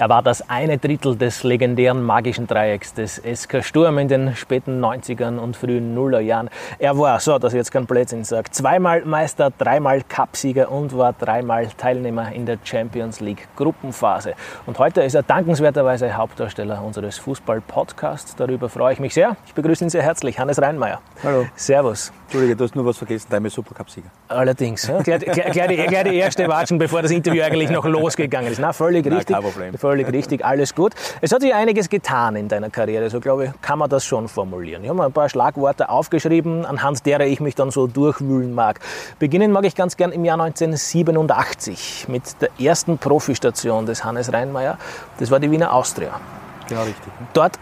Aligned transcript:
Er 0.00 0.08
war 0.08 0.22
das 0.22 0.48
eine 0.48 0.78
Drittel 0.78 1.14
des 1.14 1.42
legendären 1.42 2.02
magischen 2.02 2.46
Dreiecks 2.46 2.94
des 2.94 3.20
SK 3.22 3.62
Sturm 3.62 3.98
in 3.98 4.08
den 4.08 4.34
späten 4.34 4.82
90ern 4.82 5.36
und 5.36 5.58
frühen 5.58 5.92
Nullerjahren. 5.92 6.48
Er 6.78 6.96
war, 6.96 7.20
so 7.20 7.38
dass 7.38 7.52
ich 7.52 7.58
jetzt 7.58 7.70
kein 7.70 7.84
Blödsinn 7.84 8.24
sage, 8.24 8.50
zweimal 8.50 9.04
Meister, 9.04 9.50
dreimal 9.50 10.00
Cupsieger 10.08 10.72
und 10.72 10.96
war 10.96 11.12
dreimal 11.12 11.66
Teilnehmer 11.76 12.32
in 12.32 12.46
der 12.46 12.56
Champions 12.64 13.20
League 13.20 13.46
Gruppenphase. 13.56 14.32
Und 14.64 14.78
heute 14.78 15.02
ist 15.02 15.12
er 15.12 15.22
dankenswerterweise 15.22 16.16
Hauptdarsteller 16.16 16.82
unseres 16.82 17.18
Fußball-Podcasts. 17.18 18.36
Darüber 18.36 18.70
freue 18.70 18.94
ich 18.94 19.00
mich 19.00 19.12
sehr. 19.12 19.36
Ich 19.44 19.52
begrüße 19.52 19.84
ihn 19.84 19.90
sehr 19.90 20.02
herzlich, 20.02 20.38
Hannes 20.38 20.62
Reinmeier. 20.62 21.02
Hallo. 21.22 21.44
Servus. 21.56 22.10
Entschuldige, 22.30 22.56
du 22.56 22.64
hast 22.64 22.74
nur 22.76 22.86
was 22.86 22.96
vergessen, 22.96 23.26
dreimal 23.28 23.50
Supercup-Sieger. 23.50 24.08
Allerdings. 24.28 24.86
Ja, 24.86 25.02
gleich, 25.02 25.24
gleich, 25.24 25.52
gleich, 25.52 26.04
die, 26.04 26.16
erste 26.16 26.48
Watschen, 26.48 26.78
bevor 26.78 27.02
das 27.02 27.10
Interview 27.10 27.42
eigentlich 27.42 27.68
noch 27.68 27.84
losgegangen 27.84 28.52
ist. 28.52 28.60
Na, 28.60 28.72
völlig 28.72 29.04
Nein, 29.04 29.14
richtig. 29.14 29.34
kein 29.34 29.44
Problem. 29.44 29.72
Völlig 29.90 30.12
richtig, 30.12 30.44
alles 30.44 30.76
gut. 30.76 30.94
Es 31.20 31.32
hat 31.32 31.40
sich 31.42 31.52
einiges 31.52 31.88
getan 31.88 32.36
in 32.36 32.46
deiner 32.46 32.70
Karriere, 32.70 33.10
so 33.10 33.18
glaube 33.18 33.46
ich, 33.46 33.50
kann 33.60 33.80
man 33.80 33.90
das 33.90 34.04
schon 34.04 34.28
formulieren. 34.28 34.84
Ich 34.84 34.88
habe 34.88 34.96
mir 34.96 35.06
ein 35.06 35.12
paar 35.12 35.28
Schlagworte 35.28 35.88
aufgeschrieben, 35.88 36.64
anhand 36.64 37.04
derer 37.04 37.26
ich 37.26 37.40
mich 37.40 37.56
dann 37.56 37.72
so 37.72 37.88
durchwühlen 37.88 38.54
mag. 38.54 38.78
Beginnen 39.18 39.50
mag 39.50 39.64
ich 39.64 39.74
ganz 39.74 39.96
gern 39.96 40.12
im 40.12 40.24
Jahr 40.24 40.40
1987 40.40 42.06
mit 42.06 42.22
der 42.40 42.50
ersten 42.60 42.98
Profistation 42.98 43.84
des 43.84 44.04
Hannes 44.04 44.32
Reinmeier. 44.32 44.78
Das 45.18 45.32
war 45.32 45.40
die 45.40 45.50
Wiener 45.50 45.72
Austria. 45.72 46.20
Genau 46.68 46.82
richtig. 46.82 47.12
Dort, 47.32 47.58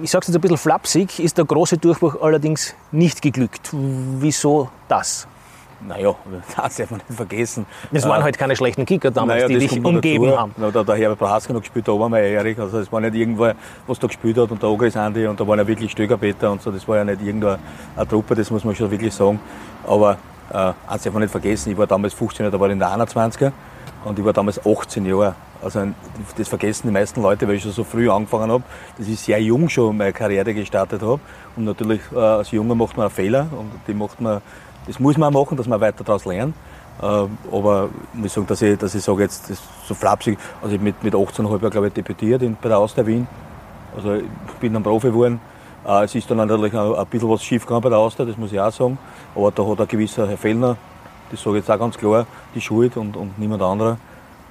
ich 0.00 0.12
sage 0.12 0.22
es 0.22 0.28
jetzt 0.28 0.36
ein 0.36 0.42
bisschen 0.42 0.58
flapsig, 0.58 1.18
ist 1.18 1.38
der 1.38 1.44
große 1.44 1.78
Durchbruch 1.78 2.22
allerdings 2.22 2.76
nicht 2.92 3.20
geglückt. 3.20 3.70
Wieso 3.72 4.68
das? 4.86 5.26
Naja, 5.86 6.14
das 6.56 6.76
darf 6.76 6.90
man 6.90 7.00
nicht 7.06 7.16
vergessen. 7.16 7.66
Es 7.92 8.08
waren 8.08 8.20
Äh, 8.20 8.24
halt 8.24 8.38
keine 8.38 8.56
schlechten 8.56 8.86
Kicker 8.86 9.10
damals, 9.10 9.42
naja, 9.44 9.48
die 9.48 9.58
dich 9.66 9.84
umgeben 9.84 10.24
dazu. 10.26 10.38
haben. 10.38 10.54
Na, 10.56 10.70
der, 10.70 10.84
der 10.84 10.94
Herbert 10.96 11.18
Braska 11.18 11.52
noch 11.52 11.60
gespielt, 11.60 11.86
der 11.86 11.94
Obermeier 11.94 12.24
Erich. 12.38 12.58
Also 12.58 12.78
es 12.78 12.90
war 12.90 13.00
nicht 13.00 13.14
irgendwer, 13.14 13.54
was 13.86 13.98
da 13.98 14.06
gespielt 14.06 14.38
hat 14.38 14.50
und 14.50 14.62
der 14.62 14.68
Ogris 14.70 14.96
Andi 14.96 15.26
und 15.26 15.38
da 15.38 15.46
waren 15.46 15.58
ja 15.58 15.66
wirklich 15.66 15.90
Stögerpeter 15.90 16.50
und 16.52 16.62
so. 16.62 16.70
Das 16.70 16.86
war 16.88 16.96
ja 16.98 17.04
nicht 17.04 17.20
irgendeine 17.22 17.58
eine 17.96 18.08
Truppe, 18.08 18.34
das 18.34 18.50
muss 18.50 18.64
man 18.64 18.74
schon 18.74 18.90
wirklich 18.90 19.12
sagen. 19.14 19.38
Aber 19.86 20.16
äh, 20.52 20.72
eins 20.88 21.02
darf 21.02 21.12
man 21.12 21.22
nicht 21.22 21.32
vergessen, 21.32 21.72
ich 21.72 21.78
war 21.78 21.86
damals 21.86 22.14
15 22.14 22.44
Jahre, 22.44 22.52
da 22.52 22.60
war 22.60 22.68
ich 22.68 22.72
in 22.72 22.78
der 22.78 22.88
21er 22.88 23.52
und 24.04 24.18
ich 24.18 24.24
war 24.24 24.32
damals 24.32 24.60
18 24.64 25.04
Jahre. 25.06 25.34
Also 25.62 25.80
das 26.36 26.46
vergessen 26.48 26.88
die 26.88 26.92
meisten 26.92 27.22
Leute, 27.22 27.48
weil 27.48 27.54
ich 27.54 27.62
schon 27.62 27.72
so 27.72 27.84
früh 27.84 28.10
angefangen 28.10 28.50
habe, 28.50 28.62
dass 28.98 29.08
ich 29.08 29.18
sehr 29.18 29.40
jung 29.40 29.68
schon 29.70 29.96
meine 29.96 30.12
Karriere 30.12 30.52
gestartet 30.52 31.00
habe. 31.00 31.20
Und 31.56 31.64
natürlich 31.64 32.00
äh, 32.14 32.18
als 32.18 32.50
Junger 32.50 32.74
macht 32.74 32.96
man 32.98 33.06
einen 33.06 33.14
Fehler 33.14 33.46
und 33.50 33.70
die 33.88 33.94
macht 33.94 34.20
man, 34.20 34.42
das 34.86 35.00
muss 35.00 35.16
man 35.16 35.34
auch 35.34 35.44
machen, 35.44 35.56
dass 35.56 35.66
man 35.66 35.80
weiter 35.80 36.04
daraus 36.04 36.24
lernt. 36.24 36.54
Äh, 37.00 37.04
aber 37.04 37.88
ich 38.12 38.20
muss 38.20 38.34
sagen, 38.34 38.46
dass 38.46 38.62
ich, 38.62 38.78
dass 38.78 38.94
ich 38.94 39.02
sage 39.02 39.22
jetzt, 39.22 39.44
das 39.44 39.50
ist 39.50 39.62
so 39.86 39.94
flapsig, 39.94 40.38
also 40.62 40.74
ich 40.74 40.80
mit, 40.80 41.02
mit 41.02 41.14
18 41.14 41.48
habe 41.48 41.66
ich 41.66 41.72
glaube 41.72 41.88
ich 41.88 41.92
debütiert 41.92 42.42
in, 42.42 42.56
bei 42.60 42.68
der 42.68 42.78
Austria 42.78 43.06
Wien. 43.06 43.26
Also 43.96 44.14
ich 44.14 44.24
bin 44.60 44.72
dann 44.72 44.82
Profi 44.82 45.08
geworden. 45.08 45.40
Äh, 45.86 46.04
Es 46.04 46.14
ist 46.14 46.30
dann 46.30 46.38
natürlich 46.38 46.74
auch 46.74 46.98
ein 46.98 47.06
bisschen 47.06 47.28
was 47.28 47.42
schief 47.42 47.64
gegangen 47.64 47.82
bei 47.82 47.88
der 47.88 47.98
Austria, 47.98 48.26
das 48.26 48.36
muss 48.36 48.52
ich 48.52 48.60
auch 48.60 48.72
sagen. 48.72 48.98
Aber 49.34 49.50
da 49.50 49.66
hat 49.66 49.80
ein 49.80 49.88
gewisser 49.88 50.28
Herr 50.28 50.38
Fellner, 50.38 50.76
das 51.30 51.42
sage 51.42 51.58
ich 51.58 51.62
jetzt 51.64 51.70
auch 51.70 51.78
ganz 51.78 51.96
klar, 51.98 52.26
die 52.54 52.60
Schuld 52.60 52.96
und, 52.96 53.16
und 53.16 53.38
niemand 53.38 53.62
anderer, 53.62 53.98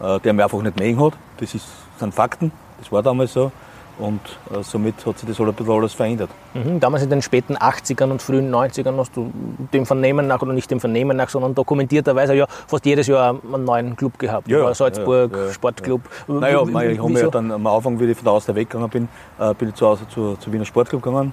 äh, 0.01 0.19
der 0.19 0.33
mir 0.33 0.43
einfach 0.43 0.61
nicht 0.61 0.79
mögen 0.79 1.03
hat. 1.03 1.13
Das 1.37 1.53
ist, 1.55 1.65
sind 1.97 2.13
Fakten, 2.13 2.51
das 2.79 2.91
war 2.91 3.01
damals 3.01 3.33
so. 3.33 3.51
Und 3.99 4.21
äh, 4.51 4.63
somit 4.63 5.05
hat 5.05 5.19
sich 5.19 5.29
das 5.29 5.37
halt 5.37 5.49
ein 5.49 5.53
bisschen 5.55 5.71
alles 5.73 5.93
verändert. 5.93 6.29
Mhm. 6.55 6.79
Damals 6.79 7.03
in 7.03 7.11
den 7.11 7.21
späten 7.21 7.55
80ern 7.55 8.09
und 8.09 8.21
frühen 8.23 8.51
90ern 8.53 8.97
hast 8.97 9.15
du 9.15 9.31
dem 9.71 9.85
Vernehmen 9.85 10.25
nach, 10.25 10.41
oder 10.41 10.53
nicht 10.53 10.69
dem 10.71 10.79
Vernehmen 10.79 11.15
nach, 11.15 11.29
sondern 11.29 11.53
dokumentierterweise 11.53 12.33
ja 12.33 12.47
fast 12.67 12.85
jedes 12.87 13.05
Jahr 13.05 13.39
einen 13.53 13.65
neuen 13.65 13.95
Club 13.95 14.17
gehabt. 14.17 14.47
Ja, 14.47 14.59
ja, 14.59 14.73
Salzburg, 14.73 15.31
ja, 15.31 15.45
ja, 15.45 15.51
Sportclub. 15.53 16.01
Naja, 16.27 16.65
Wie- 16.65 16.91
ich 16.93 16.99
habe 16.99 17.11
ja 17.13 17.27
dann 17.27 17.51
am 17.51 17.67
Anfang, 17.67 17.99
wie 17.99 18.05
ich 18.05 18.17
von 18.17 18.25
der 18.25 18.33
Austria 18.33 18.55
weggegangen 18.55 18.89
bin, 18.89 19.09
äh, 19.39 19.53
bin 19.53 19.69
ich 19.69 19.75
zu 19.75 19.85
Hause 19.85 20.07
zu, 20.09 20.35
zu 20.37 20.51
Wiener 20.51 20.65
Sportclub 20.65 21.01
gegangen. 21.03 21.31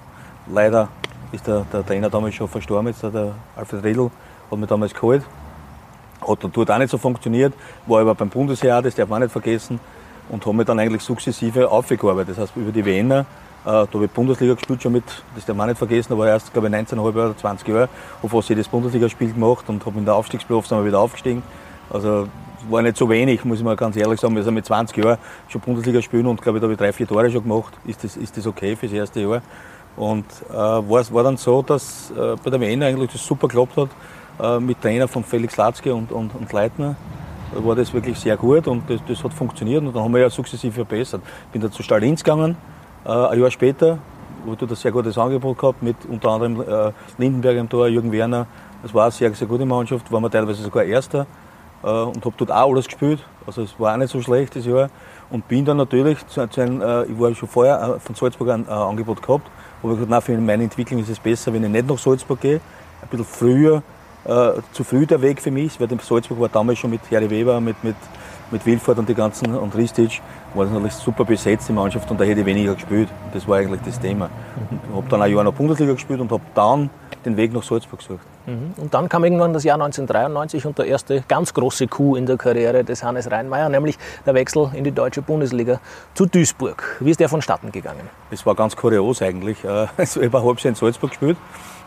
Leider 0.53 0.89
ist 1.33 1.47
der, 1.47 1.65
der 1.73 1.87
Trainer 1.87 2.11
damals 2.11 2.35
schon 2.35 2.49
verstorben, 2.49 2.89
jetzt 2.89 3.03
der, 3.03 3.33
Alfred 3.57 3.83
Redl, 3.85 4.11
hat 4.51 4.59
mich 4.59 4.69
damals 4.69 4.93
geholt. 4.93 5.23
Hat 6.29 6.45
dann 6.45 6.53
dort 6.53 6.71
auch 6.71 6.79
nicht 6.79 6.91
so 6.91 6.99
funktioniert, 6.99 7.55
war 7.87 8.01
aber 8.03 8.15
beim 8.15 8.29
Bundesheer, 8.29 8.83
das 8.83 8.95
darf 8.95 9.09
man 9.09 9.17
auch 9.17 9.27
nicht 9.27 9.33
vergessen, 9.33 9.81
und 10.31 10.45
habe 10.47 10.57
mich 10.57 10.67
dann 10.67 10.79
eigentlich 10.79 11.03
sukzessive 11.03 11.71
aufgearbeitet. 11.71 12.37
Das 12.37 12.39
heißt, 12.39 12.57
über 12.57 12.73
die 12.73 12.85
Wiener, 12.85 13.21
äh, 13.21 13.25
da 13.65 13.87
habe 13.93 14.05
ich 14.05 14.11
Bundesliga 14.11 14.55
gespielt 14.55 14.83
schon 14.83 14.93
mit, 14.93 15.05
das 15.35 15.45
darf 15.45 15.57
man 15.57 15.69
nicht 15.69 15.79
vergessen, 15.79 16.13
ich 16.13 16.25
erst, 16.25 16.53
glaube 16.53 16.69
ich, 16.69 16.75
19,5 16.75 16.99
oder 16.99 17.37
20 17.37 17.69
Jahre, 17.69 17.89
habe 18.19 18.29
fast 18.29 18.49
jedes 18.49 18.69
Bundesligaspiel 18.69 19.33
gemacht 19.33 19.65
und 19.69 19.85
habe 19.85 19.99
in 19.99 20.05
der 20.05 20.15
Aufstiegsplayoff 20.15 20.67
sind 20.67 20.79
wir 20.79 20.87
wieder 20.87 21.01
aufgestiegen. 21.01 21.43
Also 21.91 22.29
war 22.69 22.83
nicht 22.83 22.97
so 22.97 23.09
wenig, 23.09 23.45
muss 23.45 23.59
ich 23.59 23.65
mal 23.65 23.77
ganz 23.77 23.97
ehrlich 23.97 24.21
sagen. 24.21 24.37
Also 24.37 24.51
mit 24.51 24.65
20 24.65 24.97
Jahren 24.97 25.19
schon 25.49 25.61
Bundesliga 25.61 26.01
spielen 26.03 26.27
und 26.27 26.41
glaube 26.41 26.59
ich, 26.59 26.61
da 26.61 26.67
habe 26.67 26.73
ich 26.73 26.79
drei, 26.79 26.93
vier 26.93 27.07
Tore 27.07 27.31
schon 27.31 27.43
gemacht. 27.43 27.73
Ist 27.87 28.05
das, 28.05 28.17
ist 28.17 28.37
das 28.37 28.47
okay 28.47 28.77
fürs 28.77 28.93
erste 28.93 29.21
Jahr? 29.21 29.43
Und 29.97 30.27
äh, 30.51 30.55
war, 30.55 31.13
war 31.13 31.23
dann 31.25 31.37
so, 31.37 31.63
dass 31.63 32.11
äh, 32.13 32.37
bei 32.43 32.51
der 32.51 32.61
WN 32.61 32.83
eigentlich 32.83 33.13
das 33.13 33.27
super 33.27 33.49
geklappt 33.49 33.77
hat, 33.77 33.89
äh, 34.41 34.61
mit 34.61 34.81
Trainer 34.81 35.09
von 35.09 35.25
Felix 35.25 35.57
Latzke 35.57 35.95
und, 35.95 36.13
und, 36.13 36.35
und 36.35 36.53
Leitner. 36.53 36.97
War 37.53 37.75
das 37.75 37.93
wirklich 37.93 38.19
sehr 38.19 38.37
gut 38.37 38.69
und 38.69 38.89
das, 38.89 39.01
das 39.09 39.25
hat 39.25 39.35
funktioniert 39.35 39.83
und 39.83 39.95
dann 39.95 40.05
haben 40.05 40.15
wir 40.15 40.21
ja 40.21 40.31
sukzessive 40.31 40.73
verbessert. 40.73 41.21
Bin 41.53 41.61
dann 41.61 41.73
zu 41.73 41.83
Linz 41.97 42.23
gegangen, 42.23 42.57
äh, 43.05 43.11
ein 43.11 43.41
Jahr 43.41 43.51
später, 43.51 43.99
wo 44.45 44.55
du 44.55 44.67
das 44.67 44.81
sehr 44.81 44.93
gutes 44.93 45.19
Angebot 45.19 45.59
gehabt 45.59 45.83
mit 45.83 45.97
unter 46.09 46.31
anderem 46.31 46.61
äh, 46.61 46.93
Lindenberg 47.19 47.57
im 47.57 47.69
Tor, 47.69 47.89
Jürgen 47.89 48.13
Werner. 48.13 48.47
Das 48.83 48.95
war 48.95 49.05
eine 49.05 49.13
sehr, 49.13 49.35
sehr 49.35 49.49
gute 49.49 49.67
Mannschaft, 49.67 50.11
waren 50.13 50.23
wir 50.23 50.31
teilweise 50.31 50.63
sogar 50.63 50.85
Erster 50.85 51.27
äh, 51.83 51.87
und 51.87 52.25
habe 52.25 52.35
dort 52.37 52.53
auch 52.53 52.71
alles 52.71 52.87
gespielt. 52.87 53.21
Also 53.47 53.63
es 53.63 53.79
war 53.79 53.95
auch 53.95 53.99
nicht 53.99 54.11
so 54.11 54.21
schlecht 54.23 54.55
das 54.55 54.65
Jahr. 54.65 54.89
Und 55.31 55.47
bin 55.49 55.65
dann 55.65 55.77
natürlich 55.77 56.25
zu, 56.29 56.47
zu 56.49 56.61
einem, 56.61 56.81
äh, 56.81 57.05
ich 57.05 57.19
war 57.19 57.35
schon 57.35 57.49
vorher 57.49 57.97
äh, 57.97 58.01
von 58.01 58.15
Salzburg 58.15 58.51
ein 58.51 58.67
äh, 58.67 58.71
Angebot 58.71 59.23
gehabt, 59.23 59.49
aber 59.83 59.93
ich 59.93 59.99
gesagt, 59.99 60.11
nein, 60.11 60.23
für 60.23 60.39
meine 60.39 60.65
Entwicklung 60.65 61.01
ist 61.01 61.09
es 61.09 61.19
besser, 61.19 61.53
wenn 61.53 61.65
ich 61.65 61.71
nicht 61.71 61.89
nach 61.89 61.99
Salzburg 61.99 62.41
gehe, 62.41 62.61
ein 63.03 63.09
bisschen 63.09 63.25
früher, 63.25 63.83
äh, 64.25 64.53
zu 64.73 64.85
früh 64.85 65.07
der 65.07 65.23
Weg 65.23 65.41
für 65.41 65.51
mich, 65.51 65.81
weil 65.81 65.89
Salzburg 66.01 66.41
war 66.41 66.49
damals 66.49 66.79
schon 66.79 66.91
mit 66.91 67.01
Harry 67.11 67.31
Weber, 67.31 67.61
mit, 67.61 67.83
mit, 67.83 67.97
mit 68.51 68.67
Wilford 68.67 68.99
und 68.99 69.09
die 69.09 69.15
ganzen 69.15 69.55
und 69.57 69.75
Ristic, 69.75 70.21
war 70.55 70.65
das 70.65 70.73
natürlich 70.73 70.95
super 70.95 71.25
besetzt 71.25 71.69
die 71.69 71.73
Mannschaft 71.73 72.11
und 72.11 72.21
da 72.21 72.25
hätte 72.25 72.41
ich 72.41 72.47
weniger 72.47 72.75
gespielt. 72.75 73.09
Das 73.33 73.47
war 73.47 73.59
eigentlich 73.59 73.81
das 73.85 73.99
Thema. 73.99 74.29
Ich 74.89 74.97
habe 74.97 75.07
dann 75.09 75.23
ein 75.23 75.31
Jahr 75.31 75.41
in 75.41 75.47
der 75.47 75.53
Bundesliga 75.53 75.93
gespielt 75.93 76.21
und 76.21 76.31
habe 76.33 76.43
dann 76.55 76.91
den 77.25 77.37
Weg 77.37 77.53
nach 77.53 77.63
Salzburg 77.63 78.01
gesucht. 78.01 78.27
Mhm. 78.47 78.75
Und 78.77 78.95
dann 78.95 79.09
kam 79.09 79.25
irgendwann 79.25 79.53
das 79.53 79.65
Jahr 79.65 79.75
1993 79.75 80.67
und 80.67 80.79
der 80.79 80.87
erste 80.87 81.23
ganz 81.29 81.53
große 81.53 81.87
Coup 81.87 82.17
in 82.17 82.27
der 82.27 82.37
Karriere 82.37 82.83
des 82.83 83.03
Hannes 83.03 83.31
Reinmeier, 83.31 83.69
nämlich 83.69 83.99
der 84.25 84.35
Wechsel 84.35 84.71
in 84.75 84.85
die 84.85 84.93
deutsche 84.93 85.23
Bundesliga 85.23 85.81
zu 86.15 86.27
Duisburg. 86.27 86.97
Wie 87.01 87.11
ist 87.11 87.21
der 87.21 87.29
vonstatten 87.29 87.73
gegangen? 87.73 88.09
Das 88.31 88.45
war 88.47 88.55
ganz 88.55 88.75
kurios 88.77 89.23
eigentlich. 89.23 89.65
Äh, 89.65 89.87
Also 89.97 90.21
ich 90.21 90.27
habe 90.27 90.39
ein 90.39 90.45
halbes 90.45 90.63
Jahr 90.63 90.71
in 90.71 90.75
Salzburg 90.75 91.11
gespielt 91.11 91.37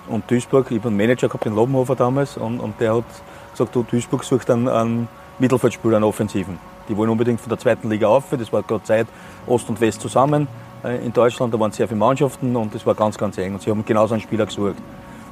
und 0.08 0.30
Duisburg, 0.30 0.72
ich 0.72 0.80
habe 0.80 0.90
einen 0.90 0.98
Manager 0.98 1.28
gehabt, 1.28 1.46
den 1.46 1.56
Lobenhofer 1.56 1.96
damals, 1.96 2.38
und, 2.38 2.60
und 2.60 2.80
der 2.80 2.96
hat 2.96 3.06
gesagt, 3.52 3.76
du, 3.76 3.84
Duisburg 3.84 4.24
sucht 4.24 4.50
einen, 4.50 4.68
einen 4.68 5.08
Mittelfeldspieler, 5.40 5.98
einen 5.98 6.06
Offensiven. 6.06 6.58
Die 6.90 6.98
wollen 6.98 7.10
unbedingt 7.10 7.40
von 7.40 7.50
der 7.50 7.60
zweiten 7.60 7.90
Liga 7.90 8.08
auf, 8.08 8.26
das 8.32 8.52
war 8.52 8.64
gerade 8.64 8.84
Zeit 8.84 9.08
Ost 9.48 9.70
und 9.70 9.80
West 9.80 10.02
zusammen 10.02 10.48
äh, 10.84 11.06
in 11.06 11.14
Deutschland, 11.14 11.54
da 11.54 11.60
waren 11.60 11.72
sehr 11.72 11.88
viele 11.88 12.00
Mannschaften 12.00 12.56
und 12.56 12.76
das 12.76 12.86
war 12.86 12.96
ganz, 12.96 13.18
ganz 13.18 13.38
eng. 13.38 13.54
Und 13.54 13.62
sie 13.62 13.70
haben 13.70 13.86
genauso 13.86 14.14
einen 14.14 14.22
Spieler 14.22 14.46
gesucht. 14.46 14.76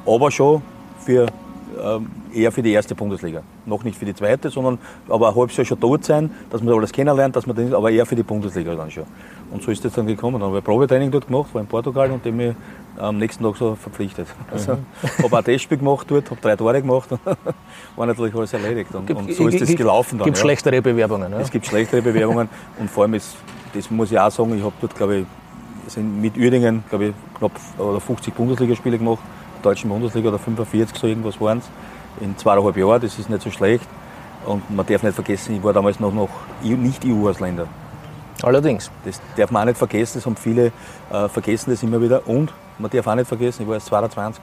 Aber 0.06 0.32
schon 0.32 0.62
für, 1.00 1.28
ähm, 1.82 2.08
eher 2.34 2.52
für 2.52 2.62
die 2.62 2.72
erste 2.72 2.96
Bundesliga. 2.96 3.44
Noch 3.66 3.84
nicht 3.84 3.98
für 3.98 4.06
die 4.06 4.16
zweite, 4.16 4.50
sondern 4.50 4.80
aber 5.10 5.30
ein 5.30 5.36
halbes 5.36 5.58
Jahr 5.58 5.66
schon 5.66 5.80
dort 5.80 6.06
sein, 6.06 6.32
dass 6.50 6.62
man 6.62 6.74
alles 6.74 6.92
kennenlernt, 6.92 7.36
dass 7.36 7.46
man 7.46 7.56
den, 7.56 7.74
aber 7.74 7.92
eher 7.92 8.06
für 8.06 8.16
die 8.16 8.24
Bundesliga 8.24 8.76
dann 8.76 8.90
schon. 8.90 9.04
Und 9.52 9.62
so 9.62 9.72
ist 9.72 9.84
das 9.84 9.94
dann 9.94 10.08
gekommen. 10.08 10.40
Dann 10.40 10.50
habe 10.50 10.60
ich 10.60 10.64
Probetraining 10.64 11.12
dort 11.12 11.28
gemacht, 11.28 11.54
war 11.54 11.62
in 11.62 11.68
Portugal 11.68 12.10
und 12.12 12.24
dem 12.24 12.56
am 12.98 13.18
nächsten 13.18 13.44
Tag 13.44 13.56
so 13.58 13.76
verpflichtet. 13.76 14.28
Also, 14.52 14.78
habe 15.24 15.38
ein 15.38 15.44
Testspiel 15.44 15.78
gemacht 15.78 16.08
dort, 16.10 16.30
habe 16.30 16.42
drei 16.42 16.56
Tore 16.56 16.82
gemacht, 16.82 17.10
war 17.96 18.06
natürlich 18.06 18.36
alles 18.36 18.54
erledigt. 18.54 18.94
Und, 18.94 19.10
und 19.12 19.34
so 19.34 19.48
ist 19.48 19.62
das 19.62 19.76
gelaufen 19.76 20.18
dann. 20.18 20.26
Gibt 20.26 20.38
ja. 20.38 20.42
schlechtere 20.42 20.82
Bewerbungen. 20.82 21.32
Ja? 21.32 21.40
Es 21.40 21.52
gibt 21.52 21.66
schlechtere 21.66 22.02
Bewerbungen 22.02 22.50
und 22.80 22.90
vor 22.90 23.04
allem, 23.04 23.16
ist, 23.16 23.38
das 23.74 23.90
muss 23.90 24.12
ich 24.12 24.20
auch 24.20 24.32
sagen, 24.32 24.56
ich 24.58 24.64
habe 24.64 24.74
dort, 24.82 24.96
glaube 24.96 25.18
ich, 25.18 25.26
sind 25.88 26.22
mit 26.22 26.38
Uerdingen, 26.38 26.84
glaube 26.90 27.06
ich, 27.08 27.14
knapp 27.38 27.52
oder 27.78 28.00
50 28.00 28.34
Bundesligaspiele 28.34 28.98
gemacht, 28.98 29.20
der 29.58 29.72
deutschen 29.72 29.90
Bundesliga 29.90 30.30
oder 30.30 30.40
45, 30.40 30.98
so 30.98 31.08
irgendwas 31.08 31.40
waren 31.42 31.60
es, 31.60 31.70
in 32.22 32.38
zweieinhalb 32.38 32.78
Jahren, 32.78 33.02
das 33.02 33.18
ist 33.18 33.30
nicht 33.30 33.42
so 33.42 33.52
schlecht. 33.52 33.86
Und 34.46 34.70
man 34.72 34.86
darf 34.86 35.04
nicht 35.04 35.14
vergessen, 35.14 35.56
ich 35.56 35.64
war 35.64 35.74
damals 35.74 36.00
noch, 36.00 36.14
noch 36.14 36.30
nicht 36.64 37.06
EU-Ausländer. 37.06 37.68
Allerdings. 38.44 38.90
Das 39.06 39.22
darf 39.36 39.52
man 39.52 39.62
auch 39.62 39.66
nicht 39.68 39.78
vergessen, 39.78 40.18
das 40.18 40.26
haben 40.26 40.36
viele 40.36 40.72
äh, 41.12 41.30
vergessen 41.30 41.72
das 41.72 41.84
immer 41.84 42.02
wieder. 42.02 42.28
Und 42.28 42.52
man 42.82 42.92
darf 42.92 43.08
auch 43.08 43.16
nicht 43.16 43.28
vergessen, 43.28 43.62
ich 43.64 43.68
war 43.68 43.76
erst 43.76 43.88
22. 43.88 44.42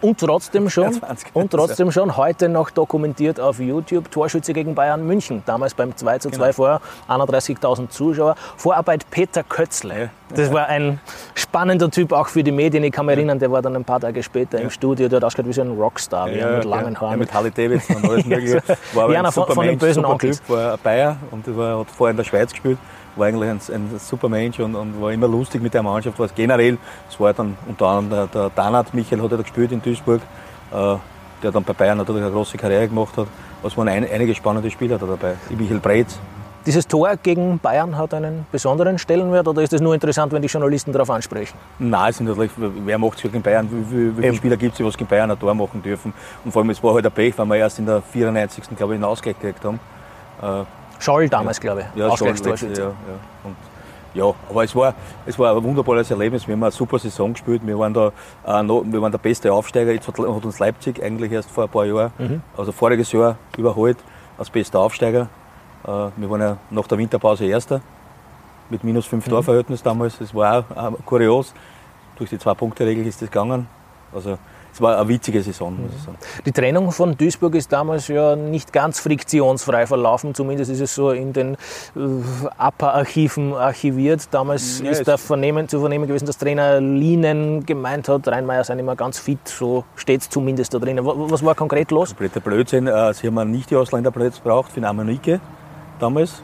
Und 0.00 0.20
trotzdem 0.20 0.68
schon, 0.68 0.92
20. 1.00 1.28
und 1.34 1.50
trotzdem 1.50 1.90
schon 1.90 2.14
heute 2.18 2.50
noch 2.50 2.68
dokumentiert 2.70 3.40
auf 3.40 3.58
YouTube 3.58 4.10
Torschütze 4.10 4.52
gegen 4.52 4.74
Bayern 4.74 5.06
München. 5.06 5.42
Damals 5.46 5.72
beim 5.72 5.96
2 5.96 6.18
zu 6.18 6.30
2 6.30 6.36
Genau. 6.36 6.52
vor 6.52 6.80
31.000 7.08 7.88
Zuschauer. 7.88 8.34
Vorarbeit 8.58 9.06
Peter 9.10 9.42
Kötzle. 9.42 9.98
Ja. 9.98 10.08
Das 10.36 10.52
war 10.52 10.66
ein 10.66 11.00
spannender 11.34 11.90
Typ 11.90 12.12
auch 12.12 12.26
für 12.28 12.42
die 12.42 12.52
Medien. 12.52 12.84
Ich 12.84 12.92
kann 12.92 13.06
mich 13.06 13.16
erinnern, 13.16 13.38
der 13.38 13.50
war 13.50 13.62
dann 13.62 13.76
ein 13.76 13.84
paar 13.84 14.00
Tage 14.00 14.22
später 14.22 14.60
im 14.60 14.68
Studio. 14.68 15.08
Der 15.08 15.16
hat 15.16 15.24
ausgeschaut 15.24 15.48
wie 15.48 15.52
so 15.54 15.62
ein 15.62 15.70
Rockstar, 15.70 16.28
er 16.28 16.56
mit 16.56 16.64
langen 16.64 16.94
ja, 16.94 17.00
Haaren. 17.00 17.18
mit 17.18 17.32
Harley 17.32 17.50
Davidson 17.52 17.96
und 17.96 18.04
alles 18.10 18.24
mögliche. 18.26 18.62
Ja, 18.66 18.74
War 18.92 19.08
Wie 19.08 19.16
einer 19.16 19.28
ein 19.28 19.32
von- 19.32 19.46
von 19.48 19.66
den 19.66 19.78
bösen 19.78 20.04
Onkels. 20.04 20.38
Typ, 20.40 20.50
war 20.50 20.72
ein 20.74 20.78
Bayer 20.82 21.16
und 21.30 21.46
der 21.46 21.56
war, 21.56 21.78
hat 21.78 21.86
vorher 21.90 22.10
in 22.10 22.16
der 22.18 22.24
Schweiz 22.24 22.50
gespielt. 22.50 22.76
War 23.16 23.26
eigentlich 23.26 23.50
ein, 23.50 23.60
ein 23.72 23.98
super 23.98 24.28
Mensch 24.28 24.58
und, 24.60 24.74
und, 24.74 25.00
war 25.00 25.12
immer 25.12 25.28
lustig 25.28 25.62
mit 25.62 25.74
der 25.74 25.82
Mannschaft. 25.82 26.18
War 26.18 26.28
generell, 26.28 26.78
es 27.08 27.18
war 27.18 27.32
dann 27.32 27.56
unter 27.66 27.86
anderem 27.86 28.10
der, 28.10 28.26
der 28.26 28.50
Danat 28.50 28.94
Michael 28.94 29.22
hat 29.22 29.32
er 29.32 29.38
gespielt 29.38 29.72
in 29.72 29.82
Duisburg, 29.82 30.20
äh, 30.72 30.96
der 31.42 31.52
dann 31.52 31.64
bei 31.64 31.72
Bayern 31.72 31.98
natürlich 31.98 32.22
eine 32.22 32.32
große 32.32 32.56
Karriere 32.56 32.88
gemacht 32.88 33.16
hat. 33.16 33.26
Es 33.62 33.76
waren 33.76 33.88
ein, 33.88 34.06
einige 34.10 34.34
spannende 34.34 34.70
Spieler 34.70 34.98
da 34.98 35.06
dabei. 35.06 35.36
Michael 35.50 35.80
Breitz. 35.80 36.18
Dieses 36.66 36.88
Tor 36.88 37.16
gegen 37.22 37.58
Bayern 37.58 37.96
hat 37.98 38.14
einen 38.14 38.46
besonderen 38.50 38.98
Stellenwert 38.98 39.46
oder 39.46 39.60
ist 39.60 39.74
es 39.74 39.82
nur 39.82 39.92
interessant, 39.92 40.32
wenn 40.32 40.40
die 40.40 40.48
Journalisten 40.48 40.92
darauf 40.92 41.10
ansprechen? 41.10 41.58
Nein, 41.78 42.08
es 42.08 42.16
sind 42.16 42.26
natürlich, 42.26 42.52
wer 42.56 42.96
macht 42.96 43.16
es 43.18 43.22
gegen 43.22 43.42
Bayern? 43.42 43.68
Wie, 43.70 43.90
wie, 43.90 44.16
wie 44.16 44.22
viele 44.22 44.34
Spieler 44.34 44.56
gibt 44.56 44.72
es, 44.72 44.78
die 44.78 44.84
was 44.84 44.96
gegen 44.96 45.08
Bayern 45.08 45.30
ein 45.30 45.38
Tor 45.38 45.54
machen 45.54 45.82
dürfen? 45.82 46.14
Und 46.42 46.52
vor 46.52 46.62
allem, 46.62 46.70
es 46.70 46.82
war 46.82 46.94
halt 46.94 47.04
ein 47.04 47.12
Pech, 47.12 47.36
weil 47.36 47.46
wir 47.48 47.56
erst 47.56 47.78
in 47.78 47.84
der 47.84 48.00
94. 48.00 48.64
glaube 48.76 48.94
ich, 48.94 48.96
einen 48.96 49.04
Ausgleich 49.04 49.38
gekriegt 49.38 49.62
haben. 49.62 49.78
Äh, 50.40 50.64
Scholl 50.98 51.28
damals, 51.28 51.60
glaube 51.60 51.82
ich. 51.82 52.00
Ja, 52.00 52.08
Ausgleichstorschütze. 52.08 52.80
Ja, 52.80 52.88
ja. 52.88 52.94
Und, 53.44 53.56
ja, 54.14 54.32
aber 54.48 54.62
es 54.62 54.74
war, 54.76 54.94
es 55.26 55.38
war 55.38 55.56
ein 55.56 55.62
wunderbares 55.62 56.10
Erlebnis. 56.10 56.46
Wir 56.46 56.54
haben 56.54 56.62
eine 56.62 56.70
super 56.70 56.98
Saison 56.98 57.32
gespielt. 57.32 57.62
Wir 57.64 57.76
waren, 57.76 57.92
da, 57.92 58.12
äh, 58.46 58.62
noch, 58.62 58.84
wir 58.86 59.02
waren 59.02 59.10
der 59.10 59.18
beste 59.18 59.52
Aufsteiger. 59.52 59.92
Jetzt 59.92 60.06
hat, 60.06 60.18
hat, 60.18 60.44
uns 60.44 60.58
Leipzig 60.60 61.02
eigentlich 61.02 61.32
erst 61.32 61.50
vor 61.50 61.64
ein 61.64 61.70
paar 61.70 61.84
Jahren, 61.84 62.12
mhm. 62.18 62.42
also 62.56 62.70
voriges 62.70 63.10
Jahr, 63.10 63.36
überholt 63.58 63.98
als 64.38 64.50
bester 64.50 64.78
Aufsteiger. 64.78 65.28
Äh, 65.84 65.88
wir 65.88 66.30
waren 66.30 66.40
ja 66.40 66.56
nach 66.70 66.86
der 66.86 66.98
Winterpause 66.98 67.44
Erster 67.46 67.80
mit 68.70 68.84
minus 68.84 69.06
5 69.06 69.26
mhm. 69.26 69.30
Torverhältnis 69.30 69.82
damals. 69.82 70.18
Das 70.18 70.32
war 70.32 70.64
auch 70.76 70.92
äh, 70.92 70.96
kurios. 71.04 71.52
Durch 72.16 72.30
die 72.30 72.38
Zwei-Punkte-Regel 72.38 73.04
ist 73.06 73.20
das 73.20 73.28
gegangen. 73.28 73.66
Also 74.14 74.38
es 74.74 74.80
war 74.80 74.98
eine 74.98 75.08
witzige 75.08 75.40
Saison, 75.40 75.80
muss 75.80 75.92
ich 75.96 76.02
sagen. 76.02 76.18
Die 76.44 76.50
Trennung 76.50 76.90
von 76.90 77.16
Duisburg 77.16 77.54
ist 77.54 77.72
damals 77.72 78.08
ja 78.08 78.34
nicht 78.34 78.72
ganz 78.72 78.98
friktionsfrei 78.98 79.86
verlaufen, 79.86 80.34
zumindest 80.34 80.68
ist 80.72 80.80
es 80.80 80.96
so 80.96 81.12
in 81.12 81.32
den 81.32 81.54
äh, 81.54 81.98
APA-Archiven 82.58 83.54
archiviert. 83.54 84.26
Damals 84.32 84.80
ja, 84.80 84.90
ist 84.90 85.06
da 85.06 85.16
vernehmen, 85.16 85.68
zu 85.68 85.78
vernehmen 85.78 86.08
gewesen, 86.08 86.26
dass 86.26 86.38
Trainer 86.38 86.80
Lienen 86.80 87.64
gemeint 87.64 88.08
hat, 88.08 88.26
Rheinmeier 88.26 88.64
sei 88.64 88.74
nicht 88.74 88.84
mehr 88.84 88.96
ganz 88.96 89.20
fit, 89.20 89.46
so 89.46 89.84
steht 89.94 90.22
es 90.22 90.28
zumindest 90.28 90.74
da 90.74 90.80
drinnen. 90.80 91.06
Was 91.06 91.44
war 91.44 91.54
konkret 91.54 91.92
los? 91.92 92.08
Kompletter 92.08 92.40
Blödsinn. 92.40 92.88
Äh, 92.88 93.14
sie 93.14 93.28
haben 93.28 93.50
nicht 93.52 93.70
die 93.70 93.76
Ausländerplätze 93.76 94.42
gebraucht 94.42 94.72
für 94.72 94.80
den 94.80 94.86
Amanike 94.86 95.40
damals. 96.00 96.42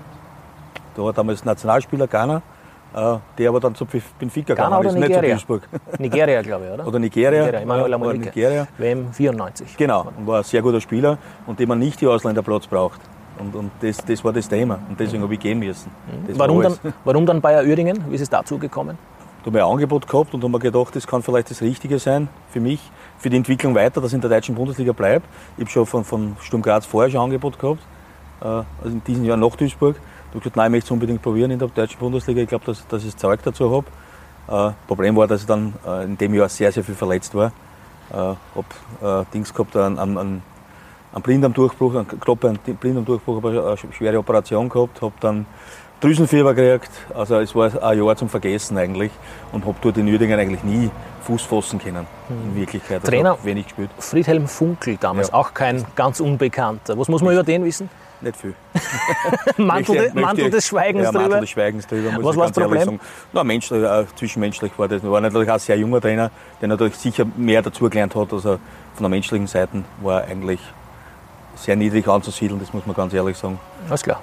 Da 0.95 1.03
war 1.03 1.13
damals 1.13 1.45
Nationalspieler 1.45 2.07
Ghana. 2.07 2.43
Äh, 2.93 3.19
der 3.39 3.49
aber 3.49 3.61
dann 3.61 3.75
zu 3.77 3.87
Benfica 3.87 4.55
gegangen 4.55 4.85
ist, 4.85 4.95
nicht 4.97 5.15
zu 5.15 5.21
Duisburg. 5.21 5.63
Nigeria, 5.99 6.43
glaube 6.43 6.67
ich, 6.67 6.73
oder? 6.73 6.87
Oder 6.89 6.99
Nigeria. 6.99 7.45
Nigeria, 7.45 7.89
ja, 7.89 8.13
Nigeria. 8.13 8.69
WM 8.79 9.13
94. 9.13 9.77
Genau, 9.77 10.09
und 10.17 10.27
war 10.27 10.39
ein 10.39 10.45
sehr 10.45 10.61
guter 10.61 10.81
Spieler 10.81 11.17
und 11.47 11.61
dem 11.61 11.69
man 11.69 11.79
nicht 11.79 12.01
die 12.01 12.09
Ausländerplatz 12.09 12.67
braucht. 12.67 13.01
Und, 13.39 13.55
und 13.55 13.71
das, 13.81 13.99
das 13.99 14.25
war 14.25 14.33
das 14.33 14.49
Thema 14.49 14.81
und 14.89 14.99
deswegen 14.99 15.23
habe 15.23 15.33
ich 15.33 15.41
gehen 15.41 15.61
müssen. 15.61 15.91
Warum 16.35 16.63
dann, 16.63 16.77
warum 17.05 17.27
dann 17.27 17.41
Bayer 17.41 17.63
Uerdingen? 17.63 18.05
Wie 18.09 18.17
ist 18.17 18.23
es 18.23 18.29
dazu 18.29 18.59
gekommen? 18.59 18.99
Da 19.43 19.47
habe 19.47 19.59
ich 19.59 19.65
ein 19.65 19.71
Angebot 19.71 20.07
gehabt 20.07 20.35
und 20.35 20.43
habe 20.43 20.53
mir 20.53 20.59
gedacht, 20.59 20.95
das 20.95 21.07
kann 21.07 21.23
vielleicht 21.23 21.51
das 21.51 21.63
Richtige 21.63 21.99
sein 21.99 22.29
für 22.51 22.61
mich, 22.61 22.81
für 23.19 23.31
die 23.31 23.37
Entwicklung 23.37 23.75
weiter, 23.75 24.01
dass 24.01 24.11
ich 24.11 24.17
in 24.17 24.21
der 24.21 24.29
deutschen 24.29 24.55
Bundesliga 24.55 24.93
bleibe. 24.93 25.25
Ich 25.57 25.63
habe 25.63 25.71
schon 25.71 25.87
von, 25.87 26.05
von 26.05 26.37
Sturm 26.43 26.61
Graz 26.61 26.85
vorher 26.85 27.11
schon 27.11 27.21
ein 27.21 27.25
Angebot 27.25 27.59
gehabt, 27.59 27.81
äh, 28.43 28.45
also 28.45 28.67
in 28.85 29.03
diesem 29.05 29.25
Jahr 29.25 29.39
nach 29.39 29.57
Duisburg. 29.57 29.97
Ich 30.31 30.35
habe 30.35 30.41
gesagt, 30.41 30.57
nein, 30.57 30.67
ich 30.67 30.71
möchte 30.71 30.87
es 30.87 30.91
unbedingt 30.93 31.23
probieren 31.23 31.51
in 31.51 31.59
der 31.59 31.67
deutschen 31.67 31.99
Bundesliga. 31.99 32.41
Ich 32.41 32.49
glaube, 32.49 32.65
dass, 32.65 32.87
dass 32.87 33.05
ich 33.05 33.17
Zeug 33.17 33.41
dazu 33.43 33.75
habe. 34.49 34.69
Äh, 34.71 34.73
Problem 34.87 35.17
war, 35.17 35.27
dass 35.27 35.41
ich 35.41 35.47
dann 35.47 35.75
äh, 35.85 36.05
in 36.05 36.17
dem 36.17 36.35
Jahr 36.35 36.49
sehr, 36.49 36.71
sehr 36.71 36.85
viel 36.85 36.95
verletzt 36.95 37.35
war. 37.35 37.53
Ich 38.11 38.17
äh, 38.17 38.19
habe 38.19 39.23
äh, 39.23 39.33
Dings 39.35 39.53
gehabt, 39.53 39.77
einen, 39.77 39.99
einen, 39.99 40.19
einen 40.19 41.23
Blinddarmdurchbruch, 41.23 41.97
einen 41.97 42.21
Kloppe, 42.21 42.49
einen 42.49 42.59
Blinddarmdurchbruch, 42.59 43.43
habe 43.43 43.77
eine 43.83 43.93
schwere 43.93 44.19
Operation 44.19 44.69
gehabt, 44.69 45.03
habe 45.03 45.15
dann 45.19 45.47
Drüsenfieber 46.01 46.55
gekriegt. 46.55 46.93
Also 47.15 47.41
es 47.41 47.55
war 47.55 47.83
ein 47.83 47.99
Jahr 47.99 48.17
zum 48.17 48.29
Vergessen 48.29 48.79
eigentlich 48.79 49.11
und 49.51 49.67
habe 49.67 49.77
dort 49.83 49.99
in 49.99 50.09
Uerdingen 50.09 50.39
eigentlich 50.39 50.63
nie 50.63 50.91
Fuß 51.23 51.43
fassen 51.43 51.79
können. 51.79 52.07
In 52.29 52.53
mhm. 52.53 52.57
Wirklichkeit. 52.57 53.01
Also 53.01 53.11
Trainer 53.11 53.37
wenig 53.43 53.67
gespielt. 53.67 53.91
Friedhelm 53.99 54.47
Funkel 54.49 54.97
damals, 54.97 55.29
ja. 55.29 55.35
auch 55.35 55.53
kein 55.55 55.85
ganz 55.97 56.21
Unbekannter. 56.21 56.97
Was 56.97 57.09
muss 57.09 57.21
man 57.23 57.35
über 57.35 57.43
den 57.43 57.65
wissen? 57.65 57.91
Nicht 58.21 58.37
viel. 58.37 58.55
Mantel, 59.57 59.95
möchte, 59.97 60.21
Mantel 60.21 60.45
möchte, 60.45 60.51
des 60.51 60.67
Schweigens 60.67 61.05
ja, 61.05 61.11
drüber? 61.11 61.23
Mantel 61.23 61.41
des 61.41 61.51
Schweigens 61.51 61.87
drüber. 61.87 62.11
Was 62.21 62.37
war 62.37 62.49
das 62.49 62.57
Problem? 62.57 63.01
Na, 63.33 63.45
menschlich, 63.45 63.83
äh, 63.83 64.05
zwischenmenschlich 64.15 64.73
war 64.77 64.89
das. 64.89 65.03
War 65.03 65.21
natürlich 65.21 65.49
auch 65.49 65.55
ein 65.55 65.61
sehr 65.61 65.79
junger 65.79 66.01
Trainer, 66.01 66.31
der 66.61 66.69
natürlich 66.69 66.97
sicher 66.97 67.25
mehr 67.37 67.63
dazugelernt 67.63 68.15
hat. 68.15 68.33
Also 68.33 68.59
von 68.95 69.01
der 69.01 69.09
menschlichen 69.09 69.47
Seite 69.47 69.85
war 70.03 70.25
eigentlich 70.25 70.61
sehr 71.57 71.77
niedrig 71.77 72.07
anzusiedeln, 72.09 72.61
das 72.61 72.73
muss 72.73 72.87
man 72.87 72.97
ganz 72.97 73.13
ehrlich 73.13 73.37
sagen. 73.37 73.59
Alles 73.89 74.03
klar. 74.03 74.23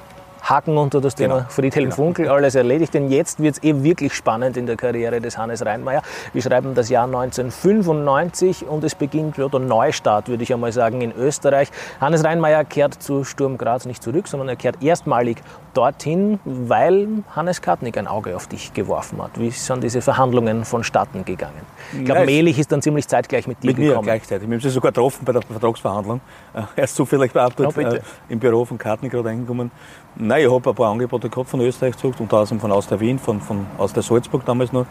Haken 0.50 0.78
unter 0.78 1.02
das 1.02 1.16
Thema 1.16 1.40
genau. 1.40 1.50
Friedhelm 1.50 1.86
genau. 1.86 1.96
Funkel, 1.96 2.30
alles 2.30 2.56
erledigt. 2.56 2.94
Denn 2.94 3.10
jetzt 3.10 3.42
wird 3.42 3.56
es 3.58 3.64
eh 3.64 3.84
wirklich 3.84 4.14
spannend 4.14 4.56
in 4.56 4.66
der 4.66 4.78
Karriere 4.78 5.20
des 5.20 5.38
Hannes 5.38 5.66
Reinmeier. 5.66 6.02
Wir 6.32 6.42
schreiben 6.42 6.74
das 6.74 6.90
Jahr 6.90 7.06
1995 7.06 8.66
und 8.68 8.84
es 8.84 8.96
beginnt 8.96 9.38
der 9.38 9.48
Neustart, 9.60 10.30
würde 10.30 10.44
ich 10.44 10.54
einmal 10.54 10.72
sagen, 10.72 11.02
in 11.02 11.12
Österreich. 11.12 11.70
Hannes 12.00 12.24
Reinmeier 12.24 12.64
kehrt 12.64 13.02
zu 13.02 13.24
Sturm 13.24 13.58
Graz 13.58 13.86
nicht 13.86 14.02
zurück, 14.02 14.28
sondern 14.28 14.48
er 14.48 14.56
kehrt 14.56 14.82
erstmalig 14.82 15.38
dorthin, 15.74 16.40
weil 16.46 17.08
Hannes 17.36 17.62
Kartnick 17.62 17.98
ein 17.98 18.08
Auge 18.08 18.36
auf 18.36 18.48
dich 18.48 18.74
geworfen 18.74 19.22
hat. 19.22 19.40
Wie 19.40 19.52
sind 19.52 19.84
diese 19.84 20.02
Verhandlungen 20.02 20.66
vonstatten 20.66 21.24
gegangen? 21.26 21.62
Ich 21.94 22.06
glaube, 22.06 22.26
Melich 22.26 22.58
ist 22.58 22.72
dann 22.72 22.82
ziemlich 22.82 23.08
zeitgleich 23.08 23.48
mit 23.48 23.62
dir 23.62 23.68
mit 23.68 23.76
gekommen. 23.78 23.98
Mit 23.98 24.06
mir 24.06 24.12
gleichzeitig. 24.12 24.50
Wir 24.50 24.56
haben 24.56 24.62
sie 24.62 24.70
sogar 24.70 24.92
getroffen 24.92 25.24
bei 25.26 25.34
der 25.34 25.42
Vertragsverhandlung. 25.42 26.22
Er 26.76 26.84
ist 26.84 26.96
zufällig 26.96 27.32
bei 27.32 27.42
Abdruck, 27.42 27.78
äh, 27.78 28.02
im 28.30 28.40
Büro 28.40 28.66
von 28.66 28.78
Kartnick 28.78 29.12
gerade 29.12 29.30
eingekommen. 29.30 29.72
Nein, 30.20 30.46
ich 30.46 30.52
habe 30.52 30.72
ein 30.72 30.76
paar 30.76 30.92
Angebote 30.92 31.30
gehabt 31.30 31.48
von 31.48 31.62
Österreich 31.62 31.96
zurück, 31.96 32.16
unter 32.18 32.38
anderem 32.40 32.60
von 32.60 32.72
aus 32.72 32.88
der 32.88 33.00
Wien, 33.00 33.20
von, 33.20 33.40
von 33.40 33.68
aus 33.78 33.94
der 33.94 34.02
Salzburg 34.02 34.44
damals 34.46 34.74
noch 34.74 34.88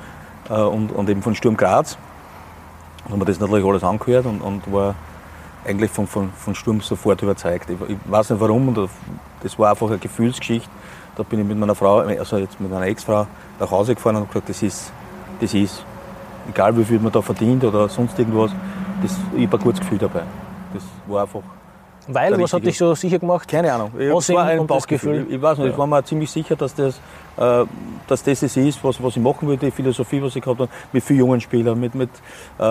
äh, 0.49 0.53
und, 0.55 0.93
und 0.93 1.11
eben 1.11 1.21
von 1.21 1.35
Sturm 1.35 1.57
Graz. 1.57 1.99
Und 3.05 3.13
haben 3.13 3.19
mir 3.19 3.25
das 3.25 3.41
natürlich 3.41 3.67
alles 3.67 3.83
angehört 3.83 4.27
und, 4.27 4.41
und 4.41 4.73
war 4.73 4.95
eigentlich 5.67 5.91
von, 5.91 6.07
von, 6.07 6.31
von 6.31 6.55
Sturm 6.55 6.81
sofort 6.81 7.23
überzeugt. 7.23 7.69
Ich, 7.71 7.77
ich 7.91 7.97
weiß 8.05 8.31
nicht 8.31 8.41
warum, 8.41 8.89
das 9.43 9.59
war 9.59 9.71
einfach 9.71 9.89
eine 9.89 9.99
Gefühlsgeschichte. 9.99 10.71
Da 11.17 11.25
bin 11.25 11.41
ich 11.41 11.47
mit 11.47 11.59
meiner 11.59 11.75
Frau, 11.75 11.99
also 11.99 12.37
jetzt 12.37 12.61
mit 12.61 12.71
meiner 12.71 12.87
Ex-Frau 12.87 13.27
nach 13.59 13.71
Hause 13.73 13.97
gefahren 13.97 14.17
und 14.17 14.29
gesagt, 14.29 14.49
das 14.49 14.63
ist, 14.63 14.93
das 15.41 15.53
ist, 15.55 15.85
egal 16.49 16.77
wie 16.79 16.85
viel 16.85 17.01
man 17.01 17.11
da 17.11 17.21
verdient 17.21 17.65
oder 17.65 17.89
sonst 17.89 18.17
irgendwas, 18.17 18.53
das, 19.03 19.17
ich 19.37 19.47
habe 19.47 19.57
ein 19.57 19.63
gutes 19.65 19.81
Gefühl 19.81 19.99
dabei. 19.99 20.23
Das 20.73 20.85
war 21.09 21.23
einfach 21.23 21.41
weil, 22.09 22.41
was 22.41 22.53
hat 22.53 22.65
dich 22.65 22.79
so 22.79 22.95
sicher 22.95 23.19
gemacht? 23.19 23.49
Keine 23.49 23.73
Ahnung. 23.73 23.91
Es 23.99 24.29
war 24.33 24.45
ein 24.45 24.67
Bauchgefühl. 24.67 25.27
Ich, 25.29 25.35
ich 25.35 25.43
weiß 25.43 25.59
nicht, 25.59 25.67
ja. 25.67 25.73
ich 25.73 25.79
war 25.79 25.87
mir 25.87 26.05
ziemlich 26.05 26.31
sicher, 26.31 26.57
dass 26.57 26.75
das, 26.75 27.01
äh, 27.37 27.65
dass 28.07 28.23
das 28.23 28.43
es 28.43 28.57
ist, 28.57 28.83
was, 28.85 29.03
was 29.03 29.17
ich 29.17 29.23
machen 29.23 29.49
will, 29.49 29.57
die 29.57 29.71
Philosophie, 29.71 30.23
was 30.23 30.37
ich 30.37 30.43
gehabt 30.43 30.61
habe, 30.61 30.71
mit 30.93 31.03
vielen 31.03 31.21
jungen 31.21 31.41
Spielern, 31.41 31.79
mit, 31.79 31.95
mit 31.95 32.11
äh, 32.59 32.63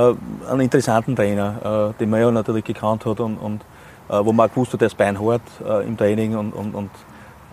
einem 0.49 0.61
interessanten 0.61 1.15
Trainer, 1.15 1.91
äh, 1.93 1.99
den 1.99 2.09
man 2.09 2.21
ja 2.21 2.31
natürlich 2.31 2.63
gekannt 2.63 3.05
hat 3.05 3.19
und, 3.19 3.37
und 3.37 3.61
äh, 4.09 4.23
wo 4.23 4.31
man 4.31 4.49
auch 4.49 4.53
gewusst 4.53 4.73
hat, 4.73 4.81
der 4.81 4.87
ist 4.87 4.97
beinhart 4.97 5.41
äh, 5.67 5.85
im 5.85 5.97
Training 5.97 6.37
und, 6.37 6.53
und, 6.53 6.73
und 6.73 6.91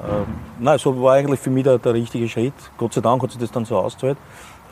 äh, 0.02 0.24
nein, 0.60 0.78
so 0.78 1.00
war 1.02 1.14
eigentlich 1.14 1.40
für 1.40 1.50
mich 1.50 1.64
der, 1.64 1.78
der 1.78 1.94
richtige 1.94 2.28
Schritt. 2.28 2.54
Gott 2.76 2.94
sei 2.94 3.00
Dank 3.00 3.22
hat 3.22 3.30
sich 3.30 3.40
das 3.40 3.50
dann 3.50 3.64
so 3.64 3.78
ausgezahlt 3.78 4.18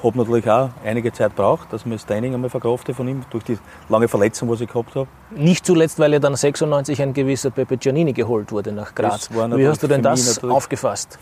habe 0.03 0.19
natürlich 0.19 0.49
auch 0.49 0.71
einige 0.85 1.13
Zeit 1.13 1.35
braucht, 1.35 1.73
dass 1.73 1.85
man 1.85 1.93
das 1.93 2.07
Training 2.07 2.35
einmal 2.35 2.51
verkrafte 2.51 2.95
von 2.95 3.09
ihm, 3.09 3.23
durch 3.31 3.45
die 3.45 3.59
lange 3.89 4.09
Verletzung, 4.09 4.49
was 4.49 4.61
ich 4.61 4.69
gehabt 4.69 4.95
habe. 4.95 5.09
Nicht 5.31 5.67
zuletzt, 5.67 5.99
weil 5.99 6.13
ja 6.13 6.19
dann 6.19 6.37
96 6.37 7.01
ein 7.03 7.13
gewisser 7.13 7.51
Pepe 7.51 7.77
Giannini 7.77 8.13
geholt 8.13 8.53
wurde 8.53 8.73
nach 8.73 8.95
Graz. 8.95 9.31
Wie 9.31 9.67
hast 9.67 9.83
du 9.83 9.87
denn 9.87 10.03
das 10.03 10.43
aufgefasst? 10.43 11.19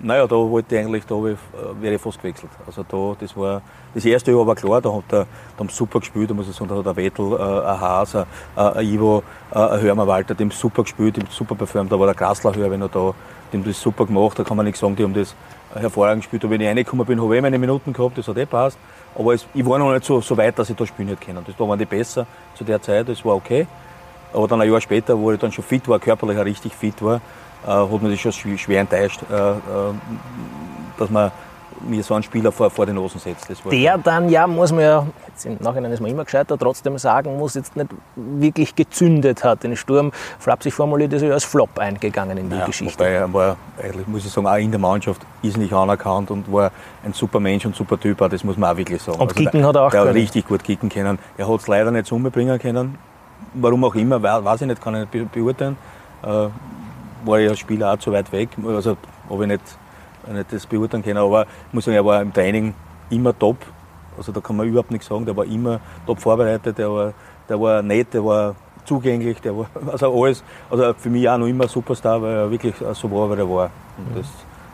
Naja, 0.00 0.28
da 0.28 0.36
wollte 0.36 0.76
ich 0.76 0.80
eigentlich, 0.80 1.04
da 1.06 1.16
ich, 1.16 1.32
äh, 1.32 1.82
wäre 1.82 1.96
ich 1.96 2.00
fast 2.00 2.22
gewechselt. 2.22 2.52
Also 2.64 2.84
da, 2.88 3.16
das 3.18 3.36
war, 3.36 3.62
das 3.94 4.04
erste 4.04 4.30
Jahr 4.30 4.46
war 4.46 4.54
klar, 4.54 4.80
da 4.80 4.92
hat 4.92 5.02
er, 5.10 5.26
da 5.56 5.58
haben 5.58 5.68
super 5.70 5.98
gespielt, 5.98 6.30
da 6.30 6.34
muss 6.34 6.48
ich 6.48 6.54
sagen, 6.54 6.68
da 6.68 6.76
hat 6.76 6.86
der 6.86 6.94
Wettel, 6.94 7.32
äh, 7.32 7.36
ein 7.36 7.80
Haas, 7.80 8.14
ein, 8.14 8.26
ein 8.54 8.86
Ivo, 8.86 9.24
ein 9.50 9.80
Hörmer 9.80 10.06
Walter, 10.06 10.36
dem 10.36 10.52
super 10.52 10.84
gespielt, 10.84 11.16
dem 11.16 11.24
super 11.28 11.56
performt, 11.56 11.90
da 11.90 11.98
war 11.98 12.06
der 12.06 12.14
Grasler 12.14 12.54
Höher, 12.54 12.76
noch 12.76 13.14
da, 13.50 13.56
dem 13.56 13.64
das 13.64 13.80
super 13.80 14.06
gemacht, 14.06 14.38
da 14.38 14.44
kann 14.44 14.56
man 14.56 14.66
nicht 14.66 14.78
sagen, 14.78 14.96
die 14.96 15.02
haben 15.02 15.14
das 15.14 15.34
hervorragend 15.74 16.22
gespielt 16.22 16.42
habe. 16.42 16.54
Wenn 16.54 16.60
ich 16.60 16.68
reingekommen 16.68 17.06
bin, 17.06 17.20
habe 17.20 17.36
ich 17.36 17.42
meine 17.42 17.58
Minuten 17.58 17.92
gehabt, 17.92 18.18
das 18.18 18.28
hat 18.28 18.36
eh 18.36 18.46
passt. 18.46 18.78
Aber 19.14 19.34
es, 19.34 19.46
ich 19.54 19.64
war 19.64 19.78
noch 19.78 19.92
nicht 19.92 20.04
so, 20.04 20.20
so 20.20 20.36
weit, 20.36 20.58
dass 20.58 20.70
ich 20.70 20.76
da 20.76 20.86
spielen 20.86 21.08
hätte 21.08 21.24
können. 21.24 21.44
Das 21.44 21.56
da 21.56 21.68
waren 21.68 21.78
die 21.78 21.84
besser 21.84 22.26
zu 22.54 22.64
der 22.64 22.80
Zeit, 22.80 23.08
das 23.08 23.24
war 23.24 23.34
okay. 23.34 23.66
Aber 24.32 24.46
dann 24.46 24.60
ein 24.60 24.70
Jahr 24.70 24.80
später, 24.80 25.18
wo 25.18 25.32
ich 25.32 25.38
dann 25.38 25.52
schon 25.52 25.64
fit 25.64 25.88
war, 25.88 25.98
körperlich 25.98 26.38
auch 26.38 26.44
richtig 26.44 26.74
fit 26.74 27.00
war, 27.02 27.20
äh, 27.66 27.70
hat 27.70 28.02
mich 28.02 28.22
das 28.22 28.34
schon 28.34 28.58
schwer 28.58 28.80
enttäuscht, 28.80 29.20
äh, 29.30 29.34
äh, 29.34 29.56
dass 30.98 31.10
man 31.10 31.32
mir 31.86 32.02
so 32.02 32.14
einen 32.14 32.22
Spieler 32.22 32.52
vor, 32.52 32.70
vor 32.70 32.86
die 32.86 32.92
Nosen 32.92 33.20
setzt. 33.20 33.48
der 33.70 33.98
dann 33.98 34.28
ja, 34.28 34.46
muss 34.46 34.72
man 34.72 34.80
ja, 34.80 35.06
jetzt 35.26 35.46
im 35.46 35.56
Nachhinein 35.60 35.92
ist 35.92 36.00
man 36.00 36.10
immer 36.10 36.24
gescheiter, 36.24 36.58
trotzdem 36.58 36.98
sagen 36.98 37.36
muss, 37.38 37.54
jetzt 37.54 37.76
nicht 37.76 37.88
wirklich 38.16 38.74
gezündet 38.74 39.44
hat. 39.44 39.62
Den 39.62 39.76
Sturm, 39.76 40.12
flapsig 40.38 40.74
formuliert, 40.74 41.12
ist 41.12 41.22
ja 41.22 41.32
als 41.32 41.44
Flop 41.44 41.78
eingegangen 41.78 42.38
in 42.38 42.50
die 42.50 42.56
ja, 42.56 42.66
Geschichte. 42.66 42.98
Wobei 42.98 43.10
er 43.10 43.32
war, 43.32 43.56
eigentlich 43.82 44.06
muss 44.06 44.24
ich 44.24 44.32
sagen, 44.32 44.46
auch 44.46 44.56
in 44.56 44.70
der 44.70 44.80
Mannschaft 44.80 45.22
ist 45.42 45.56
nicht 45.56 45.72
anerkannt 45.72 46.30
und 46.30 46.50
war 46.52 46.70
ein 47.04 47.12
super 47.12 47.40
Mensch 47.40 47.64
und 47.66 47.76
super 47.76 47.98
Typ, 47.98 48.18
das 48.30 48.44
muss 48.44 48.56
man 48.56 48.72
auch 48.72 48.76
wirklich 48.76 49.02
sagen. 49.02 49.20
Und 49.20 49.28
also 49.28 49.34
kicken 49.34 49.60
der, 49.60 49.68
hat 49.68 49.76
er 49.76 49.82
auch 49.82 49.90
der 49.90 50.02
können. 50.02 50.12
richtig 50.12 50.46
gut 50.46 50.64
kicken 50.64 50.88
können. 50.88 51.18
Er 51.36 51.48
hat 51.48 51.60
es 51.60 51.66
leider 51.66 51.90
nicht 51.90 52.10
umbringen 52.10 52.58
können. 52.58 52.98
Warum 53.54 53.84
auch 53.84 53.94
immer, 53.94 54.22
weiß 54.22 54.62
ich 54.62 54.66
nicht, 54.66 54.82
kann 54.82 54.94
ich 54.94 55.12
nicht 55.12 55.32
beurteilen. 55.32 55.76
Äh, 56.22 56.48
war 57.24 57.38
ja 57.38 57.50
als 57.50 57.58
Spieler 57.58 57.92
auch 57.92 57.98
zu 57.98 58.12
weit 58.12 58.30
weg. 58.32 58.50
Also 58.66 58.96
habe 59.30 59.44
ich 59.44 59.48
nicht 59.48 59.62
nicht 60.32 60.52
das 60.52 60.66
beurteilen 60.66 61.02
können. 61.02 61.18
Aber 61.18 61.42
ich 61.42 61.72
muss 61.72 61.84
sagen, 61.84 61.96
er 61.96 62.04
war 62.04 62.20
im 62.22 62.32
Training 62.32 62.74
immer 63.10 63.36
top. 63.38 63.56
Also 64.16 64.32
da 64.32 64.40
kann 64.40 64.56
man 64.56 64.66
überhaupt 64.66 64.90
nichts 64.90 65.06
sagen. 65.06 65.24
Der 65.24 65.36
war 65.36 65.44
immer 65.44 65.80
top 66.06 66.20
vorbereitet, 66.20 66.78
der 66.78 66.90
war, 66.90 67.12
der 67.48 67.60
war 67.60 67.82
nett, 67.82 68.12
der 68.12 68.24
war 68.24 68.54
zugänglich, 68.84 69.40
der 69.40 69.56
war 69.56 69.68
also 69.92 70.24
alles. 70.24 70.42
Also 70.70 70.94
für 70.94 71.10
mich 71.10 71.28
auch 71.28 71.38
noch 71.38 71.46
immer 71.46 71.68
Superstar, 71.68 72.20
weil 72.20 72.32
er 72.32 72.50
wirklich 72.50 72.74
so 72.76 73.10
war, 73.10 73.30
wie 73.30 73.40
er 73.40 73.48
war. 73.48 73.70
Und 73.96 74.18
das, 74.18 74.26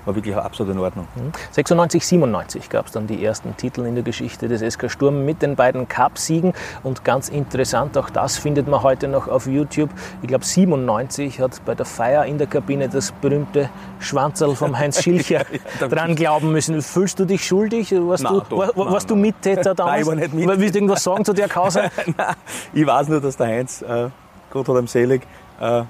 war 0.04 0.14
wirklich 0.14 0.36
absolut 0.36 0.74
in 0.74 0.80
Ordnung. 0.80 1.06
96, 1.52 2.02
mhm. 2.02 2.06
97 2.06 2.68
gab 2.68 2.86
es 2.86 2.92
dann 2.92 3.06
die 3.06 3.24
ersten 3.24 3.56
Titel 3.56 3.86
in 3.86 3.94
der 3.94 4.04
Geschichte 4.04 4.48
des 4.48 4.60
SK 4.74 4.90
Sturm 4.90 5.24
mit 5.24 5.42
den 5.42 5.56
beiden 5.56 5.88
Cup-Siegen. 5.88 6.52
Und 6.82 7.04
ganz 7.04 7.28
interessant, 7.28 7.96
auch 7.96 8.10
das 8.10 8.36
findet 8.36 8.68
man 8.68 8.82
heute 8.82 9.08
noch 9.08 9.28
auf 9.28 9.46
YouTube. 9.46 9.90
Ich 10.22 10.28
glaube, 10.28 10.44
97 10.44 11.40
hat 11.40 11.64
bei 11.64 11.74
der 11.74 11.86
Feier 11.86 12.24
in 12.26 12.38
der 12.38 12.46
Kabine 12.46 12.88
das 12.88 13.12
berühmte 13.12 13.70
Schwanzerl 13.98 14.54
vom 14.54 14.78
Heinz 14.78 15.02
Schilcher 15.02 15.44
ja, 15.80 15.88
dran 15.88 16.14
glauben 16.14 16.52
müssen. 16.52 16.80
Fühlst 16.82 17.18
du 17.18 17.24
dich 17.24 17.46
schuldig? 17.46 17.92
Warst, 17.92 18.24
nein, 18.24 18.34
du, 18.34 18.40
doch, 18.40 18.58
war, 18.58 18.66
nein, 18.66 18.92
warst 18.92 19.08
nein. 19.08 19.18
du 19.18 19.22
Mittäter 19.22 19.74
damals? 19.74 19.84
Nein, 19.84 20.00
ich 20.00 20.06
war 20.06 20.14
nicht 20.14 20.34
Mittäter. 20.34 20.60
Willst 20.60 20.74
du 20.74 20.78
irgendwas 20.78 21.02
sagen 21.02 21.24
zu 21.24 21.32
der 21.32 21.48
Causa? 21.48 21.84
ich 22.72 22.86
weiß 22.86 23.08
nur, 23.08 23.20
dass 23.20 23.36
der 23.36 23.46
Heinz, 23.46 23.82
äh, 23.82 24.08
Gott 24.50 24.68
hat 24.68 24.76
ihm 24.76 24.86
selig, 24.86 25.22
äh, 25.60 25.82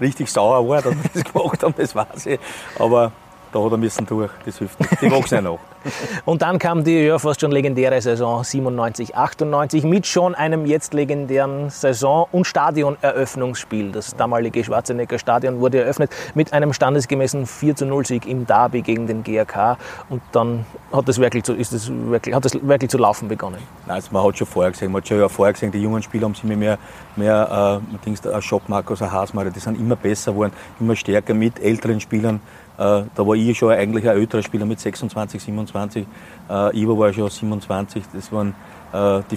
richtig 0.00 0.30
sauer 0.30 0.66
war, 0.68 0.82
dass 0.82 0.94
wir 0.94 1.10
das 1.12 1.24
gemacht 1.24 1.62
haben, 1.62 1.74
das 1.76 1.94
weiß 1.94 2.26
ich. 2.26 2.40
Aber 2.78 3.12
da 3.52 3.62
hat 3.62 3.72
er 3.72 3.78
müssen 3.78 4.06
durch, 4.06 4.30
das 4.44 4.58
hilft 4.58 4.78
nicht. 4.80 5.02
Die 5.02 5.10
wachsen 5.10 5.34
ja 5.36 5.40
noch. 5.42 5.58
Und 6.24 6.42
dann 6.42 6.58
kam 6.58 6.84
die 6.84 7.06
ja 7.06 7.18
fast 7.18 7.40
schon 7.40 7.52
legendäre 7.52 8.00
Saison 8.00 8.44
97, 8.44 9.16
98 9.16 9.84
mit 9.84 10.06
schon 10.06 10.34
einem 10.34 10.66
jetzt 10.66 10.94
legendären 10.94 11.70
Saison- 11.70 12.26
und 12.32 12.46
Stadioneröffnungsspiel. 12.46 13.92
Das 13.92 14.14
damalige 14.14 14.62
Schwarzenegger 14.62 15.18
Stadion 15.18 15.60
wurde 15.60 15.80
eröffnet 15.80 16.10
mit 16.34 16.52
einem 16.52 16.72
standesgemäßen 16.72 17.46
4 17.46 17.76
zu 17.76 17.86
0 17.86 18.06
Sieg 18.06 18.26
im 18.26 18.46
Derby 18.46 18.82
gegen 18.82 19.06
den 19.06 19.24
GRK. 19.24 19.78
Und 20.08 20.22
dann 20.32 20.66
hat 20.92 21.08
es 21.08 21.18
wirklich 21.18 21.44
zu, 21.44 21.54
ist 21.54 21.72
es 21.72 21.90
wirklich, 21.90 22.34
hat 22.34 22.44
es 22.44 22.54
wirklich 22.66 22.90
zu 22.90 22.98
laufen 22.98 23.28
begonnen. 23.28 23.58
Nein, 23.86 23.96
also 23.96 24.08
man 24.12 24.24
hat 24.24 24.36
schon 24.36 24.46
vorher 24.46 24.72
gesehen, 24.72 24.92
man 24.92 25.00
hat 25.00 25.08
schon 25.08 25.18
ja 25.18 25.28
vorher 25.28 25.52
gesehen, 25.52 25.72
die 25.72 25.80
jungen 25.80 26.02
Spieler 26.02 26.24
haben 26.24 26.34
sich 26.34 26.44
mehr, 26.44 26.78
mehr 27.16 27.80
äh, 28.04 28.28
ein 28.28 28.42
Schockmarkus, 28.42 29.02
ein 29.02 29.10
Haasmacher, 29.10 29.50
die 29.50 29.60
sind 29.60 29.78
immer 29.78 29.96
besser 29.96 30.32
geworden, 30.32 30.52
immer 30.78 30.96
stärker 30.96 31.34
mit 31.34 31.58
älteren 31.58 32.00
Spielern. 32.00 32.40
Äh, 32.80 33.04
da 33.14 33.26
war 33.26 33.34
ich 33.34 33.58
schon 33.58 33.72
eigentlich 33.72 34.08
ein 34.08 34.16
älterer 34.16 34.42
Spieler 34.42 34.64
mit 34.64 34.80
26, 34.80 35.42
27. 35.42 36.06
Äh, 36.48 36.80
Ivo 36.80 36.98
war 36.98 37.12
schon 37.12 37.28
27. 37.28 38.04
Das 38.14 38.32
waren 38.32 38.54
äh, 38.94 39.20
die, 39.30 39.36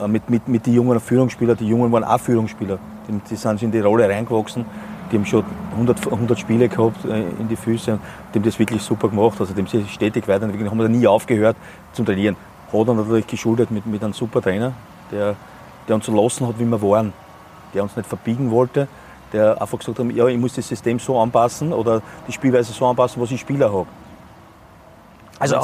äh, 0.00 0.06
mit, 0.06 0.30
mit, 0.30 0.46
mit 0.46 0.66
den 0.66 0.74
jungen 0.74 1.00
Führungsspielern. 1.00 1.56
Die 1.56 1.66
Jungen 1.66 1.90
waren 1.90 2.04
auch 2.04 2.20
Führungsspieler. 2.20 2.78
Die, 3.08 3.18
die 3.28 3.34
sind 3.34 3.60
in 3.62 3.72
die 3.72 3.80
Rolle 3.80 4.08
reingewachsen. 4.08 4.64
Die 5.10 5.16
haben 5.16 5.26
schon 5.26 5.44
100, 5.72 6.06
100 6.12 6.38
Spiele 6.38 6.68
gehabt 6.68 7.04
in 7.04 7.48
die 7.48 7.56
Füße 7.56 7.98
die 8.32 8.38
haben 8.38 8.44
das 8.44 8.58
wirklich 8.60 8.82
super 8.82 9.08
gemacht. 9.08 9.40
Also, 9.40 9.52
die 9.52 9.60
haben 9.60 9.66
sich 9.66 9.92
stetig 9.92 10.28
weiterentwickelt, 10.28 10.70
haben 10.70 10.78
da 10.78 10.88
nie 10.88 11.06
aufgehört 11.08 11.56
zum 11.92 12.06
Trainieren. 12.06 12.36
Hat 12.72 12.86
er 12.86 12.94
natürlich 12.94 13.26
geschuldet 13.26 13.72
mit, 13.72 13.84
mit 13.86 14.04
einem 14.04 14.12
super 14.12 14.40
Trainer, 14.40 14.72
der, 15.10 15.34
der 15.88 15.96
uns 15.96 16.06
so 16.06 16.14
lassen 16.14 16.46
hat, 16.46 16.58
wie 16.60 16.64
wir 16.64 16.80
waren. 16.80 17.12
Der 17.74 17.82
uns 17.82 17.96
nicht 17.96 18.08
verbiegen 18.08 18.50
wollte, 18.52 18.86
der 19.32 19.60
einfach 19.60 19.78
gesagt 19.78 19.98
hat, 19.98 20.10
ja, 20.12 20.26
ich 20.26 20.38
muss 20.38 20.54
das 20.54 20.68
System 20.68 20.98
so 20.98 21.18
anpassen 21.18 21.72
oder 21.72 22.02
die 22.26 22.32
Spielweise 22.32 22.72
so 22.72 22.86
anpassen, 22.86 23.20
was 23.22 23.30
ich 23.30 23.40
Spieler 23.40 23.72
habe. 23.72 23.86
Also 25.40 25.58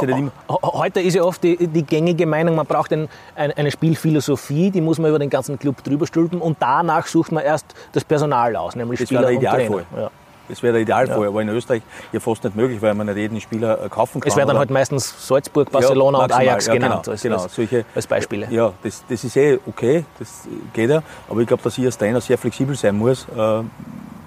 heute 0.63 1.01
ist 1.01 1.15
ja 1.15 1.23
oft 1.23 1.43
die, 1.43 1.67
die, 1.67 1.83
gängige 1.83 2.25
Meinung, 2.25 2.55
man 2.55 2.65
braucht 2.65 2.95
ein, 2.95 3.09
ein, 3.35 3.53
eine 3.53 3.71
Spielphilosophie, 3.71 4.71
die 4.71 4.81
muss 4.81 4.99
man 4.99 5.11
über 5.11 5.19
den 5.19 5.29
ganzen 5.29 5.59
Club 5.59 5.85
drüber 5.85 6.07
stülpen 6.07 6.41
und 6.41 6.57
danach 6.61 7.07
sucht 7.07 7.31
man 7.31 7.45
erst 7.45 7.67
das 7.93 8.03
Personal 8.03 8.57
aus, 8.57 8.75
nämlich 8.75 9.01
das 9.01 9.09
Spieler 9.09 9.29
und 9.29 9.43
Trainer. 9.43 9.83
Ja. 9.95 10.11
Das 10.49 10.62
wäre 10.62 10.75
der 10.75 10.83
Idealfall, 10.83 11.23
ja. 11.23 11.29
aber 11.29 11.43
in 11.43 11.49
Österreich 11.49 11.83
ja 12.12 12.21
fast 12.21 12.45
nicht 12.45 12.57
möglich, 12.57 12.81
weil 12.83 12.95
man 12.95 13.07
nicht 13.07 13.17
jeden 13.17 13.41
Spieler 13.41 13.85
äh, 13.85 13.88
kaufen 13.88 14.21
kann. 14.21 14.31
Es 14.31 14.37
wäre 14.37 14.47
dann 14.47 14.59
halt 14.59 14.71
meistens 14.71 15.26
Salzburg, 15.26 15.71
Barcelona 15.71 16.19
ja, 16.19 16.25
und 16.25 16.33
Ajax 16.33 16.67
ja, 16.67 16.73
genau, 16.75 16.87
genannt, 16.87 17.09
als, 17.09 17.23
genau. 17.23 17.47
Solche, 17.49 17.85
als 17.95 18.07
Beispiele. 18.07 18.49
Ja, 18.50 18.73
das, 18.83 19.05
das 19.09 19.25
ist 19.25 19.37
eh 19.37 19.59
okay, 19.67 20.05
das 20.19 20.47
geht 20.73 20.91
ja, 20.91 21.03
aber 21.29 21.41
ich 21.41 21.47
glaube, 21.47 21.62
dass 21.62 21.76
ich 21.79 21.85
als 21.85 21.99
Trainer 21.99 22.21
sehr 22.21 22.38
flexibel 22.38 22.76
sein 22.76 22.97
muss, 22.97 23.26
äh, 23.37 23.62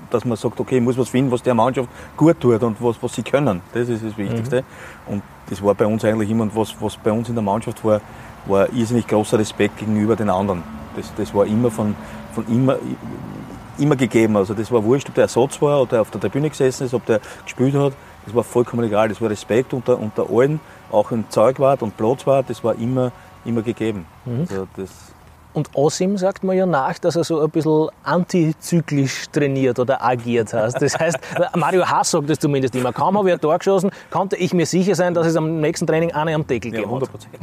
dass 0.10 0.26
man 0.26 0.38
sagt, 0.38 0.60
okay, 0.60 0.78
ich 0.78 0.84
muss 0.84 0.98
was 0.98 1.10
finden, 1.10 1.32
was 1.32 1.44
der 1.44 1.54
Mannschaft 1.54 1.90
gut 2.18 2.40
tut 2.40 2.62
und 2.64 2.82
was, 2.82 2.98
was 3.02 3.14
sie 3.14 3.24
können. 3.24 3.62
Das 3.74 3.88
ist 3.88 4.04
das 4.04 4.18
Wichtigste. 4.18 4.62
Mhm. 5.08 5.14
Und 5.14 5.24
das 5.50 5.64
war 5.64 5.76
bei 5.76 5.86
uns 5.86 6.04
eigentlich 6.04 6.30
immer, 6.30 6.44
und 6.44 6.56
was, 6.56 6.76
was 6.80 6.98
bei 6.98 7.12
uns 7.12 7.30
in 7.30 7.36
der 7.36 7.44
Mannschaft 7.44 7.84
war, 7.84 8.02
war 8.46 8.72
irrsinnig 8.74 9.08
großer 9.08 9.38
Respekt 9.38 9.78
gegenüber 9.78 10.16
den 10.16 10.30
anderen. 10.30 10.64
Das, 10.96 11.12
das 11.16 11.34
war 11.34 11.46
immer 11.46 11.70
von, 11.70 11.96
von 12.34 12.46
immer, 12.48 12.78
immer 13.80 13.96
gegeben. 13.96 14.38
Also 14.38 14.54
das 14.54 14.72
war 14.72 14.84
wurscht, 14.84 15.10
ob 15.10 15.16
der 15.16 15.24
Ersatz 15.24 15.62
war, 15.62 15.82
ob 15.82 15.90
der 15.90 16.02
auf 16.02 16.12
der 16.12 16.22
Tribüne 16.22 16.50
gesessen 16.50 16.86
ist, 16.86 16.94
ob 16.94 17.06
der 17.06 17.20
gespielt 17.44 17.76
hat. 17.76 17.94
Das 18.26 18.36
war 18.36 18.44
vollkommen 18.44 18.84
egal. 18.84 19.10
Das 19.10 19.22
war 19.22 19.30
Respekt 19.30 19.74
unter, 19.74 19.98
unter 19.98 20.30
allen, 20.30 20.60
auch 20.92 21.12
im 21.12 21.30
Zeugwart 21.30 21.82
und 21.82 21.98
Platzwart. 21.98 22.50
Das 22.50 22.64
war 22.64 22.76
immer, 22.76 23.12
immer 23.46 23.62
gegeben. 23.62 24.06
Mhm. 24.26 24.42
Also 24.42 24.68
das, 24.76 24.90
und 25.54 25.70
Osim 25.74 26.18
sagt 26.18 26.44
man 26.44 26.56
ja 26.56 26.66
nach, 26.66 27.00
dass 27.00 27.16
er 27.16 27.24
so 27.24 27.42
ein 27.42 27.50
bisschen 27.50 27.90
antizyklisch 28.04 29.30
trainiert 29.32 29.80
oder 29.80 30.04
agiert 30.04 30.54
hat. 30.54 30.80
Das 30.82 30.98
heißt, 30.98 31.18
Mario 31.56 31.86
Haas 31.86 32.12
sagt 32.12 32.30
das 32.30 32.40
zumindest 32.40 32.76
immer. 32.76 32.94
Kaum 32.94 33.18
habe 33.18 33.30
ich 33.30 33.34
ein 33.34 33.42
Tor 33.42 33.58
geschossen, 33.58 33.90
konnte 34.12 34.36
ich 34.36 34.54
mir 34.54 34.66
sicher 34.66 34.96
sein, 34.96 35.14
dass 35.14 35.26
es 35.28 35.36
am 35.36 35.60
nächsten 35.60 35.88
Training 35.88 36.12
eine 36.12 36.36
am 36.36 36.46
Deckel 36.46 36.74
ja, 36.74 36.82
100 36.82 37.12
Prozent. 37.12 37.34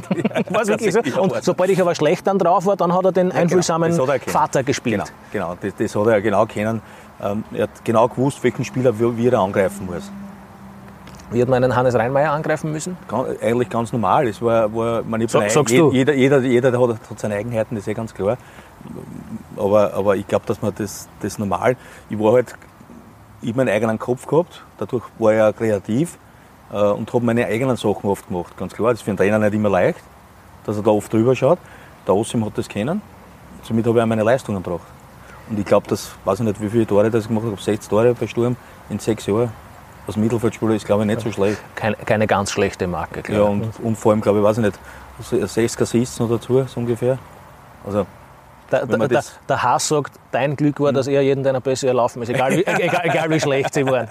war 0.51 0.67
wirklich 0.67 0.93
so? 0.93 1.21
Und 1.21 1.43
sobald 1.43 1.69
ich 1.69 1.81
aber 1.81 1.95
schlecht 1.95 2.25
dann 2.27 2.39
drauf 2.39 2.65
war, 2.65 2.77
dann 2.77 2.93
hat 2.93 3.05
er 3.05 3.11
den 3.11 3.27
ja, 3.27 3.31
genau. 3.31 3.41
einfühlsamen. 3.41 3.93
Vater 4.27 4.63
gespielt. 4.63 5.03
Genau, 5.31 5.53
genau. 5.53 5.57
Das, 5.61 5.75
das, 5.75 5.95
hat 5.95 6.07
er 6.07 6.21
genau 6.21 6.45
kennen. 6.45 6.81
Ähm, 7.21 7.43
er 7.53 7.63
hat 7.63 7.83
genau 7.83 8.07
gewusst, 8.07 8.43
welchen 8.43 8.63
Spieler 8.63 8.97
wie 8.99 9.27
er 9.27 9.39
angreifen 9.39 9.85
muss. 9.85 10.09
Wie 11.29 11.41
hat 11.41 11.49
man 11.49 11.61
einen 11.61 11.75
Hannes 11.75 11.93
Reinmeier 11.95 12.31
angreifen 12.31 12.71
müssen? 12.71 12.97
Eigentlich 13.41 13.69
ganz 13.69 13.91
normal. 13.91 14.27
Es 14.27 14.41
war, 14.41 14.73
war, 14.73 15.03
man 15.03 15.27
so, 15.27 15.41
sagst 15.49 15.75
du? 15.75 15.91
Jeder, 15.91 16.13
jeder, 16.13 16.39
jeder 16.39 16.71
hat, 16.71 16.89
hat, 17.09 17.19
seine 17.19 17.35
Eigenheiten, 17.35 17.75
das 17.75 17.83
ist 17.83 17.89
eh 17.89 17.93
ganz 17.93 18.13
klar. 18.13 18.37
Aber, 19.57 19.93
aber 19.93 20.15
ich 20.15 20.25
glaube, 20.25 20.45
dass 20.45 20.61
man 20.61 20.73
das, 20.77 21.09
das 21.19 21.37
normal. 21.37 21.75
Ich 22.09 22.17
war 22.17 22.33
halt, 22.33 22.55
ich 23.41 23.53
meinen 23.53 23.67
eigenen 23.67 23.99
Kopf 23.99 24.25
gehabt, 24.25 24.63
dadurch 24.77 25.03
war 25.19 25.33
ich 25.33 25.41
auch 25.41 25.53
kreativ 25.53 26.17
äh, 26.71 26.77
und 26.77 27.11
habe 27.13 27.25
meine 27.25 27.45
eigenen 27.45 27.75
Sachen 27.75 28.09
oft 28.09 28.27
gemacht. 28.29 28.55
Ganz 28.55 28.73
klar, 28.73 28.91
das 28.91 28.99
ist 28.99 29.03
für 29.03 29.11
einen 29.11 29.17
Trainer 29.17 29.39
nicht 29.39 29.53
immer 29.53 29.69
leicht, 29.69 29.99
dass 30.65 30.77
er 30.77 30.83
da 30.83 30.91
oft 30.91 31.11
drüber 31.11 31.35
schaut. 31.35 31.59
Der 32.07 32.15
Ossim 32.15 32.45
hat 32.45 32.57
das 32.57 32.69
kennen. 32.69 33.01
Somit 33.63 33.85
habe 33.85 33.97
ich 33.97 34.03
auch 34.03 34.07
meine 34.07 34.23
Leistungen 34.23 34.63
gebracht. 34.63 34.87
Und 35.49 35.59
ich 35.59 35.65
glaube, 35.65 35.87
das 35.89 36.11
weiß 36.23 36.39
ich 36.39 36.45
nicht, 36.45 36.61
wie 36.61 36.69
viele 36.69 36.87
Tore 36.87 37.11
das 37.11 37.27
gemacht 37.27 37.45
habe, 37.45 37.61
60 37.61 37.89
Tore 37.89 38.15
bei 38.17 38.27
Sturm 38.27 38.55
in 38.89 38.99
sechs 38.99 39.25
Jahren 39.25 39.51
als 40.07 40.17
Mittelfeldspieler 40.17 40.75
ist, 40.75 40.85
glaube 40.85 41.03
ich, 41.03 41.07
nicht 41.07 41.21
so 41.21 41.31
schlecht. 41.31 41.59
Keine, 41.75 41.95
keine 41.97 42.27
ganz 42.27 42.51
schlechte 42.51 42.87
Marke, 42.87 43.21
glaube 43.21 43.41
Ja, 43.41 43.47
und, 43.47 43.79
und 43.81 43.95
vor 43.97 44.13
allem, 44.13 44.21
glaube 44.21 44.39
ich, 44.39 44.43
weiß 44.43 44.59
ich 44.59 44.63
nicht, 44.63 45.49
sechs 45.51 45.79
Assists 45.81 46.19
noch 46.19 46.29
dazu, 46.29 46.63
so 46.63 46.79
ungefähr. 46.79 47.19
Also, 47.85 48.05
der, 48.71 48.85
der, 48.85 49.07
der, 49.07 49.23
der 49.47 49.63
Hass 49.63 49.87
sagt, 49.87 50.13
dein 50.31 50.55
Glück 50.55 50.79
war, 50.79 50.91
dass 50.91 51.07
er 51.07 51.21
jeden 51.21 51.43
deiner 51.43 51.61
besser 51.61 51.87
erlaufen 51.87 52.21
ist, 52.21 52.29
egal 52.29 52.51
wie, 52.51 52.65
egal, 52.65 53.01
egal 53.03 53.29
wie 53.29 53.39
schlecht 53.39 53.73
sie 53.73 53.85
waren. 53.85 54.07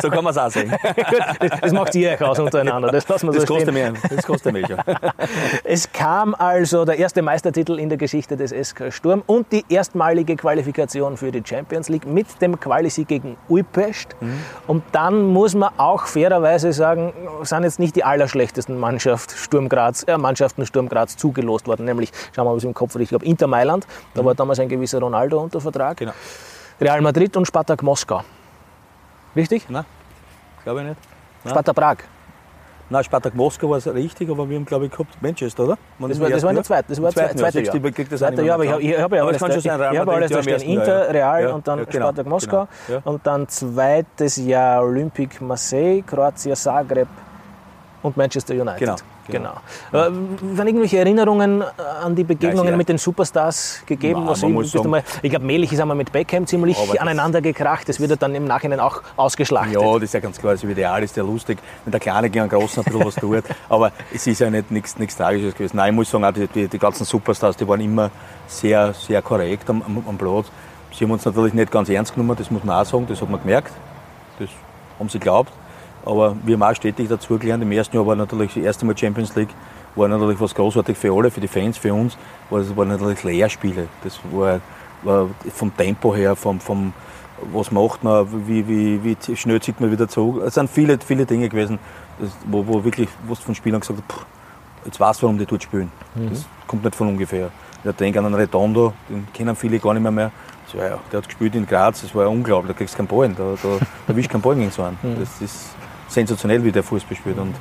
so 0.00 0.10
kann 0.10 0.24
man 0.24 0.32
es 0.32 0.38
auch 0.38 0.50
sehen. 0.50 0.70
Gut, 0.82 1.52
das, 1.62 1.72
macht 1.72 1.94
ihr 1.94 2.12
euch 2.12 2.22
aus 2.22 2.38
untereinander. 2.38 2.90
Das, 2.90 3.08
lassen 3.08 3.26
wir 3.28 3.32
das, 3.32 3.42
so 3.42 3.54
kostet 3.54 3.74
mehr, 3.74 3.92
das 4.10 4.24
kostet 4.24 4.52
mich 4.52 4.68
ja. 4.68 4.76
Es 5.64 5.90
kam 5.92 6.34
also 6.34 6.84
der 6.84 6.98
erste 6.98 7.22
Meistertitel 7.22 7.78
in 7.78 7.88
der 7.88 7.98
Geschichte 7.98 8.36
des 8.36 8.50
SK 8.50 8.92
Sturm 8.92 9.22
und 9.26 9.50
die 9.52 9.64
erstmalige 9.68 10.36
Qualifikation 10.36 11.16
für 11.16 11.32
die 11.32 11.42
Champions 11.44 11.88
League 11.88 12.06
mit 12.06 12.40
dem 12.40 12.60
Qualisieg 12.60 13.08
gegen 13.08 13.36
Uipest. 13.48 14.16
Mhm. 14.20 14.40
Und 14.66 14.82
dann 14.92 15.26
muss 15.26 15.54
man 15.54 15.70
auch 15.78 16.06
fairerweise 16.06 16.72
sagen, 16.72 17.12
sind 17.42 17.64
jetzt 17.64 17.78
nicht 17.78 17.96
die 17.96 18.04
allerschlechtesten 18.04 18.78
Mannschaft 18.78 19.32
Sturm 19.32 19.68
Graz, 19.68 20.04
äh, 20.04 20.18
Mannschaften 20.18 20.66
Sturm 20.66 20.88
Graz 20.88 21.16
zugelost 21.16 21.66
worden. 21.66 21.84
Nämlich, 21.86 22.12
schauen 22.34 22.46
wir 22.46 22.50
mal, 22.50 22.56
was 22.56 22.64
im 22.64 22.74
Kopf 22.74 22.96
ich 22.96 23.08
glaube 23.08 23.24
Inter 23.38 23.46
Mailand, 23.46 23.86
da 24.14 24.22
mhm. 24.22 24.26
war 24.26 24.34
damals 24.34 24.58
ein 24.58 24.68
gewisser 24.68 24.98
Ronaldo 24.98 25.40
unter 25.40 25.60
Vertrag. 25.60 25.96
Genau. 25.96 26.12
Real 26.80 27.00
Madrid 27.00 27.36
und 27.36 27.46
Spartak 27.46 27.84
Moskau. 27.84 28.22
Richtig? 29.36 29.68
Nein, 29.68 29.84
glaube 30.64 30.80
ich 30.80 30.88
nicht. 30.88 31.00
Nein. 31.44 31.50
Spartak 31.52 31.76
Prag. 31.76 31.96
Nein, 32.90 33.04
Spartak 33.04 33.34
Moskau 33.34 33.70
war 33.70 33.76
es 33.76 33.86
richtig, 33.86 34.28
aber 34.28 34.48
wir 34.48 34.56
haben, 34.56 34.64
glaube 34.64 34.86
ich, 34.86 34.90
gehabt 34.90 35.22
Manchester, 35.22 35.64
oder? 35.64 35.78
das, 36.00 36.18
war, 36.18 36.30
das 36.30 36.42
war 36.42 36.52
der 36.52 36.64
zweiten, 36.64 36.88
das 36.88 37.02
war 37.02 37.12
zweite, 37.12 37.36
zweite 37.36 37.60
Jahr. 37.60 37.74
Jahr. 37.76 37.92
Das 38.10 38.18
zweite 38.18 38.42
Jahr, 38.42 38.54
aber 38.54 38.64
ich, 38.64 38.90
ich 38.90 38.98
habe 38.98 39.16
ja 39.16 39.24
alles, 39.24 39.38
da, 39.38 39.48
ich, 39.48 39.64
ich 39.64 39.70
habe 39.70 40.12
alles 40.12 40.30
da 40.32 40.42
stehen. 40.42 40.60
Inter, 40.62 41.14
Real 41.14 41.42
ja, 41.42 41.52
und 41.52 41.68
dann 41.68 41.78
ja, 41.80 41.84
genau, 41.84 42.06
Spartak 42.06 42.26
Moskau. 42.26 42.68
Genau, 42.86 42.98
ja. 42.98 43.10
Und 43.10 43.26
dann 43.26 43.46
zweites 43.48 44.36
Jahr 44.36 44.82
Olympique 44.82 45.44
Marseille, 45.44 46.02
Kroatia 46.02 46.56
Zagreb 46.56 47.08
und 48.02 48.16
Manchester 48.16 48.54
United. 48.54 48.78
Genau. 48.78 48.96
Genau. 49.30 49.60
genau. 49.90 50.06
Äh, 50.06 50.66
irgendwelche 50.66 50.98
Erinnerungen 50.98 51.60
äh, 51.60 51.64
an 52.02 52.14
die 52.14 52.24
Begegnungen 52.24 52.70
ja, 52.70 52.76
mit 52.76 52.88
den 52.88 52.98
Superstars 52.98 53.82
gegeben? 53.84 54.24
Nein, 54.24 54.34
ich, 54.34 54.84
mal, 54.84 55.02
ich 55.22 55.30
glaube, 55.30 55.44
Melich 55.44 55.72
ist 55.72 55.80
einmal 55.80 55.96
mit 55.96 56.12
Beckham 56.12 56.46
ziemlich 56.46 56.78
aneinander 57.00 57.40
gekracht. 57.40 57.88
Das 57.88 58.00
wird 58.00 58.10
ja 58.10 58.16
dann 58.16 58.34
im 58.34 58.46
Nachhinein 58.46 58.80
auch 58.80 59.02
ausgeschlachtet. 59.16 59.74
Ja, 59.74 59.94
das 59.94 60.04
ist 60.04 60.14
ja 60.14 60.20
ganz 60.20 60.38
klar. 60.38 60.52
Das 60.52 60.64
Ideal 60.64 61.02
ist 61.02 61.16
ja 61.16 61.22
lustig, 61.22 61.58
wenn 61.84 61.90
der 61.90 62.00
Kleine 62.00 62.30
gegen 62.30 62.48
den 62.48 62.58
Großen 62.58 62.82
ein 62.82 62.84
bisschen 62.84 63.06
was 63.06 63.14
tut. 63.16 63.44
Aber 63.68 63.92
es 64.14 64.26
ist 64.26 64.38
ja 64.38 64.48
nicht 64.50 64.70
nichts, 64.70 64.98
nichts 64.98 65.16
Tragisches 65.16 65.54
gewesen. 65.54 65.76
Nein, 65.76 65.90
ich 65.90 65.96
muss 65.96 66.10
sagen, 66.10 66.32
die, 66.34 66.46
die, 66.46 66.68
die 66.68 66.78
ganzen 66.78 67.04
Superstars, 67.04 67.56
die 67.56 67.68
waren 67.68 67.80
immer 67.80 68.10
sehr, 68.46 68.94
sehr 68.94 69.20
korrekt 69.20 69.68
am, 69.68 69.82
am, 69.82 70.02
am 70.08 70.16
Platz. 70.16 70.46
Sie 70.92 71.04
haben 71.04 71.10
uns 71.10 71.24
natürlich 71.24 71.52
nicht 71.52 71.70
ganz 71.70 71.88
ernst 71.88 72.14
genommen, 72.14 72.36
das 72.36 72.50
muss 72.50 72.64
man 72.64 72.80
auch 72.80 72.84
sagen, 72.84 73.06
das 73.06 73.20
hat 73.20 73.28
man 73.28 73.40
gemerkt. 73.40 73.72
Das 74.38 74.48
haben 74.98 75.08
sie 75.08 75.18
geglaubt. 75.18 75.52
Aber 76.04 76.36
wir 76.44 76.54
haben 76.54 76.62
auch 76.62 76.74
stetig 76.74 77.08
dazu 77.08 77.38
gelernt. 77.38 77.62
Im 77.62 77.72
ersten 77.72 77.96
Jahr 77.96 78.06
war 78.06 78.16
natürlich 78.16 78.54
das 78.54 78.62
erste 78.62 78.86
Mal 78.86 78.96
Champions 78.96 79.34
League, 79.36 79.50
war 79.94 80.08
natürlich 80.08 80.40
was 80.40 80.54
großartig 80.54 80.96
für 80.96 81.12
alle, 81.12 81.30
für 81.30 81.40
die 81.40 81.48
Fans, 81.48 81.76
für 81.76 81.92
uns. 81.92 82.16
Das 82.50 82.76
waren 82.76 82.88
natürlich 82.88 83.22
Lehrspiele. 83.24 83.88
Das 84.04 84.18
war, 84.30 84.60
war 85.02 85.28
vom 85.52 85.76
Tempo 85.76 86.14
her, 86.14 86.36
vom, 86.36 86.60
vom, 86.60 86.92
was 87.52 87.70
macht 87.70 88.04
man, 88.04 88.26
wie, 88.46 88.66
wie, 88.66 89.02
wie 89.04 89.36
schnell 89.36 89.60
zieht 89.60 89.80
man 89.80 89.90
wieder 89.90 90.08
zurück. 90.08 90.42
Es 90.46 90.54
sind 90.54 90.70
viele, 90.70 90.98
viele 91.04 91.26
Dinge 91.26 91.48
gewesen, 91.48 91.78
das, 92.18 92.30
wo, 92.46 92.66
wo 92.66 92.84
wirklich, 92.84 93.08
was 93.26 93.38
von 93.40 93.54
Spielern 93.54 93.80
gesagt 93.80 93.98
hat, 93.98 94.26
jetzt 94.84 94.98
weißt 94.98 95.20
du, 95.20 95.26
warum 95.26 95.38
die 95.38 95.46
dort 95.46 95.62
spielen. 95.62 95.90
Mhm. 96.14 96.30
Das 96.30 96.46
kommt 96.66 96.84
nicht 96.84 96.96
von 96.96 97.08
ungefähr. 97.08 97.50
Ich 97.84 97.92
denke 97.92 98.18
an 98.18 98.26
einen 98.26 98.34
Redondo, 98.34 98.92
den 99.08 99.26
kennen 99.32 99.54
viele 99.54 99.78
gar 99.78 99.94
nicht 99.94 100.02
mehr. 100.02 100.12
mehr. 100.12 100.32
So, 100.66 100.78
ja, 100.78 100.98
der 101.10 101.18
hat 101.18 101.26
gespielt 101.26 101.54
in 101.54 101.66
Graz, 101.66 102.02
das 102.02 102.14
war 102.14 102.24
ja 102.24 102.28
unglaublich, 102.28 102.72
da 102.72 102.76
kriegst 102.76 102.94
du 102.94 102.98
keinen 102.98 103.06
Ball, 103.06 103.28
da, 103.30 103.54
da, 103.62 103.86
da 104.06 104.12
du 104.12 104.22
keinen 104.22 104.42
Ball 104.42 104.56
gegen 104.56 104.70
so 104.70 104.82
einen. 104.82 104.98
Mhm. 105.02 105.20
Das 105.20 105.40
ist 105.40 105.70
sensationell, 106.08 106.64
wie 106.64 106.72
der 106.72 106.82
Fußball 106.82 107.16
spielt. 107.16 107.38
Und 107.38 107.54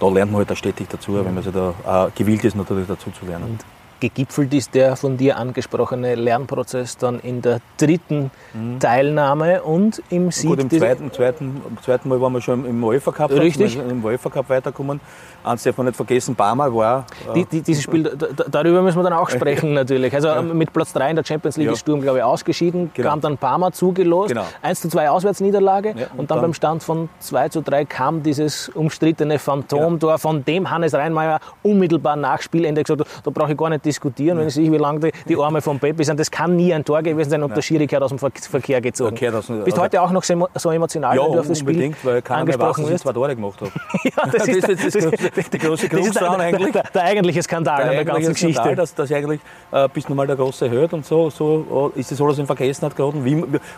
da 0.00 0.08
lernt 0.08 0.32
man 0.32 0.40
halt 0.40 0.52
auch 0.52 0.56
stetig 0.56 0.88
dazu, 0.88 1.14
wenn 1.14 1.34
man 1.34 1.42
sich 1.42 1.52
da 1.52 2.10
gewillt 2.14 2.44
ist, 2.44 2.56
natürlich 2.56 2.88
dazu 2.88 3.10
zu 3.10 3.24
lernen. 3.26 3.58
Gegipfelt 4.00 4.52
ist 4.54 4.74
der 4.74 4.96
von 4.96 5.16
dir 5.16 5.36
angesprochene 5.36 6.14
Lernprozess 6.14 6.96
dann 6.96 7.20
in 7.20 7.42
der 7.42 7.60
dritten 7.78 8.30
mhm. 8.52 8.78
Teilnahme 8.80 9.62
und 9.62 10.02
im 10.10 10.30
Sieg. 10.30 10.50
Gut, 10.50 10.60
im 10.60 10.70
zweiten, 10.70 11.12
zweiten, 11.12 11.62
zweiten 11.82 12.08
Mal 12.08 12.20
waren 12.20 12.32
wir 12.32 12.40
schon 12.40 12.64
im 12.64 12.82
UEFA 12.82 13.12
Cup. 13.12 13.30
Richtig. 13.30 13.78
Im 13.78 14.04
UEFA 14.04 14.30
Cup 14.30 14.48
weitergekommen. 14.48 15.00
Eins 15.44 15.62
darf 15.62 15.76
man 15.76 15.86
nicht 15.86 15.96
vergessen, 15.96 16.34
Barmer 16.34 16.74
war. 16.74 17.04
Äh, 17.28 17.34
die, 17.34 17.44
die, 17.44 17.60
dieses 17.60 17.82
Spiel, 17.82 18.10
darüber 18.50 18.80
müssen 18.80 18.98
wir 18.98 19.02
dann 19.02 19.12
auch 19.12 19.28
sprechen 19.28 19.74
natürlich. 19.74 20.14
Also 20.14 20.28
ja. 20.28 20.40
mit 20.40 20.72
Platz 20.72 20.92
3 20.94 21.10
in 21.10 21.16
der 21.16 21.24
Champions 21.24 21.58
League 21.58 21.66
ja. 21.66 21.72
ist 21.74 21.80
Sturm, 21.80 22.00
glaube 22.00 22.18
ich, 22.18 22.24
ausgeschieden. 22.24 22.90
Genau. 22.94 23.10
Kam 23.10 23.20
dann 23.20 23.36
Parma 23.36 23.70
zugelost. 23.70 24.28
Genau. 24.28 24.46
1 24.62 24.80
zu 24.80 24.88
2 24.88 25.10
Auswärtsniederlage. 25.10 25.90
Ja, 25.90 26.06
und, 26.12 26.20
und, 26.20 26.30
dann, 26.30 26.40
beim 26.40 26.54
Stand 26.54 26.82
von 26.82 27.10
2 27.20 27.50
zu 27.50 27.60
3 27.60 27.84
kam 27.84 28.22
dieses 28.22 28.70
umstrittene 28.70 29.38
Phantomtor, 29.38 30.18
von 30.18 30.44
dem 30.44 30.70
Hannes 30.70 30.94
Reinmeier 30.94 31.40
unmittelbar 31.62 32.16
nach 32.16 32.40
Spielende 32.40 32.82
gesagt 32.82 33.00
hat, 33.00 33.08
da 33.22 33.30
brauche 33.30 33.52
ich 33.52 33.58
gar 33.58 33.68
nicht 33.68 33.83
diskutieren, 33.84 34.38
wenn 34.38 34.48
ich 34.48 34.54
sehe, 34.54 34.70
wie 34.70 34.76
lang 34.76 35.00
die, 35.00 35.12
die 35.28 35.36
Arme 35.36 35.60
von 35.60 35.78
Pepe 35.78 36.04
sind. 36.04 36.18
Das 36.18 36.30
kann 36.30 36.56
nie 36.56 36.72
ein 36.72 36.84
Tor 36.84 37.02
gewesen 37.02 37.30
sein 37.30 37.42
und 37.42 37.56
der 37.56 37.62
Schiri 37.62 37.86
gehört 37.86 38.04
aus 38.04 38.10
dem 38.10 38.18
Verkehr 38.18 38.80
gezogen. 38.80 39.16
Verkehr 39.16 39.38
aus, 39.38 39.46
Bist 39.64 39.78
heute 39.78 40.00
auch 40.00 40.10
noch 40.10 40.22
so 40.22 40.70
emotional, 40.70 41.16
ja, 41.16 41.22
wenn 41.22 41.32
du 41.32 41.40
auf 41.40 41.46
das 41.46 41.58
Spiel 41.58 41.74
unbedingt, 41.74 42.04
weil 42.04 42.22
keiner 42.22 42.44
mehr 42.44 42.58
weiß, 42.58 42.76
dass 42.76 42.90
ich 42.90 43.00
zwei 43.00 43.12
Tore 43.12 43.34
gemacht 43.34 43.60
habe. 43.60 43.70
ja, 44.04 44.30
das, 44.30 44.48
ist, 44.48 44.62
das, 44.62 44.84
ist, 44.84 44.94
das, 44.94 45.30
das, 45.34 45.50
die 45.50 45.58
große 45.58 45.88
daran 45.88 46.40
eigentlich. 46.40 46.72
Der, 46.72 46.84
der, 46.94 47.02
eigentliche 47.02 47.42
Skandal 47.42 47.84
der, 47.84 47.92
der 47.92 48.04
ganzen 48.04 48.32
Geschichte. 48.32 48.54
Skandal, 48.54 48.76
dass, 48.76 48.94
dass 48.94 49.12
eigentlich 49.12 49.40
äh, 49.72 49.88
bis 49.92 50.08
nun 50.08 50.16
mal 50.16 50.26
der 50.26 50.36
Große 50.36 50.68
hört 50.70 50.92
und 50.92 51.04
so, 51.04 51.30
so 51.30 51.92
ist 51.94 52.10
das 52.10 52.20
alles 52.20 52.38
in 52.38 52.46
Vergessenheit 52.46 52.96
geraten. 52.96 53.24
Wie, 53.24 53.34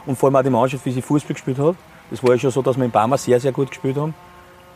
und 0.07 0.17
vor 0.17 0.29
allem 0.29 0.37
auch 0.37 0.43
die 0.43 0.51
Mannschaft, 0.51 0.85
wie 0.85 0.93
sie 0.93 1.03
Fußball 1.03 1.35
gespielt 1.35 1.59
hat. 1.59 1.77
Es 2.11 2.23
war 2.23 2.31
ja 2.33 2.39
schon 2.39 2.51
so, 2.51 2.63
dass 2.63 2.77
wir 2.77 2.85
in 2.85 2.91
Parma 2.91 3.19
sehr, 3.19 3.41
sehr 3.41 3.53
gut 3.53 3.71
gespielt 3.71 3.97
haben 3.97 4.15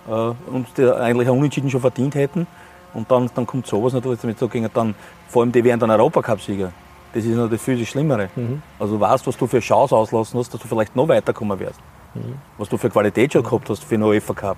äh, 0.08 0.12
und 0.52 0.66
eigentlich 0.78 1.28
auch 1.28 1.34
Unentschieden 1.34 1.70
schon 1.70 1.80
verdient 1.80 2.14
hätten. 2.14 2.46
Und 2.94 3.10
dann, 3.10 3.30
dann 3.34 3.46
kommt 3.46 3.66
sowas 3.66 3.92
natürlich 3.92 4.20
damit 4.20 4.38
so 4.38 4.48
gegen 4.48 4.68
dann, 4.72 4.94
vor 5.28 5.42
allem 5.42 5.52
die 5.52 5.62
wären 5.62 5.78
dann 5.78 5.90
Europacup-Sieger. 5.90 6.72
Das 7.12 7.24
ist 7.24 7.34
natürlich 7.34 7.60
viel 7.60 7.84
Schlimmere. 7.86 8.28
Mhm. 8.36 8.62
Also 8.78 8.94
du 8.94 9.00
weißt, 9.00 9.26
was 9.26 9.36
du 9.36 9.46
für 9.46 9.60
Chance 9.60 9.94
auslassen 9.94 10.38
hast, 10.38 10.52
dass 10.54 10.60
du 10.60 10.68
vielleicht 10.68 10.94
noch 10.94 11.08
weiterkommen 11.08 11.58
wirst. 11.58 11.80
Mhm. 12.14 12.34
Was 12.58 12.68
du 12.68 12.76
für 12.76 12.90
Qualität 12.90 13.32
schon 13.32 13.42
gehabt 13.42 13.68
hast 13.68 13.84
für 13.84 13.96
den 13.96 14.02
UEFA 14.02 14.34
Cup. 14.34 14.56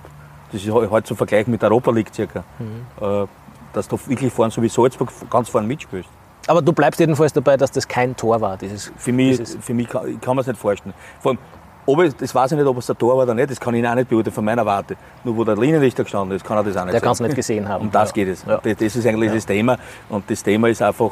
Das 0.53 0.63
ist 0.63 0.71
heute 0.71 1.07
zu 1.07 1.15
vergleichen 1.15 1.51
mit 1.51 1.63
der 1.63 1.71
Europa 1.71 1.91
League 1.91 2.15
circa. 2.15 2.45
Mhm. 2.59 3.05
Äh, 3.05 3.27
dass 3.73 3.89
du 3.89 3.99
wirklich 4.07 4.33
vorne, 4.33 4.51
so 4.51 4.63
wie 4.63 4.69
Salzburg, 4.69 5.11
ganz 5.31 5.49
vorne 5.49 5.67
mitspielst. 5.67 6.09
Aber 6.47 6.61
du 6.61 6.73
bleibst 6.73 7.01
jedenfalls 7.01 7.33
dabei, 7.33 7.57
dass 7.57 7.71
das 7.71 7.87
kein 7.87 8.17
Tor 8.17 8.41
war. 8.41 8.57
Dieses, 8.57 8.93
für 8.97 9.13
mich, 9.13 9.39
dieses 9.39 9.57
für 9.65 9.75
mich 9.75 9.89
kann, 9.89 10.21
kann 10.21 10.37
man 10.37 10.43
es 10.43 10.47
nicht 10.47 10.59
vorstellen. 10.59 10.95
Vor 11.21 11.33
allem, 11.33 11.39
ob 11.87 12.03
ich, 12.03 12.15
das 12.17 12.35
weiß 12.35 12.53
ich 12.53 12.59
nicht, 12.59 12.67
ob 12.67 12.79
es 12.79 12.91
ein 12.91 12.99
Tor 12.99 13.17
war 13.17 13.25
oder 13.25 13.35
nicht, 13.35 13.51
das 13.51 13.59
kann 13.59 13.75
ich 13.75 13.87
auch 13.87 13.95
nicht 13.95 14.09
beurteilen 14.09 14.35
von 14.35 14.45
meiner 14.45 14.65
Warte. 14.65 14.97
Nur 15.25 15.37
wo 15.37 15.45
der 15.45 15.57
Linienrichter 15.57 16.05
gestanden 16.05 16.37
ist, 16.37 16.45
kann 16.45 16.57
er 16.57 16.65
das 16.65 16.77
auch 16.77 16.85
nicht 16.85 16.95
Der 16.95 17.01
kann 17.01 17.13
es 17.13 17.21
nicht 17.21 17.35
gesehen 17.35 17.69
haben. 17.69 17.83
Um 17.83 17.91
das 17.91 18.11
ja. 18.11 18.15
geht 18.15 18.29
es. 18.29 18.45
Ja. 18.45 18.61
Das 18.63 18.81
ist 18.81 19.07
eigentlich 19.07 19.29
ja. 19.29 19.35
das 19.35 19.47
Thema. 19.47 19.79
Und 20.09 20.31
das 20.31 20.43
Thema 20.43 20.69
ist 20.69 20.81
einfach, 20.83 21.11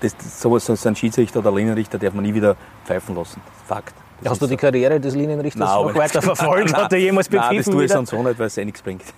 das, 0.00 0.14
so, 0.20 0.58
so 0.58 0.88
ein 0.88 0.96
Schiedsrichter 0.96 1.40
oder 1.40 1.54
Schiedsrichter 1.54 1.98
darf 1.98 2.14
man 2.14 2.24
nie 2.24 2.34
wieder 2.34 2.56
pfeifen 2.84 3.14
lassen. 3.14 3.40
Fakt. 3.66 3.94
Hast 4.24 4.42
du 4.42 4.46
die 4.46 4.56
Karriere 4.56 4.98
des 4.98 5.14
Linienrichters 5.14 5.68
nein, 5.68 5.86
noch 5.86 5.94
weiter 5.94 6.20
verfolgt? 6.20 6.74
Hat 6.74 6.92
er 6.92 6.98
jemals 6.98 7.28
begriffen? 7.28 7.48
Nein, 7.50 7.64
das 7.64 7.66
tue 7.66 7.84
ich 7.84 7.92
sonst 7.92 8.14
auch 8.14 8.22
nicht, 8.22 8.38
weil 8.38 8.46
es 8.46 8.58
eh 8.58 8.64
nichts 8.64 8.82
bringt. 8.82 9.02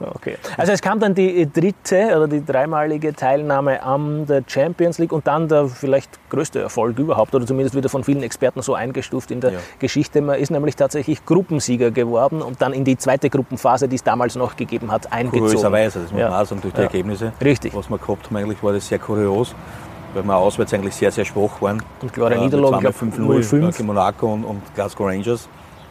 Okay. 0.00 0.36
Also 0.56 0.72
es 0.72 0.80
kam 0.80 0.98
dann 0.98 1.14
die 1.14 1.50
dritte 1.52 2.16
oder 2.16 2.26
die 2.26 2.44
dreimalige 2.44 3.14
Teilnahme 3.14 3.82
an 3.82 4.26
der 4.26 4.42
Champions 4.46 4.98
League 4.98 5.12
und 5.12 5.26
dann 5.26 5.48
der 5.48 5.68
vielleicht 5.68 6.10
größte 6.30 6.60
Erfolg 6.60 6.98
überhaupt 6.98 7.34
oder 7.34 7.46
zumindest 7.46 7.76
wieder 7.76 7.88
von 7.88 8.02
vielen 8.02 8.22
Experten 8.22 8.62
so 8.62 8.74
eingestuft 8.74 9.30
in 9.30 9.40
der 9.40 9.52
ja. 9.52 9.58
Geschichte. 9.78 10.20
Man 10.22 10.38
ist 10.38 10.50
nämlich 10.50 10.74
tatsächlich 10.76 11.24
Gruppensieger 11.24 11.90
geworden 11.90 12.42
und 12.42 12.62
dann 12.62 12.72
in 12.72 12.84
die 12.84 12.96
zweite 12.96 13.30
Gruppenphase, 13.30 13.88
die 13.88 13.96
es 13.96 14.04
damals 14.04 14.36
noch 14.36 14.56
gegeben 14.56 14.90
hat, 14.90 15.12
eingezogen. 15.12 15.46
Kurioserweise, 15.46 16.00
das 16.00 16.12
muss 16.12 16.20
man 16.20 16.32
auch 16.32 16.46
sagen, 16.46 16.60
durch 16.60 16.74
die 16.74 16.80
ja. 16.80 16.86
Ergebnisse. 16.86 17.32
Richtig. 17.42 17.74
Was 17.74 17.90
wir 17.90 17.98
gehabt 17.98 18.26
haben, 18.26 18.36
eigentlich 18.36 18.62
war 18.62 18.72
das 18.72 18.88
sehr 18.88 18.98
kurios 18.98 19.54
weil 20.14 20.22
wir 20.22 20.36
auswärts 20.36 20.72
eigentlich 20.74 20.94
sehr, 20.94 21.10
sehr 21.12 21.24
schwach 21.24 21.60
waren. 21.60 21.82
Und 22.02 22.12
klare 22.12 22.38
Niederlagen, 22.38 22.86
ich 22.86 22.96
5-0 22.96 23.72
gegen 23.72 23.86
Monaco 23.86 24.32
und, 24.32 24.44
und 24.44 24.62
Glasgow 24.74 25.06
Rangers. 25.06 25.48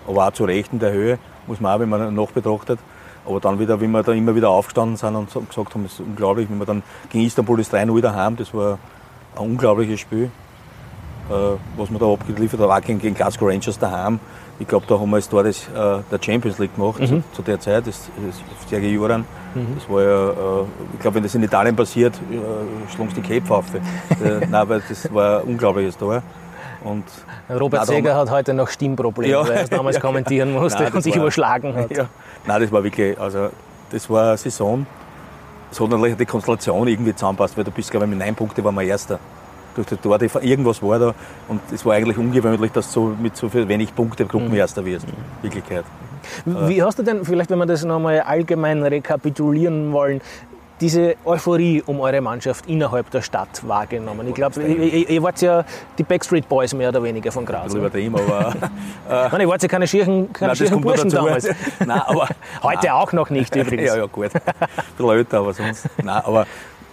Aber 0.07 0.27
auch 0.27 0.31
zu 0.31 0.45
Recht 0.45 0.71
in 0.73 0.79
der 0.79 0.91
Höhe, 0.91 1.19
muss 1.47 1.59
man 1.59 1.75
auch, 1.75 1.79
wenn 1.79 1.89
man 1.89 2.13
noch 2.13 2.31
betrachtet. 2.31 2.79
Aber 3.25 3.39
dann 3.39 3.59
wieder, 3.59 3.81
wie 3.81 3.87
wir 3.87 4.03
da 4.03 4.11
immer 4.11 4.35
wieder 4.35 4.49
aufgestanden 4.49 4.97
sind 4.97 5.15
und 5.15 5.31
gesagt 5.49 5.73
haben, 5.73 5.83
das 5.83 5.93
ist 5.93 5.99
unglaublich, 5.99 6.49
wenn 6.49 6.59
wir 6.59 6.65
dann 6.65 6.83
gegen 7.09 7.25
Istanbul 7.25 7.57
das 7.57 7.71
3-0 7.71 8.01
daheim, 8.01 8.35
das 8.35 8.53
war 8.53 8.77
ein 9.35 9.41
unglaubliches 9.41 9.99
Spiel, 9.99 10.29
äh, 11.29 11.33
was 11.77 11.89
wir 11.91 11.97
da 11.97 12.05
abgeliefert 12.05 12.59
haben, 12.59 12.71
auch 12.71 12.81
gegen, 12.81 12.99
gegen 12.99 13.15
Glasgow 13.15 13.49
Rangers 13.49 13.79
daheim. 13.79 14.19
Ich 14.57 14.67
glaube, 14.67 14.85
da 14.87 14.97
haben 14.97 15.09
wir 15.09 15.17
das 15.17 15.27
Tor 15.27 15.43
des, 15.43 15.67
äh, 15.67 15.71
der 15.73 16.19
Champions 16.21 16.59
League 16.59 16.75
gemacht 16.75 17.01
mhm. 17.01 17.07
zu, 17.07 17.23
zu, 17.33 17.41
der 17.41 17.59
Zeit, 17.59 17.87
das, 17.87 18.09
das 18.25 18.69
Sergei 18.69 18.87
Juran. 18.87 19.25
Mhm. 19.53 19.75
Das 19.75 19.89
war 19.89 20.01
ja, 20.01 20.29
äh, 20.29 20.65
ich 20.93 20.99
glaube, 20.99 21.15
wenn 21.15 21.23
das 21.23 21.35
in 21.35 21.43
Italien 21.43 21.75
passiert, 21.75 22.15
äh, 22.15 22.91
schlagen 22.93 23.09
sie 23.13 23.21
die 23.21 23.39
Köpfe 23.39 23.53
auf. 23.53 23.65
äh, 23.73 24.45
nein, 24.49 24.69
weil 24.69 24.81
das 24.87 25.13
war 25.13 25.41
ein 25.41 25.47
unglaubliches 25.47 25.97
Tor. 25.97 26.23
Und 26.83 27.03
Robert 27.49 27.81
nein, 27.81 27.87
Seger 27.87 28.15
hat 28.15 28.29
heute 28.29 28.53
noch 28.53 28.69
Stimmprobleme, 28.69 29.31
ja, 29.33 29.41
weil 29.41 29.51
er 29.51 29.63
es 29.63 29.69
damals 29.69 29.95
ja, 29.95 30.01
kommentieren 30.01 30.53
musste 30.53 30.83
nein, 30.83 30.93
und 30.93 31.01
sich 31.01 31.15
war, 31.15 31.23
überschlagen 31.23 31.75
hat. 31.75 31.91
Ja. 31.91 32.07
Nein, 32.45 32.61
das 32.61 32.71
war 32.71 32.83
wirklich, 32.83 33.19
also 33.19 33.49
das 33.89 34.09
war 34.09 34.29
eine 34.29 34.37
Saison. 34.37 34.85
Es 35.71 35.79
hat 35.79 35.89
natürlich 35.89 36.15
die 36.15 36.25
Konstellation 36.25 36.87
irgendwie 36.87 37.13
zusammenpasst, 37.13 37.57
weil 37.57 37.63
du 37.63 37.71
bist, 37.71 37.91
glaube 37.91 38.05
ich, 38.05 38.11
mit 38.11 38.19
neun 38.19 38.35
Punkten 38.35 38.63
waren 38.63 38.75
wir 38.75 38.83
Erster 38.83 39.19
durch 39.75 39.87
das 39.87 39.99
Tor, 40.01 40.19
irgendwas 40.41 40.81
war 40.81 40.99
da. 40.99 41.15
Und 41.47 41.61
es 41.71 41.85
war 41.85 41.93
eigentlich 41.93 42.17
ungewöhnlich, 42.17 42.71
dass 42.71 42.91
du 42.91 42.93
so 42.93 43.15
mit 43.21 43.35
so 43.35 43.49
viel 43.49 43.67
wenig 43.67 43.93
Punkte 43.95 44.25
Gruppenerster 44.25 44.81
mhm. 44.81 44.85
wirst. 44.85 45.05
In 45.07 45.43
Wirklichkeit. 45.43 45.85
Wie 46.45 46.81
hast 46.81 46.97
du 46.97 47.03
denn, 47.03 47.23
vielleicht 47.23 47.49
wenn 47.49 47.59
wir 47.59 47.65
das 47.65 47.83
nochmal 47.83 48.21
allgemein 48.21 48.81
rekapitulieren 48.81 49.91
wollen, 49.91 50.21
diese 50.81 51.15
Euphorie 51.23 51.81
um 51.85 52.01
eure 52.01 52.19
Mannschaft 52.21 52.67
innerhalb 52.67 53.09
der 53.11 53.21
Stadt 53.21 53.65
wahrgenommen? 53.67 54.27
Ich 54.27 54.33
glaube, 54.33 54.61
ihr, 54.61 55.09
ihr, 55.09 55.23
wart 55.23 55.41
ja 55.41 55.63
die 55.97 56.03
Backstreet 56.03 56.49
Boys 56.49 56.73
mehr 56.73 56.89
oder 56.89 57.01
weniger 57.03 57.31
von 57.31 57.45
Graz. 57.45 57.73
Ne? 57.73 57.79
Übertrieben, 57.79 58.15
aber. 58.15 58.55
Äh, 59.09 59.29
Nein, 59.31 59.41
ihr 59.41 59.47
wart 59.47 59.61
ja 59.61 59.67
keine 59.67 59.87
schierchen, 59.87 60.33
keine 60.33 60.49
Nein, 60.49 60.55
schierchen 60.57 60.81
Burschen 60.81 61.09
damals. 61.09 61.47
Nein, 61.79 62.01
aber. 62.05 62.27
Heute 62.61 62.93
auch 62.93 63.13
noch 63.13 63.29
nicht 63.29 63.55
übrigens. 63.55 63.87
ja, 63.87 63.97
ja, 63.97 64.05
gut. 64.05 64.31
Ein 64.99 65.09
älter, 65.09 65.39
aber 65.39 65.53
sonst. 65.53 65.87
Nein, 66.03 66.21
aber 66.23 66.45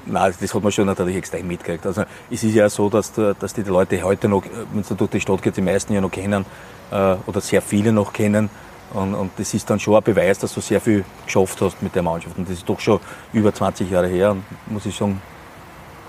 Nein, 0.05 0.35
das 0.41 0.55
hat 0.55 0.62
man 0.62 0.73
schon 0.73 0.87
natürlich 0.87 1.17
extrem 1.17 1.47
mitgekriegt. 1.47 1.87
Also 1.87 2.05
es 2.31 2.43
ist 2.43 2.55
ja 2.55 2.69
so, 2.69 2.88
dass, 2.88 3.12
dass 3.12 3.55
die 3.55 3.62
Leute 3.62 4.03
heute 4.03 4.29
noch, 4.29 4.43
wenn 4.73 4.81
es 4.81 4.88
durch 4.88 5.11
die 5.11 5.21
Stadt 5.21 5.43
geht, 5.43 5.57
die 5.57 5.62
meisten 5.62 5.93
ja 5.93 6.01
noch 6.01 6.11
kennen 6.11 6.45
äh, 6.91 7.15
oder 7.27 7.41
sehr 7.41 7.62
viele 7.62 7.93
noch 7.93 8.12
kennen. 8.12 8.51
Und, 8.95 9.15
und, 9.15 9.31
das 9.38 9.55
ist 9.55 9.71
dann 9.71 9.81
schon 9.81 9.97
ein 9.97 10.03
Beweis, 10.03 10.38
dass 10.38 10.53
du 10.53 10.61
sehr 10.61 10.81
viel 10.81 11.05
geschafft 11.25 11.61
hast 11.62 11.81
mit 11.83 11.95
der 11.95 12.03
Mannschaft. 12.03 12.37
Und 12.37 12.49
das 12.49 12.59
ist 12.59 12.69
doch 12.69 12.79
schon 12.79 13.01
über 13.33 13.55
20 13.55 13.91
Jahre 13.91 14.09
her. 14.09 14.33
Und 14.33 14.45
muss 14.67 14.85
ich 14.85 14.97
sagen, 14.97 15.23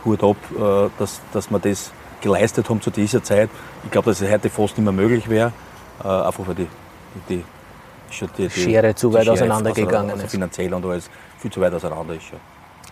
Hut 0.04 0.24
ab, 0.24 0.38
äh, 0.52 0.90
dass, 1.00 1.22
dass 1.32 1.50
wir 1.50 1.60
das 1.60 1.92
geleistet 2.22 2.70
haben 2.70 2.82
zu 2.82 2.90
dieser 2.90 3.24
Zeit. 3.24 3.50
Ich 3.84 3.92
glaube, 3.92 4.10
dass 4.10 4.22
es 4.22 4.32
heute 4.32 4.50
fast 4.50 4.78
nicht 4.78 4.84
mehr 4.84 4.94
möglich 4.94 5.30
wäre, 5.30 5.54
äh, 6.04 6.08
einfach 6.08 6.48
weil 6.48 6.56
die, 6.56 6.68
die, 7.30 7.44
die, 8.10 8.26
die 8.38 8.50
Schere 8.50 8.96
zu 8.96 9.14
weit 9.14 9.30
auseinandergegangen 9.30 10.12
also 10.12 10.24
ist. 10.26 10.32
Finanziell 10.32 10.74
und 10.74 10.86
alles 10.86 11.10
viel 11.40 11.52
zu 11.52 11.62
weit 11.62 11.74
auseinander 11.74 12.16
ist 12.16 12.24
schon. 12.24 12.40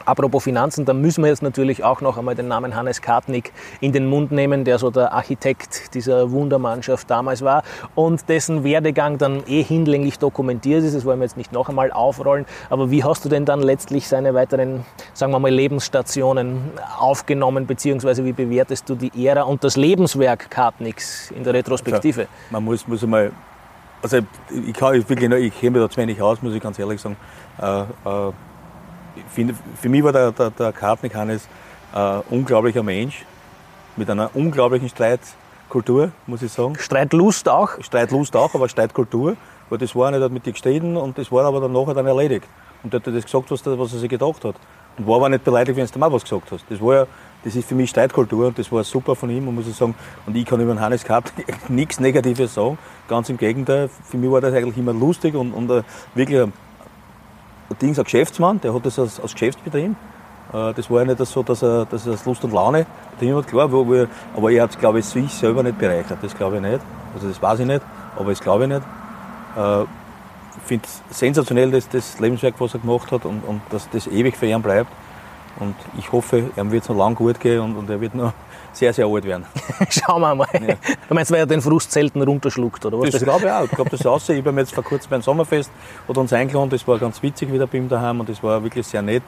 Apropos 0.06 0.44
Finanzen, 0.44 0.86
da 0.86 0.94
müssen 0.94 1.24
wir 1.24 1.30
jetzt 1.30 1.44
natürlich 1.44 1.84
auch 1.84 2.02
noch 2.02 2.18
einmal 2.18 2.36
den 2.36 2.48
Namen 2.48 2.76
Hannes 2.76 3.02
Kartnick 3.02 3.52
in 3.80 3.92
den 3.92 4.08
Mund 4.08 4.32
nehmen, 4.32 4.64
der 4.64 4.80
so 4.80 4.90
der 4.90 5.14
Architekt 5.14 5.94
dieser 5.94 6.32
Wundermannschaft 6.32 7.10
damals 7.10 7.42
war 7.42 7.64
und 7.96 8.28
dessen 8.30 8.64
Werdegang 8.64 9.18
dann 9.18 9.44
eh 9.48 9.64
hinlänglich 9.64 10.20
dokumentiert 10.20 10.84
ist. 10.84 10.96
Das 10.96 11.06
wollen 11.06 11.20
wir 11.20 11.26
jetzt 11.26 11.38
nicht 11.38 11.52
noch 11.52 11.70
einmal 11.70 11.92
aufrollen. 11.92 12.46
Aber 12.70 12.92
wie 12.92 13.04
hast 13.04 13.26
du 13.26 13.30
denn 13.30 13.46
dann 13.46 13.62
letztlich 13.62 14.08
seine 14.08 14.34
weiteren, 14.34 14.86
sagen 15.14 15.32
wir 15.32 15.40
mal, 15.40 15.52
Lebensstationen 15.52 16.72
aufgenommen, 17.00 17.68
beziehungsweise 17.68 18.26
wie 18.26 18.34
bewertest 18.34 18.90
du 18.90 18.96
die 18.96 19.26
Ära 19.26 19.44
und 19.44 19.64
das 19.64 19.76
Lebenswerk 19.78 20.50
Kartnicks 20.50 21.32
in 21.32 21.44
der 21.44 21.54
Retrospektive? 21.54 22.22
Also, 22.22 22.32
man 22.50 22.64
muss, 22.64 22.88
muss 22.88 23.04
einmal, 23.04 23.32
also 24.02 24.20
ich, 24.50 24.74
kann, 24.74 24.96
ich, 24.96 25.10
ich 25.10 25.60
kenne 25.60 25.72
mich 25.72 25.82
da 25.82 25.90
zu 25.90 25.98
wenig 25.98 26.22
aus, 26.22 26.42
muss 26.42 26.54
ich 26.54 26.62
ganz 26.62 26.80
ehrlich 26.80 27.00
sagen. 27.02 27.18
Äh, 27.62 27.82
äh, 27.82 28.32
finde, 29.30 29.56
für 29.80 29.90
mich 29.90 30.04
war 30.04 30.12
der, 30.12 30.32
der, 30.32 30.52
der 30.52 30.72
Kartnick 30.72 31.16
Hannes 31.16 31.48
ein 31.94 32.20
äh, 32.20 32.34
unglaublicher 32.34 32.84
Mensch 32.84 33.26
mit 33.98 34.10
einer 34.10 34.32
unglaublichen 34.34 34.90
Streit, 34.90 35.20
Kultur, 35.72 36.12
muss 36.28 36.42
ich 36.42 36.52
sagen. 36.52 36.76
Streitlust 36.78 37.48
auch? 37.48 37.82
Streitlust 37.82 38.36
auch, 38.36 38.54
aber 38.54 38.68
Streitkultur. 38.68 39.38
Weil 39.70 39.78
das 39.78 39.96
war 39.96 40.12
nicht 40.12 40.32
mit 40.32 40.46
dir 40.46 40.52
gestritten 40.52 40.98
und 40.98 41.18
das 41.18 41.32
war 41.32 41.46
aber 41.46 41.62
dann 41.62 41.72
nachher 41.72 41.94
dann 41.94 42.06
erledigt. 42.06 42.46
Und 42.84 42.92
der 42.92 43.00
hat 43.00 43.08
das 43.08 43.24
gesagt, 43.24 43.50
was, 43.50 43.66
was 43.66 43.94
er 43.94 44.00
sich 44.00 44.10
gedacht 44.10 44.44
hat. 44.44 44.56
Und 44.98 45.08
war 45.08 45.16
aber 45.16 45.30
nicht 45.30 45.46
beleidigt, 45.46 45.78
wenn 45.78 45.88
du 45.88 46.00
mal 46.00 46.12
was 46.12 46.24
gesagt 46.24 46.52
hast. 46.52 46.66
Das 46.70 46.82
war 46.82 46.96
ja, 46.96 47.08
das 47.46 47.56
ist 47.56 47.70
für 47.70 47.76
mich 47.76 47.90
Streitkultur 47.90 48.48
und 48.48 48.60
das 48.60 48.70
war 48.70 48.84
super 48.84 49.16
von 49.16 49.30
ihm, 49.30 49.46
muss 49.46 49.66
ich 49.66 49.76
sagen. 49.76 49.96
Und 50.26 50.36
ich 50.36 50.46
kann 50.46 50.60
über 50.60 50.74
den 50.74 50.82
Hannes 50.82 51.06
Kapp 51.06 51.32
nichts 51.70 52.02
Negatives 52.02 52.54
sagen. 52.54 52.78
Ganz 53.08 53.30
im 53.30 53.38
Gegenteil. 53.38 53.90
Für 54.04 54.18
mich 54.18 54.30
war 54.30 54.42
das 54.42 54.54
eigentlich 54.54 54.78
immer 54.78 54.94
lustig 54.94 55.36
und, 55.36 55.54
und 55.54 55.72
uh, 55.72 55.84
wirklich 56.16 56.42
ein, 56.42 56.54
ein, 57.72 57.78
Ding, 57.80 57.98
ein 57.98 58.04
Geschäftsmann, 58.04 58.62
der 58.62 58.74
hat 58.74 58.86
das 58.86 59.00
als, 59.00 59.20
als 59.20 59.34
Geschäftsbetrieb. 59.34 59.96
Uh, 60.54 60.74
das 60.74 60.90
war 60.90 61.00
ja 61.00 61.06
nicht 61.06 61.26
so, 61.26 61.44
dass 61.44 61.62
er, 61.62 61.86
dass 61.86 62.06
er 62.06 62.18
Lust 62.26 62.44
und 62.44 62.52
Laune 62.52 62.86
betrieben 63.12 63.38
hat, 63.38 63.48
klar, 63.48 63.72
wo 63.72 64.06
aber 64.36 64.52
er 64.52 64.64
hat, 64.64 64.78
glaube 64.78 65.00
ich, 65.00 65.06
sich 65.06 65.32
selber 65.32 65.64
nicht 65.64 65.78
bereichert. 65.78 66.18
Das 66.22 66.36
glaube 66.36 66.58
ich 66.58 66.62
nicht. 66.62 66.82
Also 67.14 67.30
das 67.30 67.42
weiß 67.42 67.60
ich 67.60 67.66
nicht, 67.66 67.82
aber 68.18 68.32
das 68.32 68.42
glaube 68.42 68.64
ich 68.64 68.70
nicht. 68.70 68.82
Uh, 69.56 69.86
ich 70.58 70.64
finde 70.64 70.86
es 70.86 71.18
sensationell, 71.18 71.72
das, 71.72 71.88
das 71.88 72.20
Lebenswerk, 72.20 72.56
was 72.60 72.74
er 72.74 72.82
gemacht 72.82 73.12
hat 73.12 73.26
und, 73.26 73.44
und 73.48 73.62
dass 73.70 73.90
das 73.90 74.08
ewig 74.08 74.36
für 74.36 74.48
ihn 74.48 74.62
bleibt. 74.62 74.92
Und 75.60 75.76
ich 75.98 76.12
hoffe, 76.12 76.50
ihm 76.58 76.72
wird 76.72 76.84
es 76.84 76.90
noch 76.90 76.98
lang 76.98 77.16
gut 77.16 77.40
gehen 77.40 77.62
und, 77.62 77.78
und 77.78 77.90
er 77.90 78.02
wird 78.02 78.16
noch 78.16 78.34
sehr, 78.74 78.94
sehr 78.94 79.06
alt 79.06 79.26
werden. 79.26 79.46
Schauen 79.90 80.22
wir 80.22 80.36
mal. 80.36 80.48
Ja. 80.54 80.76
Du 81.08 81.14
meinst, 81.14 81.32
weil 81.32 81.40
er 81.40 81.46
den 81.46 81.62
Frust 81.62 81.92
selten 81.92 82.22
runterschluckt, 82.22 82.86
oder 82.86 83.00
was? 83.00 83.10
Das, 83.10 83.24
glaube 83.24 83.46
ich 83.46 83.52
auch. 83.52 83.64
Ich 83.64 83.72
glaube, 83.72 83.90
das 83.90 84.00
ist 84.00 84.06
aussehen. 84.06 84.40
Ich 84.40 84.46
habe 84.46 84.60
jetzt 84.60 84.74
vor 84.74 84.84
kurzem 84.84 85.10
beim 85.10 85.22
Sommerfest 85.22 85.72
hat 86.08 86.18
uns 86.18 86.34
eingeladen, 86.34 86.70
das 86.70 86.88
war 86.88 86.98
ganz 87.00 87.22
witzig 87.22 87.52
wieder 87.52 87.68
bei 87.68 87.78
ihm 87.78 87.90
daheim 87.90 88.20
und 88.20 88.30
das 88.30 88.42
war 88.44 88.64
wirklich 88.64 88.86
sehr 88.88 89.02
nett. 89.02 89.24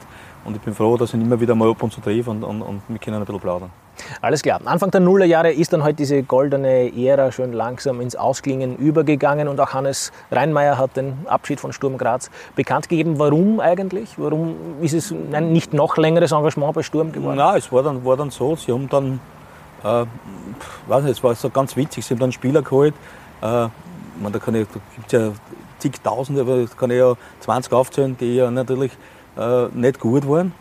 Und 0.45 0.55
ich 0.55 0.61
bin 0.61 0.73
froh, 0.73 0.97
dass 0.97 1.09
ich 1.09 1.15
ihn 1.15 1.21
immer 1.21 1.39
wieder 1.39 1.55
mal 1.55 1.69
ab 1.69 1.81
und 1.81 1.93
zu 1.93 2.01
treffe 2.01 2.29
und, 2.29 2.43
und, 2.43 2.61
und 2.61 2.81
wir 2.87 2.99
können 2.99 3.17
ein 3.17 3.25
bisschen 3.25 3.39
plaudern. 3.39 3.69
Alles 4.21 4.41
klar. 4.41 4.59
Anfang 4.65 4.91
der 4.91 4.99
Nullerjahre 4.99 5.51
ist 5.51 5.71
dann 5.71 5.83
halt 5.83 5.99
diese 5.99 6.23
goldene 6.23 6.91
Ära 6.97 7.31
schon 7.31 7.53
langsam 7.53 8.01
ins 8.01 8.15
Ausklingen 8.15 8.75
übergegangen 8.75 9.47
und 9.47 9.59
auch 9.59 9.73
Hannes 9.73 10.11
Reinmeier 10.31 10.77
hat 10.77 10.97
den 10.97 11.13
Abschied 11.27 11.59
von 11.59 11.71
Sturm 11.73 11.97
Graz 11.97 12.29
bekannt 12.55 12.89
gegeben. 12.89 13.19
Warum 13.19 13.59
eigentlich? 13.59 14.17
Warum 14.17 14.55
ist 14.81 14.93
es 14.93 15.13
ein 15.31 15.53
nicht 15.53 15.73
noch 15.73 15.97
längeres 15.97 16.31
Engagement 16.31 16.73
bei 16.73 16.83
Sturm 16.83 17.11
geworden? 17.11 17.37
Nein, 17.37 17.57
es 17.57 17.71
war 17.71 17.83
dann, 17.83 18.03
war 18.03 18.17
dann 18.17 18.31
so, 18.31 18.55
sie 18.55 18.71
haben 18.71 18.89
dann, 18.89 19.19
äh, 19.83 20.05
weiß 20.87 21.03
nicht, 21.03 21.17
es 21.17 21.23
war 21.23 21.35
so 21.35 21.49
ganz 21.49 21.75
witzig, 21.75 22.05
sie 22.05 22.13
haben 22.13 22.19
dann 22.19 22.31
Spieler 22.31 22.61
geholt, 22.61 22.93
äh, 23.41 23.67
man, 24.21 24.31
da, 24.31 24.39
ich, 24.39 24.43
da 24.43 24.51
gibt 24.51 25.07
es 25.07 25.11
ja 25.11 25.31
zigtausende, 25.79 26.41
aber 26.41 26.57
da 26.57 26.65
kann 26.77 26.91
ich 26.91 26.97
ja 26.97 27.15
20 27.41 27.73
aufzählen, 27.73 28.17
die 28.17 28.35
ja 28.35 28.49
natürlich 28.49 28.91
äh, 29.37 29.67
nicht 29.73 29.99
gut 29.99 30.27
waren. 30.27 30.53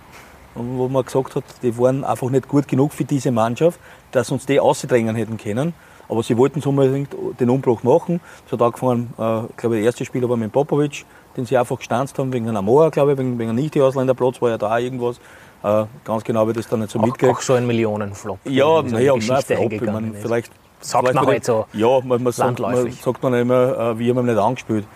Und 0.54 0.76
wo 0.76 0.88
man 0.88 1.04
gesagt 1.04 1.34
hat, 1.36 1.44
die 1.62 1.76
waren 1.78 2.04
einfach 2.04 2.28
nicht 2.28 2.48
gut 2.48 2.68
genug 2.68 2.92
für 2.92 3.04
diese 3.04 3.30
Mannschaft, 3.30 3.80
dass 4.10 4.30
uns 4.30 4.44
die 4.44 4.60
ausdrängen 4.60 5.16
hätten 5.16 5.38
können. 5.38 5.72
Aber 6.08 6.22
sie 6.22 6.36
wollten 6.36 6.60
unbedingt 6.60 7.14
den 7.40 7.48
Umbruch 7.48 7.82
machen. 7.84 8.20
Es 8.46 8.52
hat 8.52 8.60
angefangen, 8.60 9.14
äh, 9.18 9.46
ich 9.46 9.56
glaube, 9.56 9.76
der 9.76 9.84
erste 9.84 10.04
Spieler 10.04 10.28
war 10.28 10.36
mit 10.36 10.52
Popovic, 10.52 11.06
den 11.36 11.46
sie 11.46 11.56
einfach 11.56 11.78
gestanzt 11.78 12.18
haben 12.18 12.32
wegen 12.32 12.48
einer 12.48 12.60
Moa, 12.60 12.90
glaube 12.90 13.12
ich, 13.12 13.18
wegen, 13.18 13.38
wegen 13.38 13.50
einem 13.50 13.60
Nicht-Ausländerplatz 13.60 14.42
war 14.42 14.50
ja 14.50 14.58
da 14.58 14.76
irgendwas. 14.78 15.20
Äh, 15.62 15.84
ganz 16.04 16.24
genau 16.24 16.40
habe 16.40 16.50
ich 16.50 16.56
das 16.56 16.68
dann 16.68 16.80
nicht 16.80 16.90
so 16.90 16.98
mitgekriegt. 16.98 17.36
Auch 17.36 17.40
so 17.40 17.54
ein 17.54 17.66
Millionenflop. 17.66 18.38
Ja, 18.44 18.82
naja, 18.82 19.12
so 19.20 19.32
nein, 19.32 19.42
Flop. 19.42 19.72
Ich 19.72 19.80
mein, 19.82 20.14
vielleicht, 20.14 20.52
sagt 20.80 21.04
vielleicht 21.04 21.14
man 21.14 21.26
halt 21.26 21.44
so. 21.44 21.66
Ja, 21.72 22.00
man, 22.04 22.22
man, 22.22 22.32
sagt, 22.32 22.58
man 22.58 22.90
sagt 22.90 23.22
man 23.22 23.34
immer, 23.34 23.92
äh, 23.92 23.98
wir 23.98 24.14
haben 24.14 24.20
ihn 24.20 24.26
nicht 24.26 24.38
angespielt. 24.38 24.86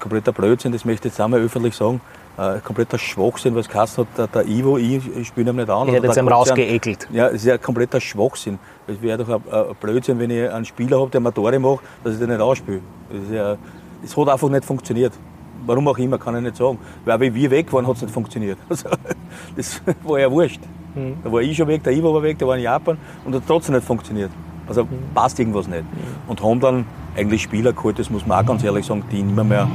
Kompletter 0.00 0.32
Blödsinn, 0.32 0.72
das 0.72 0.84
möchte 0.84 1.08
ich 1.08 1.14
jetzt 1.14 1.20
einmal 1.20 1.40
öffentlich 1.40 1.74
sagen 1.74 2.00
äh, 2.38 2.60
kompletter 2.60 2.98
Schwachsinn, 2.98 3.54
was 3.54 3.66
es 3.68 3.98
hat, 3.98 4.06
der, 4.16 4.26
der 4.26 4.46
Ivo, 4.46 4.76
ich, 4.76 5.00
ich 5.16 5.28
spiele 5.28 5.50
ihm 5.50 5.56
nicht 5.56 5.70
an. 5.70 5.88
Ich 5.88 5.94
hätte 5.94 6.06
jetzt 6.06 6.16
ihm 6.16 6.28
rausgeekelt. 6.28 7.08
Ja, 7.12 7.28
es 7.28 7.36
ist 7.36 7.46
ja 7.46 7.58
kompletter 7.58 8.00
Schwachsinn. 8.00 8.58
Es 8.86 9.00
wäre 9.00 9.24
doch 9.24 9.28
ein, 9.28 9.42
ein, 9.50 9.74
Blödsinn, 9.80 10.18
wenn 10.18 10.30
ich 10.30 10.50
einen 10.50 10.64
Spieler 10.64 11.00
habe, 11.00 11.10
der 11.10 11.34
Tore 11.34 11.58
macht, 11.58 11.80
dass 12.04 12.14
ich 12.14 12.18
den 12.18 12.28
nicht 12.28 12.40
ausspiele. 12.40 12.80
Es 13.10 13.34
ja, 13.34 13.56
hat 14.16 14.28
einfach 14.28 14.48
nicht 14.48 14.64
funktioniert. 14.64 15.12
Warum 15.66 15.88
auch 15.88 15.98
immer, 15.98 16.18
kann 16.18 16.36
ich 16.36 16.42
nicht 16.42 16.56
sagen. 16.56 16.78
Weil 17.04 17.20
wie 17.20 17.34
wir 17.34 17.50
weg 17.50 17.72
waren, 17.72 17.86
hat 17.86 17.96
es 17.96 18.02
nicht 18.02 18.14
funktioniert. 18.14 18.58
Also, 18.68 18.88
das 19.56 19.82
war 20.04 20.18
ja 20.18 20.30
wurscht. 20.30 20.60
Mhm. 20.94 21.16
Da 21.22 21.32
war 21.32 21.40
ich 21.40 21.56
schon 21.56 21.68
weg, 21.68 21.82
der 21.82 21.92
Ivo 21.92 22.14
war 22.14 22.22
weg, 22.22 22.38
der 22.38 22.48
war 22.48 22.56
in 22.56 22.62
Japan 22.62 22.96
und 23.24 23.34
hat 23.34 23.42
trotzdem 23.46 23.74
nicht 23.74 23.86
funktioniert. 23.86 24.30
Also 24.68 24.84
mhm. 24.84 24.88
passt 25.14 25.38
irgendwas 25.38 25.68
nicht. 25.68 25.82
Mhm. 25.82 26.28
Und 26.30 26.42
haben 26.42 26.60
dann 26.60 26.84
eigentlich 27.16 27.42
Spieler 27.42 27.72
geholt, 27.72 27.98
das 27.98 28.10
muss 28.10 28.26
man 28.26 28.42
auch 28.42 28.46
ganz 28.46 28.64
ehrlich 28.64 28.86
sagen, 28.86 29.04
die 29.10 29.22
nicht 29.22 29.44
mehr 29.44 29.68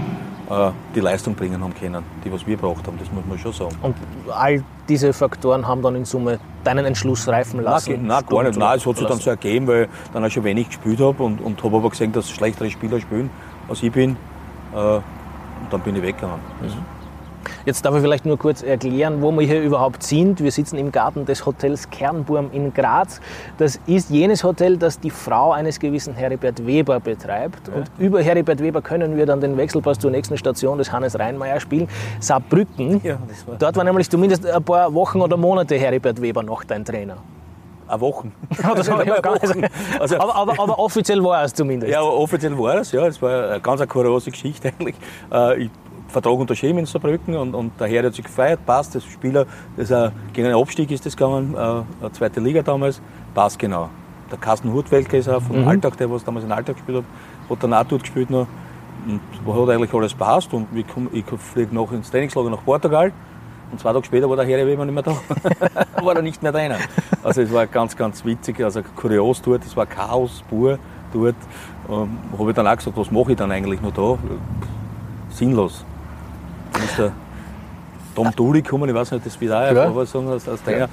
äh, 0.49 0.71
die 0.95 0.99
Leistung 0.99 1.33
bringen 1.35 1.61
haben 1.61 1.73
können, 1.73 2.03
die 2.25 2.31
was 2.31 2.45
wir 2.45 2.57
braucht 2.57 2.85
haben, 2.87 2.97
das 2.99 3.11
muss 3.11 3.23
man 3.25 3.37
schon 3.39 3.53
sagen. 3.53 3.75
Und 3.81 3.95
all 4.29 4.63
diese 4.89 5.13
Faktoren 5.13 5.67
haben 5.67 5.81
dann 5.81 5.95
in 5.95 6.05
Summe 6.05 6.39
deinen 6.63 6.85
Entschluss 6.85 7.27
reifen 7.27 7.61
lassen? 7.61 7.91
Nein, 7.91 8.05
nein 8.07 8.25
gar 8.27 8.43
nicht. 8.43 8.59
Nein, 8.59 8.77
es 8.77 8.85
hat 8.85 8.97
sich 8.97 9.07
dann 9.07 9.19
so 9.19 9.29
ergeben, 9.29 9.67
weil 9.67 9.83
ich 9.83 10.11
dann 10.11 10.25
auch 10.25 10.29
schon 10.29 10.43
wenig 10.43 10.67
gespielt 10.67 10.99
habe 10.99 11.23
und, 11.23 11.39
und 11.39 11.63
habe 11.63 11.77
aber 11.77 11.89
gesehen, 11.89 12.11
dass 12.11 12.29
schlechtere 12.29 12.69
Spieler 12.69 12.99
spielen, 12.99 13.29
als 13.69 13.81
ich 13.81 13.91
bin. 13.91 14.17
Äh, 14.75 14.99
dann 15.71 15.81
bin 15.81 15.95
ich 15.95 16.03
weggegangen. 16.03 16.39
Mhm. 16.61 17.01
Jetzt 17.65 17.85
darf 17.85 17.95
ich 17.95 18.01
vielleicht 18.01 18.25
nur 18.25 18.37
kurz 18.37 18.61
erklären, 18.61 19.21
wo 19.21 19.31
wir 19.31 19.45
hier 19.45 19.61
überhaupt 19.61 20.03
sind. 20.03 20.41
Wir 20.41 20.51
sitzen 20.51 20.77
im 20.77 20.91
Garten 20.91 21.25
des 21.25 21.45
Hotels 21.45 21.89
Kernburm 21.89 22.49
in 22.51 22.73
Graz. 22.73 23.19
Das 23.57 23.79
ist 23.87 24.09
jenes 24.09 24.43
Hotel, 24.43 24.77
das 24.77 24.99
die 24.99 25.09
Frau 25.09 25.51
eines 25.51 25.79
gewissen 25.79 26.13
Heribert 26.13 26.65
Weber 26.65 26.99
betreibt. 26.99 27.67
Ja. 27.67 27.75
Und 27.75 27.91
über 27.97 28.21
Heribert 28.21 28.61
Weber 28.61 28.81
können 28.81 29.17
wir 29.17 29.25
dann 29.25 29.41
den 29.41 29.57
Wechselpass 29.57 29.99
zur 29.99 30.11
nächsten 30.11 30.37
Station 30.37 30.77
des 30.77 30.91
Hannes 30.91 31.17
Reinmeier 31.17 31.59
spielen. 31.59 31.87
Saarbrücken. 32.19 33.01
Ja, 33.03 33.17
war 33.45 33.55
Dort 33.57 33.75
war 33.75 33.83
nämlich 33.83 34.09
zumindest 34.09 34.45
ein 34.45 34.63
paar 34.63 34.93
Wochen 34.93 35.21
oder 35.21 35.37
Monate 35.37 35.77
Heribert 35.77 36.21
Weber 36.21 36.43
noch 36.43 36.63
dein 36.63 36.85
Trainer. 36.85 37.17
Eine 37.91 38.01
Wochen. 38.01 38.31
das 38.75 38.89
war 38.89 39.05
ja 39.05 39.19
gar 39.19 39.33
nicht. 39.33 39.71
Also, 39.99 40.17
aber, 40.17 40.35
aber, 40.35 40.59
aber, 40.59 40.79
offiziell 40.79 41.23
war 41.23 41.43
es 41.43 41.53
zumindest. 41.53 41.91
Ja, 41.91 42.01
offiziell 42.01 42.57
war 42.57 42.75
es, 42.75 42.91
ja. 42.91 43.05
Es 43.05 43.21
war 43.21 43.49
eine 43.49 43.59
ganz 43.61 43.81
eine 43.81 43.87
kuriose 43.87 44.31
Geschichte 44.31 44.69
eigentlich. 44.69 44.95
Äh, 45.31 45.63
ich 45.63 45.71
Vertrag 46.11 46.33
unterschrieben 46.33 46.79
in 46.79 46.85
Saarbrücken 46.85 47.35
und, 47.35 47.55
und 47.55 47.79
der 47.79 47.87
Herr 47.87 48.03
hat 48.03 48.13
sich 48.13 48.25
gefeiert, 48.25 48.65
passt, 48.65 48.93
das 48.93 49.05
Spieler, 49.05 49.45
das 49.77 49.89
ist 49.89 50.11
gegen 50.33 50.47
einen 50.47 50.57
Abstieg 50.57 50.91
ist 50.91 51.05
das 51.05 51.15
gegangen, 51.15 51.55
äh, 51.55 52.11
zweite 52.11 52.41
Liga 52.41 52.61
damals, 52.61 53.01
passt 53.33 53.57
genau. 53.57 53.89
Der 54.29 54.37
Carsten 54.37 54.71
Hurtwelke 54.71 55.17
ist 55.17 55.29
auch 55.29 55.41
vom 55.41 55.61
mhm. 55.61 55.67
Alltag, 55.67 55.97
der 55.97 56.11
was 56.11 56.23
damals 56.23 56.45
in 56.45 56.51
Alltag 56.51 56.75
gespielt 56.75 57.03
hat, 57.49 57.63
hat 57.63 57.73
auch 57.73 57.89
dort 57.89 58.01
gespielt 58.01 58.29
noch 58.29 58.47
und 59.07 59.21
hat 59.55 59.69
eigentlich 59.69 59.93
alles 59.93 60.13
passt 60.13 60.53
und 60.53 60.67
ich, 60.75 60.85
ich 61.13 61.25
fliege 61.25 61.73
noch 61.73 61.91
ins 61.91 62.11
Trainingslager 62.11 62.49
nach 62.49 62.63
Portugal 62.63 63.11
und 63.71 63.79
zwei 63.79 63.93
Tage 63.93 64.05
später 64.05 64.29
war 64.29 64.35
der 64.35 64.45
Herr 64.45 64.65
Weber 64.65 64.85
nicht 64.85 64.93
mehr 64.93 65.03
da. 65.03 65.15
war 66.03 66.15
er 66.15 66.21
nicht 66.21 66.43
mehr 66.43 66.51
drin. 66.51 66.73
Also 67.23 67.41
es 67.41 67.53
war 67.53 67.67
ganz, 67.67 67.95
ganz 67.95 68.25
witzig, 68.25 68.61
also 68.63 68.81
kurios 68.95 69.41
dort, 69.41 69.63
es 69.65 69.75
war 69.75 69.85
Chaos 69.85 70.43
pur 70.49 70.77
dort. 71.13 71.35
Ähm, 71.89 72.17
habe 72.37 72.49
ich 72.49 72.55
dann 72.55 72.67
auch 72.67 72.75
gesagt, 72.75 72.97
was 72.97 73.11
mache 73.11 73.31
ich 73.31 73.37
dann 73.37 73.51
eigentlich 73.51 73.81
noch 73.81 73.93
da? 73.93 74.17
Sinnlos. 75.29 75.85
Dann 76.73 76.83
ist 76.83 76.97
der 76.97 77.11
Tom 78.15 78.31
Duli 78.35 78.61
gekommen, 78.61 78.89
ich 78.89 78.95
weiß 78.95 79.11
nicht, 79.11 79.25
das 79.25 79.39
wird 79.39 79.53
auch 79.53 79.71
ja. 79.71 80.05
sagen 80.05 80.27
als, 80.27 80.47
als 80.47 80.63
Trainer. 80.63 80.79
Ja. 80.79 80.89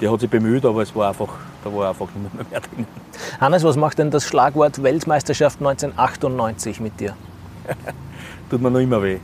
Der 0.00 0.12
hat 0.12 0.20
sich 0.20 0.30
bemüht, 0.30 0.64
aber 0.64 0.82
es 0.82 0.94
war 0.94 1.08
einfach, 1.08 1.28
da 1.64 1.74
war 1.74 1.88
einfach 1.88 2.06
nicht 2.14 2.34
mehr, 2.34 2.44
mehr 2.50 2.60
drin. 2.60 2.86
Hannes, 3.40 3.64
was 3.64 3.76
macht 3.76 3.98
denn 3.98 4.10
das 4.10 4.26
Schlagwort 4.26 4.82
Weltmeisterschaft 4.82 5.58
1998 5.60 6.80
mit 6.80 7.00
dir? 7.00 7.14
Tut 8.50 8.60
mir 8.60 8.70
noch 8.70 8.80
immer 8.80 9.02
weh. 9.02 9.18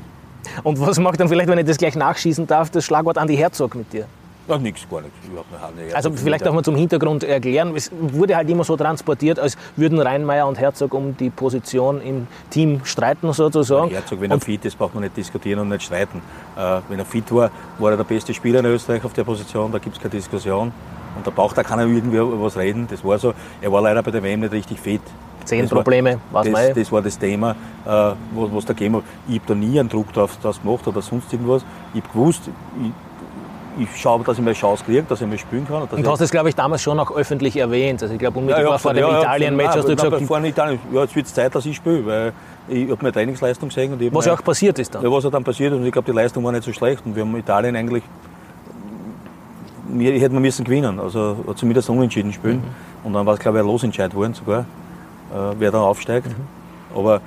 Und 0.63 0.81
was 0.81 0.99
macht 0.99 1.21
dann 1.21 1.29
vielleicht, 1.29 1.49
wenn 1.49 1.59
ich 1.59 1.67
das 1.67 1.79
gleich 1.79 1.97
nachschießen 1.97 2.47
darf, 2.47 2.71
das 2.71 2.85
Schlagwort 2.85 3.19
Andi 3.19 3.37
Herzog 3.37 3.75
mit 3.75 3.93
dir? 3.93 4.07
Ach, 4.47 4.59
nichts, 4.59 4.87
gar 4.91 5.01
nichts. 5.01 5.17
Also 5.95 6.13
vielleicht 6.13 6.45
darf 6.45 6.53
man 6.55 6.63
zum 6.63 6.77
Hintergrund 6.77 7.25
erklären. 7.25 7.75
Es 7.75 7.91
wurde 7.93 8.37
halt 8.37 8.49
immer 8.51 8.63
so 8.63 8.77
transportiert, 8.77 9.39
als 9.39 9.57
würden 9.77 9.99
Rheinmeier 9.99 10.47
und 10.47 10.59
Herzog 10.59 10.93
um 10.93 11.17
die 11.17 11.31
Position 11.31 12.03
im 12.03 12.27
Team 12.51 12.83
streiten 12.85 13.33
sozusagen. 13.33 13.89
Ja, 13.91 14.01
Herzog, 14.01 14.21
wenn 14.21 14.31
er 14.31 14.41
fit 14.41 14.63
ist, 14.67 14.77
braucht 14.77 14.95
man 14.95 15.05
nicht 15.05 15.17
diskutieren 15.17 15.61
und 15.61 15.71
nicht 15.71 15.85
streiten. 15.85 16.21
Äh, 16.59 16.81
wenn 16.91 16.99
er 16.99 17.07
fit 17.07 17.33
war, 17.33 17.51
war 17.79 17.93
er 17.93 17.97
der 17.97 18.05
beste 18.05 18.35
Spieler 18.35 18.59
in 18.61 18.67
Österreich 18.67 19.03
auf 19.05 19.15
der 19.15 19.25
Position, 19.25 19.73
da 19.73 19.79
gibt 19.79 19.97
es 19.97 20.03
keine 20.03 20.15
Diskussion. 20.15 20.73
Und 21.17 21.27
da 21.27 21.31
braucht 21.31 21.57
er 21.57 21.65
keiner 21.65 21.83
irgendwie 21.83 22.19
was 22.19 22.57
reden. 22.57 22.87
Das 22.91 23.05
war 23.05 23.19
so. 23.19 23.33
Er 23.63 23.73
war 23.73 23.81
leider 23.81 24.03
bei 24.03 24.11
der 24.11 24.23
WM 24.23 24.41
nicht 24.41 24.53
richtig 24.53 24.81
fit. 24.81 25.01
Zehn 25.45 25.69
Probleme, 25.69 26.19
was 26.33 26.51
das, 26.51 26.75
das 26.75 26.93
war 26.93 27.03
das 27.03 27.19
Thema, 27.19 27.51
äh, 27.85 27.89
was, 27.89 28.17
was 28.35 28.65
da 28.65 28.73
gegeben 28.73 28.97
hat. 28.97 29.03
Ich 29.29 29.37
habe 29.37 29.47
da 29.49 29.55
nie 29.55 29.79
einen 29.79 29.89
Druck 29.89 30.13
drauf 30.13 30.37
das 30.43 30.61
gemacht 30.63 30.87
oder 30.87 31.03
sonst 31.03 31.33
irgendwas. 31.33 31.65
Ich 31.93 32.03
habe 32.03 32.13
gewusst, 32.13 32.43
ich, 32.83 33.83
ich 33.83 34.01
schaue, 34.01 34.25
dass 34.25 34.39
ich 34.39 34.45
mal 34.45 34.55
Chance 34.55 34.85
kriege, 34.85 35.03
dass 35.03 35.21
ich 35.21 35.27
mal 35.27 35.37
spielen 35.37 35.67
kann. 35.67 35.83
Und, 35.83 35.93
und 35.93 36.07
du 36.07 36.11
hast 36.11 36.21
das, 36.21 36.31
glaube 36.31 36.49
ich, 36.49 36.55
damals 36.55 36.83
schon 36.83 36.99
auch 36.99 37.15
öffentlich 37.15 37.57
erwähnt. 37.57 38.03
Also 38.03 38.15
ich 38.15 38.21
glaube, 38.21 38.39
unmittelbar 38.39 38.73
ja, 38.73 38.79
vor 38.79 38.95
dem 38.95 39.03
ja, 39.03 39.21
Italien-Match 39.21 39.77
hast 39.77 39.89
du 39.89 39.97
gesagt... 39.97 40.23
Vor 40.23 40.39
dem 40.39 40.47
Italien, 40.47 40.79
ja, 40.93 41.03
jetzt 41.03 41.17
wird 41.17 41.27
es 41.27 41.35
Zeit, 41.35 41.55
dass 41.55 41.67
ich 41.67 41.77
spiele, 41.77 42.07
weil 42.07 42.33
ich 42.69 42.85
habe 42.91 42.99
meine 43.03 43.13
Trainingsleistung 43.13 43.69
gesehen. 43.69 43.93
Und 43.93 44.15
was 44.15 44.27
ja 44.27 44.33
auch 44.33 44.43
passiert 44.43 44.79
ist 44.79 44.95
dann. 44.95 45.03
Ja, 45.03 45.11
was 45.11 45.25
ja 45.25 45.31
dann 45.31 45.45
passiert 45.45 45.73
ist 45.73 45.79
und 45.79 45.85
ich 45.85 45.93
glaube, 45.93 46.11
die 46.11 46.17
Leistung 46.17 46.45
war 46.45 46.53
nicht 46.53 46.65
so 46.65 46.73
schlecht 46.73 47.05
und 47.05 47.15
wir 47.15 47.23
haben 47.23 47.37
Italien 47.37 47.77
eigentlich... 47.77 48.05
Wir, 49.87 50.19
hätten 50.19 50.35
wir 50.35 50.41
müssen 50.41 50.65
gewinnen, 50.65 50.99
also 50.99 51.37
zumindest 51.55 51.91
unentschieden 51.91 52.33
spielen. 52.33 52.57
Mhm. 52.57 53.07
Und 53.07 53.13
dann 53.13 53.27
war 53.27 53.35
es, 53.35 53.41
glaube 53.41 53.59
ich, 53.59 53.65
ein 53.65 53.67
Losentscheid 53.69 54.15
worden 54.15 54.35
sogar, 54.35 54.65
wer 55.59 55.71
dann 55.71 55.83
aufsteigt. 55.83 56.27
Mhm. 56.29 56.97
Aber 56.99 57.21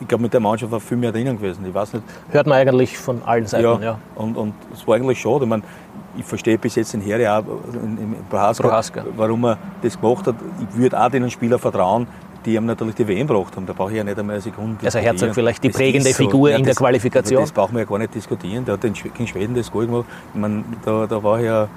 ich 0.00 0.08
glaube, 0.08 0.22
mit 0.22 0.32
der 0.32 0.40
Mannschaft 0.40 0.72
war 0.72 0.80
viel 0.80 0.96
mehr 0.96 1.12
drinnen 1.12 1.36
gewesen. 1.36 1.64
Ich 1.66 1.74
weiß 1.74 1.92
nicht. 1.94 2.04
Hört 2.30 2.46
man 2.46 2.58
eigentlich 2.58 2.98
von 2.98 3.22
allen 3.24 3.46
Seiten, 3.46 3.64
ja. 3.64 3.78
ja. 3.80 3.98
Und, 4.16 4.36
und 4.36 4.54
es 4.72 4.86
war 4.86 4.96
eigentlich 4.96 5.20
schade. 5.20 5.44
Ich 5.44 5.48
meine, 5.48 5.62
ich 6.16 6.24
verstehe 6.24 6.58
bis 6.58 6.74
jetzt 6.74 6.92
den 6.92 7.00
Herr 7.00 7.38
auch 7.38 7.44
in, 7.82 8.14
Prohaska, 8.28 8.68
Prohaska. 8.68 9.04
warum 9.16 9.44
er 9.44 9.58
das 9.82 10.00
gemacht 10.00 10.26
hat. 10.26 10.34
Ich 10.60 10.76
würde 10.76 11.00
auch 11.00 11.08
den 11.10 11.30
Spielern 11.30 11.58
vertrauen, 11.58 12.06
die 12.44 12.56
haben 12.56 12.66
natürlich 12.66 12.94
die 12.96 13.08
WM 13.08 13.26
gebracht 13.26 13.56
haben. 13.56 13.66
Da 13.66 13.72
brauche 13.72 13.90
ich 13.92 13.96
ja 13.96 14.04
nicht 14.04 14.18
einmal 14.18 14.34
eine 14.34 14.42
Sekunde. 14.42 14.84
Also 14.84 14.98
Herzog 14.98 15.34
vielleicht 15.34 15.62
die 15.64 15.70
prägende 15.70 16.10
so. 16.10 16.24
Figur 16.24 16.50
Ja, 16.50 16.56
in 16.56 16.64
der 16.64 16.72
das- 16.72 16.78
Qualifikation. 16.78 17.40
Das 17.40 17.52
brauchen 17.52 17.74
wir 17.74 17.80
ja 17.80 17.86
gar 17.86 17.98
nicht 17.98 18.14
diskutieren. 18.14 18.64
Der 18.64 18.74
hat 18.74 18.82
den 18.82 18.92
gegen 18.92 19.26
Schweden 19.26 19.54
das 19.54 19.70
Goal 19.70 19.86
gemacht. 19.86 20.04
Ich 20.34 20.40
meine, 20.40 20.62
da, 20.84 21.06
da 21.06 21.22
war 21.22 21.40
ja 21.40 21.68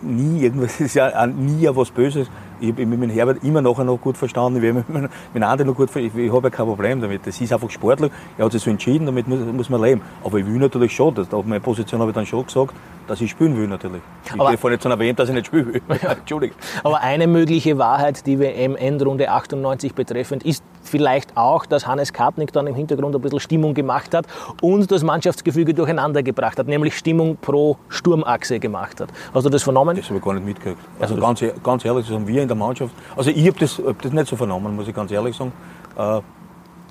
nie 0.00 0.42
irgendwas, 0.42 0.80
ist 0.80 0.94
ja 0.94 1.26
nie 1.26 1.68
was 1.70 1.90
Böses. 1.90 2.28
Ich 2.62 2.68
habe 2.68 2.86
mit 2.86 3.02
dem 3.02 3.10
Herbert 3.10 3.42
immer 3.42 3.60
nachher 3.60 3.82
noch 3.82 4.00
gut 4.00 4.16
verstanden, 4.16 4.62
ich 4.62 4.68
habe 4.70 4.84
mit 4.86 5.10
mit 5.34 5.42
anderen 5.42 5.66
noch 5.66 5.76
gut 5.76 5.90
ver- 5.90 5.98
ich, 5.98 6.14
ich 6.14 6.32
habe 6.32 6.46
ja 6.46 6.50
kein 6.50 6.64
Problem 6.66 7.00
damit. 7.00 7.26
Das 7.26 7.40
ist 7.40 7.52
einfach 7.52 7.68
sportlich, 7.70 8.12
er 8.38 8.44
hat 8.44 8.52
sich 8.52 8.62
so 8.62 8.70
entschieden, 8.70 9.04
damit 9.04 9.26
muss, 9.26 9.40
muss 9.52 9.68
man 9.68 9.82
leben. 9.82 10.00
Aber 10.22 10.38
ich 10.38 10.46
will 10.46 10.58
natürlich 10.60 10.94
schon, 10.94 11.12
das, 11.12 11.32
auf 11.34 11.44
meine 11.44 11.58
Position 11.58 12.00
habe 12.00 12.12
ich 12.12 12.14
dann 12.14 12.24
schon 12.24 12.46
gesagt, 12.46 12.72
dass 13.06 13.20
ich 13.20 13.30
spielen 13.30 13.56
will 13.56 13.68
natürlich. 13.68 14.02
Ich 14.24 14.32
Aber- 14.32 14.48
gehe 14.50 14.58
vorhin 14.58 14.74
nicht 14.76 14.82
zu 14.82 14.88
erwähnt, 14.88 15.18
dass 15.18 15.28
ich 15.28 15.34
nicht 15.34 15.46
spielen 15.46 15.74
will. 15.74 15.82
Entschuldigung. 16.02 16.56
Aber 16.84 17.00
eine 17.00 17.26
mögliche 17.26 17.78
Wahrheit, 17.78 18.26
die 18.26 18.38
WM-Endrunde 18.38 19.30
98 19.30 19.94
betreffend, 19.94 20.42
ist 20.44 20.62
vielleicht 20.82 21.36
auch, 21.36 21.64
dass 21.66 21.86
Hannes 21.86 22.12
Kartnick 22.12 22.52
dann 22.52 22.66
im 22.66 22.74
Hintergrund 22.74 23.14
ein 23.14 23.20
bisschen 23.20 23.40
Stimmung 23.40 23.74
gemacht 23.74 24.14
hat 24.14 24.26
und 24.60 24.90
das 24.90 25.02
Mannschaftsgefüge 25.02 25.74
durcheinander 25.74 26.22
gebracht 26.22 26.58
hat, 26.58 26.66
nämlich 26.66 26.96
Stimmung 26.96 27.36
pro 27.40 27.76
Sturmachse 27.88 28.58
gemacht 28.58 29.00
hat. 29.00 29.08
Hast 29.32 29.44
du 29.46 29.50
das 29.50 29.62
vernommen? 29.62 29.96
Das 29.96 30.06
habe 30.08 30.18
ich 30.18 30.24
gar 30.24 30.34
nicht 30.34 30.44
mitgekriegt. 30.46 30.78
Also 31.00 31.14
Also 31.14 31.26
ganz, 31.26 31.42
e- 31.42 31.52
ganz 31.62 31.84
ehrlich, 31.84 32.06
das 32.06 32.14
haben 32.14 32.26
wir 32.26 32.42
in 32.42 32.48
der 32.48 32.56
Mannschaft. 32.56 32.94
Also 33.16 33.30
ich 33.30 33.46
habe 33.46 33.58
das, 33.60 33.78
hab 33.78 34.00
das 34.02 34.12
nicht 34.12 34.26
so 34.26 34.36
vernommen, 34.36 34.74
muss 34.74 34.88
ich 34.88 34.94
ganz 34.94 35.10
ehrlich 35.12 35.36
sagen. 35.36 35.52
Äh, 35.96 36.20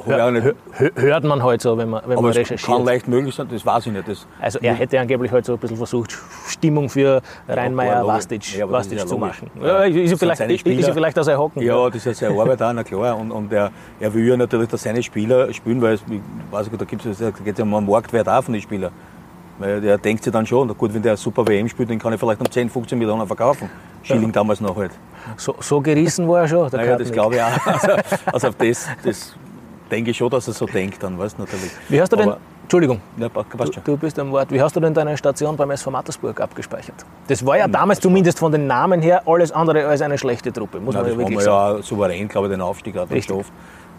hab 0.06 0.16
ich 0.18 0.22
auch 0.22 0.32
nicht, 0.32 0.56
Hö- 0.78 1.02
Hört 1.02 1.24
man 1.24 1.44
halt 1.44 1.62
so, 1.62 1.78
wenn 1.78 1.90
man, 1.90 2.02
wenn 2.06 2.14
aber 2.14 2.22
man 2.24 2.32
recherchiert. 2.32 2.64
kann 2.70 2.86
leicht 2.86 3.08
möglich 3.08 3.34
sein, 3.36 3.48
das 3.52 3.66
weiß 3.66 3.86
ich 3.88 3.92
nicht. 3.94 4.08
Das, 4.08 4.28
Also 4.40 4.60
er 4.62 4.74
hätte 4.74 5.00
angeblich 5.00 5.32
heute 5.32 5.48
so 5.48 5.54
ein 5.54 5.60
bisschen 5.60 5.78
versucht, 5.78 6.18
Stimmung 6.48 6.90
für 6.90 7.22
logisch. 7.48 8.08
Vastic, 8.08 8.58
Ja, 8.58 8.70
Vastic 8.70 9.00
ja 9.00 9.06
zu 9.06 9.18
machen. 9.18 9.50
Ja. 9.62 9.84
Ist, 9.84 10.12
ja 10.12 10.18
vielleicht, 10.18 10.42
ist, 10.42 10.88
ja 10.88 10.94
vielleicht 10.94 11.18
aus 11.20 11.28
Hocken. 11.28 11.62
ja, 11.62 11.88
das 11.90 12.06
ist 12.06 12.22
ja 12.22 12.30
seine 12.30 12.42
Arbeit 12.42 12.62
auch, 12.62 12.74
na 12.74 12.84
klar. 12.84 13.18
Und, 13.18 13.32
und 13.32 13.52
er, 13.54 13.72
er 14.00 14.14
will 14.14 14.28
ja 14.28 14.38
natürlich, 14.38 14.70
dass 14.70 14.84
seine 14.84 15.02
Spieler 15.04 15.52
spielen, 15.54 15.82
weil 15.82 15.94
es, 15.96 16.02
ich 16.10 16.20
weiß 16.52 16.70
nicht, 16.70 16.82
da, 16.82 16.86
gibt's, 16.86 17.06
da 17.20 17.30
geht 17.32 17.54
es 17.54 17.58
ja 17.60 17.64
um 17.64 17.74
einen 17.76 17.88
Marktwert 17.88 18.28
auch 18.30 18.44
von 18.44 18.54
den 18.54 18.62
Spielern. 18.62 18.92
Weil 19.60 19.80
der 19.80 19.98
denkt 20.00 20.24
sich 20.24 20.34
dann 20.34 20.46
schon, 20.46 20.68
na 20.68 20.74
gut, 20.74 20.92
wenn 20.94 21.04
der 21.04 21.16
super 21.18 21.48
WM 21.48 21.70
spielt, 21.70 21.90
den 21.90 22.00
kann 22.00 22.12
ich 22.14 22.20
vielleicht 22.20 22.40
um 22.42 22.50
10, 22.50 22.70
15 22.70 22.98
Millionen 22.98 23.28
verkaufen. 23.28 23.70
Schilling 24.02 24.32
damals 24.32 24.60
noch 24.60 24.76
halt. 24.76 24.92
So, 25.38 25.56
so 25.60 25.80
gerissen 25.80 26.28
war 26.28 26.42
er 26.42 26.48
schon, 26.48 26.68
der 26.72 26.80
Naja, 26.80 26.98
das 26.98 27.12
glaube 27.12 27.36
ich 27.36 27.42
auch. 27.42 27.52
Also, 27.68 27.88
also 28.34 28.48
auf 28.48 28.56
das, 28.56 28.88
das 29.04 29.36
denke 29.92 30.12
ich 30.12 30.18
schon, 30.18 30.30
dass 30.30 30.48
er 30.48 30.54
so 30.54 30.66
denkt 30.66 31.04
dann, 31.04 31.20
weißt 31.20 31.38
du, 31.38 31.44
natürlich. 31.44 31.72
Wie 31.90 32.02
hast 32.02 32.12
du 32.12 32.16
denn, 32.16 32.34
Entschuldigung, 32.64 33.02
Ja, 33.18 33.30
schon. 33.30 33.84
du 33.84 33.98
bist 33.98 34.18
am 34.18 34.32
Wort, 34.32 34.52
wie 34.52 34.62
hast 34.62 34.76
du 34.76 34.80
denn 34.80 34.94
deine 34.94 35.18
Station 35.18 35.58
beim 35.58 35.72
SV 35.72 35.92
Mattersburg 35.92 36.40
abgespeichert? 36.40 37.06
Das 37.28 37.46
war 37.46 37.58
ja 37.58 37.68
damals 37.68 38.00
zumindest 38.00 38.40
von 38.40 38.52
den 38.52 38.68
Namen 38.68 39.02
her 39.02 39.24
alles 39.26 39.52
andere 39.52 39.86
als 39.86 40.02
eine 40.02 40.18
schlechte 40.18 40.54
Truppe, 40.54 40.80
muss 40.80 40.96
Nein, 40.96 41.04
man 41.04 41.10
das 41.12 41.14
ja 41.14 41.20
wirklich 41.20 41.38
wir 41.40 41.44
sagen. 41.44 41.78
ja 41.78 41.84
souverän, 41.84 42.28
glaube 42.30 42.48
ich, 42.48 42.54
den 42.54 42.62
Aufstieg 42.62 42.96
Richtig. 42.96 43.28
geschafft. 43.28 43.52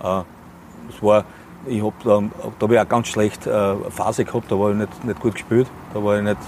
Äh, 0.03 0.93
es 0.95 1.03
war, 1.03 1.25
ich 1.67 1.83
hab 1.83 2.03
da, 2.03 2.23
da 2.59 2.65
habe 2.65 2.75
ich 2.75 2.81
auch 2.81 2.89
ganz 2.89 3.09
schlecht 3.09 3.47
äh, 3.47 3.75
Phase 3.91 4.25
gehabt, 4.25 4.51
da 4.51 4.59
war 4.59 4.71
ich 4.71 4.77
nicht, 4.77 5.05
nicht 5.05 5.21
gut 5.21 5.35
gespielt. 5.35 5.69
Da 5.93 6.03
war 6.03 6.17
ich 6.17 6.23
nicht, 6.23 6.39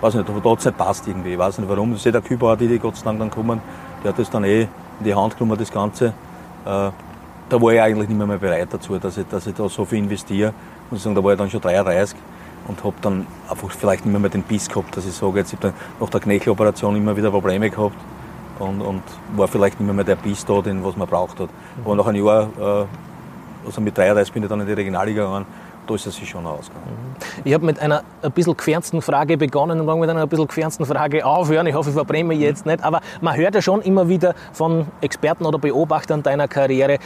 weiß 0.00 0.14
nicht, 0.14 0.28
da 0.28 0.50
hat 0.50 0.58
es 0.58 0.64
nicht 0.64 0.78
passt 0.78 1.08
irgendwie. 1.08 1.32
Ich 1.32 1.38
weiß 1.38 1.58
nicht 1.58 1.68
warum. 1.68 1.90
Das 1.92 2.00
ist 2.00 2.06
eh 2.06 2.12
der 2.12 2.22
Küber, 2.22 2.56
die, 2.56 2.68
die 2.68 2.78
Gott 2.78 2.96
sei 2.96 3.04
Dank 3.04 3.18
dann 3.18 3.30
kommen, 3.30 3.60
der 4.02 4.12
hat 4.12 4.18
das 4.18 4.30
dann 4.30 4.44
eh 4.44 4.62
in 4.62 4.68
die 5.04 5.14
Hand 5.14 5.36
genommen, 5.36 5.58
das 5.58 5.72
Ganze. 5.72 6.12
Da 7.48 7.60
war 7.60 7.72
ich 7.72 7.80
eigentlich 7.80 8.08
nicht 8.08 8.16
mehr, 8.16 8.26
mehr 8.26 8.38
bereit 8.38 8.68
dazu, 8.70 8.98
dass 8.98 9.16
ich, 9.18 9.26
dass 9.28 9.46
ich 9.46 9.54
da 9.54 9.68
so 9.68 9.84
viel 9.84 9.98
investiere. 9.98 10.54
Ich 10.86 10.92
muss 10.92 11.02
sagen, 11.02 11.14
da 11.14 11.22
war 11.22 11.32
ich 11.32 11.38
dann 11.38 11.50
schon 11.50 11.60
33 11.60 12.16
und 12.68 12.82
habe 12.82 12.94
dann 13.02 13.26
einfach 13.48 13.70
vielleicht 13.70 14.06
nicht 14.06 14.12
mehr, 14.12 14.20
mehr 14.20 14.30
den 14.30 14.42
Biss 14.42 14.68
gehabt, 14.68 14.96
dass 14.96 15.06
ich 15.06 15.12
sage, 15.12 15.38
jetzt 15.38 15.52
ich 15.52 15.58
habe 15.58 15.68
dann 15.68 15.74
nach 16.00 16.08
der 16.08 16.20
Knöcheloperation 16.20 16.96
immer 16.96 17.16
wieder 17.16 17.30
Probleme 17.30 17.68
gehabt 17.68 17.96
und, 18.58 18.80
und 18.80 19.02
war 19.36 19.48
vielleicht 19.48 19.78
nicht 19.78 19.86
mehr, 19.86 19.94
mehr 19.94 20.04
der 20.04 20.16
Biss 20.16 20.44
da, 20.44 20.60
den 20.62 20.82
was 20.84 20.96
man 20.96 21.06
braucht 21.06 21.40
hat. 21.40 21.50
Aber 21.84 21.96
nach 21.96 22.06
einem 22.06 22.24
Jahr, 22.24 22.48
äh, 22.58 22.86
also 23.66 23.80
mit 23.80 23.96
33 23.96 24.32
bin 24.32 24.42
ich 24.42 24.48
dann 24.48 24.60
in 24.60 24.66
die 24.66 24.72
Regionalliga 24.72 25.24
gegangen, 25.24 25.46
da 25.86 25.94
ist 25.94 26.06
es 26.06 26.16
sich 26.16 26.28
schon 26.28 26.46
ausgegangen. 26.46 27.16
Ich 27.44 27.52
habe 27.52 27.66
mit 27.66 27.78
einer 27.78 28.02
ein 28.22 28.32
bisschen 28.32 28.56
gefernsten 28.56 29.02
Frage 29.02 29.36
begonnen 29.36 29.80
und 29.80 29.86
mag 29.86 29.98
mit 29.98 30.08
einer 30.08 30.22
ein 30.22 30.28
bisschen 30.28 30.46
gefernsten 30.46 30.86
Frage 30.86 31.26
aufhören. 31.26 31.66
Ich 31.66 31.74
hoffe, 31.74 31.90
ich 31.90 31.94
verbrenne 31.94 32.24
mich 32.24 32.40
jetzt 32.40 32.64
nicht. 32.64 32.82
Aber 32.82 33.00
man 33.20 33.36
hört 33.36 33.54
ja 33.54 33.60
schon 33.60 33.82
immer 33.82 34.08
wieder 34.08 34.34
von 34.52 34.86
Experten 35.02 35.44
oder 35.44 35.58
Beobachtern 35.58 36.22
deiner 36.22 36.48
Karriere, 36.48 36.98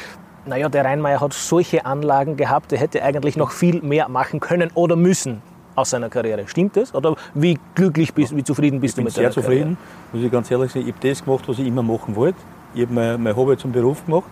naja, 0.49 0.69
der 0.69 0.85
Rheinmeier 0.85 1.21
hat 1.21 1.33
solche 1.33 1.85
Anlagen 1.87 2.37
gehabt, 2.37 2.73
der 2.73 2.79
hätte 2.79 3.03
eigentlich 3.03 3.37
noch 3.37 3.51
viel 3.51 3.81
mehr 3.83 4.09
machen 4.09 4.41
können 4.41 4.71
oder 4.75 4.97
müssen 4.97 5.43
aus 5.75 5.91
seiner 5.91 6.09
Karriere. 6.09 6.49
Stimmt 6.49 6.77
das? 6.77 6.95
Oder 6.95 7.15
wie 7.35 7.59
glücklich 7.75 8.13
bist, 8.13 8.35
wie 8.37 8.43
zufrieden 8.43 8.81
bist 8.81 8.93
Ich 8.93 8.97
du 8.97 9.01
bin 9.03 9.05
mit 9.05 9.15
sehr 9.15 9.23
deiner 9.25 9.35
zufrieden, 9.35 9.77
muss 10.13 10.23
ich 10.25 10.33
ganz 10.33 10.51
ehrlich 10.51 10.73
sagen. 10.73 10.87
Ich 10.89 10.95
habe 10.95 11.09
das 11.09 11.25
gemacht, 11.25 11.45
was 11.47 11.59
ich 11.59 11.67
immer 11.67 11.83
machen 11.83 12.17
wollte. 12.17 12.39
Ich 12.75 12.83
habe 12.83 12.93
mein, 12.93 13.23
mein 13.23 13.37
Hobby 13.37 13.57
zum 13.57 13.73
Beruf 13.73 14.05
gemacht, 14.05 14.25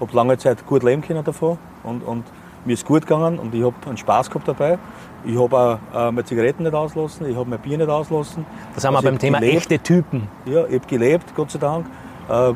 habe 0.00 0.14
lange 0.16 0.36
Zeit 0.38 0.64
gut 0.66 0.82
leben 0.82 1.02
können 1.02 1.24
davon 1.24 1.58
und, 1.84 2.02
und 2.02 2.24
mir 2.64 2.74
ist 2.74 2.84
gut 2.84 3.02
gegangen 3.06 3.38
und 3.38 3.54
ich 3.54 3.62
habe 3.64 3.74
einen 3.86 3.96
Spaß 3.96 4.28
gehabt 4.28 4.46
dabei. 4.46 4.78
Ich 5.24 5.38
habe 5.38 5.56
auch 5.56 6.08
äh, 6.08 6.12
meine 6.12 6.24
Zigaretten 6.24 6.62
nicht 6.64 6.74
auslassen, 6.74 7.26
ich 7.28 7.36
habe 7.36 7.48
mein 7.48 7.58
Bier 7.58 7.78
nicht 7.78 7.88
auslassen. 7.88 8.44
Das 8.74 8.84
haben 8.84 8.92
wir 8.94 8.98
Also 8.98 9.08
beim 9.08 9.18
Thema 9.18 9.38
gelebt. 9.40 9.56
echte 9.58 9.78
Typen. 9.78 10.28
Ja, 10.44 10.66
ich 10.66 10.74
habe 10.74 10.86
gelebt, 10.86 11.34
Gott 11.34 11.50
sei 11.50 11.58
Dank. 11.58 11.86
Äh, 12.28 12.52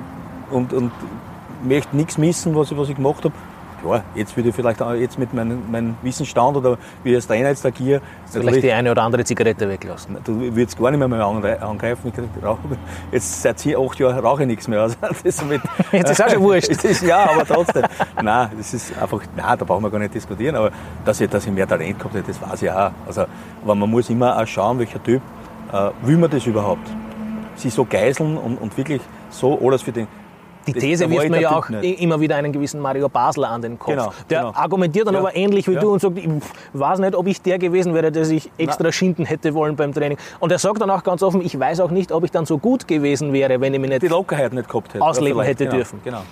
und, 0.50 0.72
und 0.72 0.92
möchte 1.64 1.96
nichts 1.96 2.18
missen, 2.18 2.54
was 2.54 2.70
ich, 2.70 2.78
was 2.78 2.88
ich 2.88 2.96
gemacht 2.96 3.24
habe. 3.24 3.34
Klar, 3.82 4.02
jetzt 4.14 4.34
würde 4.34 4.48
ich 4.48 4.54
vielleicht 4.54 4.80
auch 4.80 4.94
jetzt 4.94 5.18
mit 5.18 5.34
meinem, 5.34 5.70
meinem 5.70 5.94
Wissensstand 6.00 6.56
oder 6.56 6.78
wie 7.02 7.10
ich 7.10 7.16
als 7.16 7.26
Trainer 7.26 7.50
jetzt 7.50 7.66
agiere, 7.66 8.00
Vielleicht 8.30 8.62
die 8.62 8.72
eine 8.72 8.90
oder 8.90 9.02
andere 9.02 9.24
Zigarette 9.24 9.68
weglassen. 9.68 10.16
Du 10.24 10.40
würdest 10.56 10.78
gar 10.78 10.90
nicht 10.90 10.98
mehr, 11.00 11.08
mehr 11.08 11.22
angre- 11.22 11.60
angreifen. 11.60 12.10
Jetzt 13.12 13.42
seit 13.42 13.58
sie 13.58 13.76
acht 13.76 13.98
Jahren 13.98 14.18
rauche 14.20 14.42
ich 14.42 14.46
nichts 14.46 14.68
mehr. 14.68 14.80
Also 14.80 14.96
das 15.02 15.20
ist 15.20 15.46
mit, 15.46 15.60
Jetzt 15.92 16.12
ist 16.12 16.24
auch 16.24 16.30
schon 16.30 16.40
wurscht. 16.42 16.68
Es 16.70 16.82
ist, 16.82 17.02
ja, 17.02 17.28
aber 17.30 17.44
trotzdem. 17.44 17.84
nein, 18.22 18.48
das 18.56 18.72
ist 18.72 18.96
einfach, 18.98 19.20
nein, 19.36 19.58
da 19.58 19.64
brauchen 19.66 19.82
wir 19.82 19.90
gar 19.90 19.98
nicht 19.98 20.14
diskutieren. 20.14 20.56
Aber 20.56 20.70
dass 21.04 21.20
ich, 21.20 21.28
dass 21.28 21.44
ich 21.44 21.52
mehr 21.52 21.68
Talent 21.68 21.98
gehabt 21.98 22.14
hätte, 22.14 22.28
das 22.28 22.40
weiß 22.40 22.62
ich 22.62 22.70
auch. 22.70 22.90
Also, 23.06 23.26
aber 23.62 23.74
man 23.74 23.90
muss 23.90 24.08
immer 24.08 24.38
auch 24.40 24.46
schauen, 24.46 24.78
welcher 24.78 25.02
Typ, 25.02 25.20
äh, 25.72 25.90
will 26.02 26.16
man 26.16 26.30
das 26.30 26.46
überhaupt? 26.46 26.88
Sie 27.56 27.68
so 27.68 27.84
geiseln 27.84 28.38
und, 28.38 28.56
und 28.56 28.76
wirklich 28.78 29.02
so 29.28 29.58
alles 29.62 29.82
für 29.82 29.92
den. 29.92 30.06
Die 30.66 30.72
These 30.72 31.10
wirft 31.10 31.28
mir 31.30 31.40
ja 31.40 31.56
auch 31.56 31.68
nicht. 31.68 32.00
immer 32.00 32.20
wieder 32.20 32.36
einen 32.36 32.52
gewissen 32.52 32.80
Mario 32.80 33.08
Basler 33.08 33.50
an 33.50 33.62
den 33.62 33.78
Kopf. 33.78 33.92
Genau, 33.94 34.12
der 34.30 34.40
genau. 34.40 34.52
argumentiert 34.54 35.06
dann 35.06 35.14
Ja. 35.14 35.20
aber 35.20 35.36
ähnlich 35.36 35.68
wie 35.68 35.72
Ja. 35.74 35.80
du 35.80 35.92
und 35.92 36.00
sagt, 36.00 36.16
ich 36.18 36.28
weiß 36.72 36.98
nicht, 37.00 37.14
ob 37.14 37.26
ich 37.26 37.40
der 37.42 37.58
gewesen 37.58 37.94
wäre, 37.94 38.10
der 38.10 38.24
sich 38.24 38.50
extra 38.58 38.90
schinden 38.92 39.24
hätte 39.24 39.54
wollen 39.54 39.76
beim 39.76 39.92
Training. 39.92 40.18
Und 40.40 40.52
er 40.52 40.58
sagt 40.58 40.80
dann 40.80 40.90
auch 40.90 41.02
ganz 41.02 41.22
offen, 41.22 41.40
ich 41.44 41.58
weiß 41.58 41.80
auch 41.80 41.90
nicht, 41.90 42.12
ob 42.12 42.24
ich 42.24 42.30
dann 42.30 42.46
so 42.46 42.58
gut 42.58 42.88
gewesen 42.88 43.32
wäre, 43.32 43.60
wenn 43.60 43.74
ich 43.74 43.80
mich 43.80 43.90
die 43.90 43.98
nicht... 44.00 44.10
Lockerheit 44.10 44.52
nicht 44.52 44.68
gehabt 44.68 44.94
hätte. 44.94 45.04
Ausleben 45.04 45.42
hätte 45.42 45.64
genau, 45.64 45.76
dürfen. 45.76 46.00
Genau. 46.04 46.22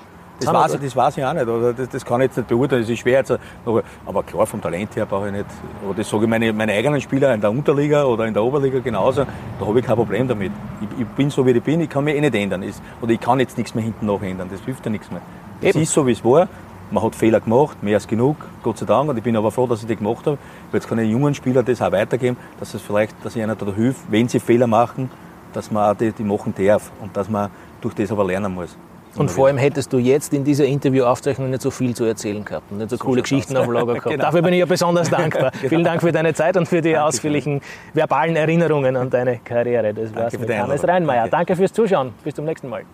Das 0.45 0.53
Das 0.53 0.63
weiß, 0.65 0.75
ich, 0.75 0.81
das 0.81 0.97
weiß 0.97 1.17
ich 1.19 1.25
auch 1.25 1.33
nicht. 1.33 1.47
Oder 1.49 1.73
das, 1.73 1.89
das 1.89 2.05
kann 2.05 2.21
ich 2.21 2.27
jetzt 2.27 2.37
nicht 2.37 2.49
beurteilen. 2.49 2.83
Das 2.83 2.91
ist 2.91 2.99
schwer. 2.99 3.19
Jetzt, 3.19 3.33
aber, 3.67 3.83
aber 4.07 4.23
klar, 4.23 4.47
vom 4.47 4.61
Talent 4.61 4.95
her 4.97 5.07
brauche 5.07 5.27
ich 5.27 5.33
nicht. 5.33 5.47
Aber 5.85 5.95
das 5.95 6.09
sage 6.09 6.25
ich 6.25 6.31
meine, 6.31 6.53
meine 6.53 6.73
eigenen 6.73 7.01
Spieler 7.01 7.35
in 7.35 7.41
der 7.41 7.51
Unterliga 7.51 8.05
oder 8.05 8.27
in 8.27 8.35
der 8.35 8.43
Oberliga 8.43 8.79
genauso. 8.81 9.25
Da 9.61 9.67
habe 9.67 9.79
ich 9.81 9.85
kein 9.87 9.97
Problem 9.97 10.27
damit. 10.29 10.53
Ich, 10.81 11.01
ich 11.03 11.07
bin 11.09 11.31
so, 11.31 11.45
wie 11.47 11.51
ich 11.51 11.63
bin. 11.63 11.81
Ich 11.81 11.91
kann 11.91 12.05
mich 12.05 12.17
eh 12.17 12.21
nicht 12.21 12.35
ändern. 12.35 12.63
Es- 12.63 12.81
Oder 13.01 13.13
ich 13.13 13.21
kann 13.21 13.41
jetzt 13.41 13.57
nichts 13.59 13.75
mehr 13.75 13.85
hinten 13.85 14.07
noch 14.07 14.23
ändern. 14.23 14.49
Das 14.51 14.61
hilft 14.63 14.85
ja 14.85 14.91
nichts 14.91 15.11
mehr. 15.11 15.21
Es 15.61 15.77
ist 15.77 15.93
so, 15.93 16.07
wie 16.07 16.13
es 16.13 16.25
war. 16.25 16.49
Man 16.91 17.03
hat 17.03 17.15
Fehler 17.15 17.41
gemacht, 17.41 17.83
mehr 17.83 17.95
als 17.95 18.07
genug, 18.07 18.37
Gott 18.63 18.77
sei 18.77 18.85
Dank. 18.85 19.09
Und 19.09 19.17
ich 19.17 19.23
bin 19.23 19.35
aber 19.35 19.51
froh, 19.51 19.67
dass 19.67 19.81
ich 19.81 19.87
die 19.87 19.97
gemacht 19.97 20.27
habe. 20.27 20.37
Jetzt 20.75 20.89
kann 20.89 20.99
ich 20.99 21.11
jungen 21.11 21.35
Spielern 21.35 21.65
das 21.65 21.81
auch 21.81 21.91
weitergeben, 21.91 22.37
dass 22.61 22.75
es 22.75 22.83
vielleicht, 22.83 23.15
dass 23.25 23.35
ich 23.35 23.43
einer 23.43 23.55
da 23.57 23.65
hilft, 23.73 24.01
wenn 24.11 24.29
sie 24.29 24.41
Fehler 24.41 24.67
machen, 24.67 25.09
dass 25.55 25.71
man 25.71 25.91
auch 25.91 25.97
die, 25.97 26.13
die 26.13 26.23
machen 26.23 26.53
darf 26.55 26.91
und 27.01 27.17
dass 27.17 27.31
man 27.31 27.49
durch 27.81 27.95
das 27.95 28.13
aber 28.13 28.25
lernen 28.27 28.53
muss. 28.55 28.77
Und 29.17 29.31
vor 29.31 29.47
allem 29.47 29.59
hättest 29.59 29.93
du 29.93 29.99
jetzt 29.99 30.33
in 30.33 30.45
dieser 30.45 30.65
Interviewaufzeichnung 30.65 31.51
nicht 31.51 31.63
so 31.63 31.71
viel 31.71 31.95
zu 31.95 32.05
erzählen 32.05 32.45
gehabt 32.45 32.71
und 32.71 32.79
nicht 32.79 32.91
so, 32.91 32.97
coole 32.97 33.19
schaut's 33.19 33.29
Geschichten 33.31 33.57
aus. 33.57 33.67
auf 33.67 33.73
Lager 33.73 33.95
gehabt. 33.95 34.11
Genau. 34.11 34.25
Dafür 34.25 34.43
bin 34.43 34.53
ich 34.55 34.61
ja 34.61 34.67
besonders 34.67 35.11
dankbar. 35.11 35.53
Vielen 35.53 35.85
Dank 35.85 36.01
für 36.01 36.13
deine 36.13 36.33
Zeit 36.35 36.57
und 36.57 36.67
für 36.67 36.77
die 36.81 36.93
Dankeschön. 36.93 37.07
ausführlichen 37.09 37.61
verbalen 37.95 38.37
Erinnerungen 38.37 38.97
an 38.97 39.11
deine 39.11 39.39
Karriere. 39.39 39.93
Das 39.93 40.15
war's 40.15 40.39
mit 40.39 40.49
Hannes. 40.51 40.87
Reinmeier. 40.87 41.23
Danke. 41.29 41.31
Danke 41.43 41.57
fürs 41.57 41.73
Zuschauen. 41.73 42.13
Bis 42.25 42.35
zum 42.35 42.45
nächsten 42.45 42.69
Mal. 42.69 42.85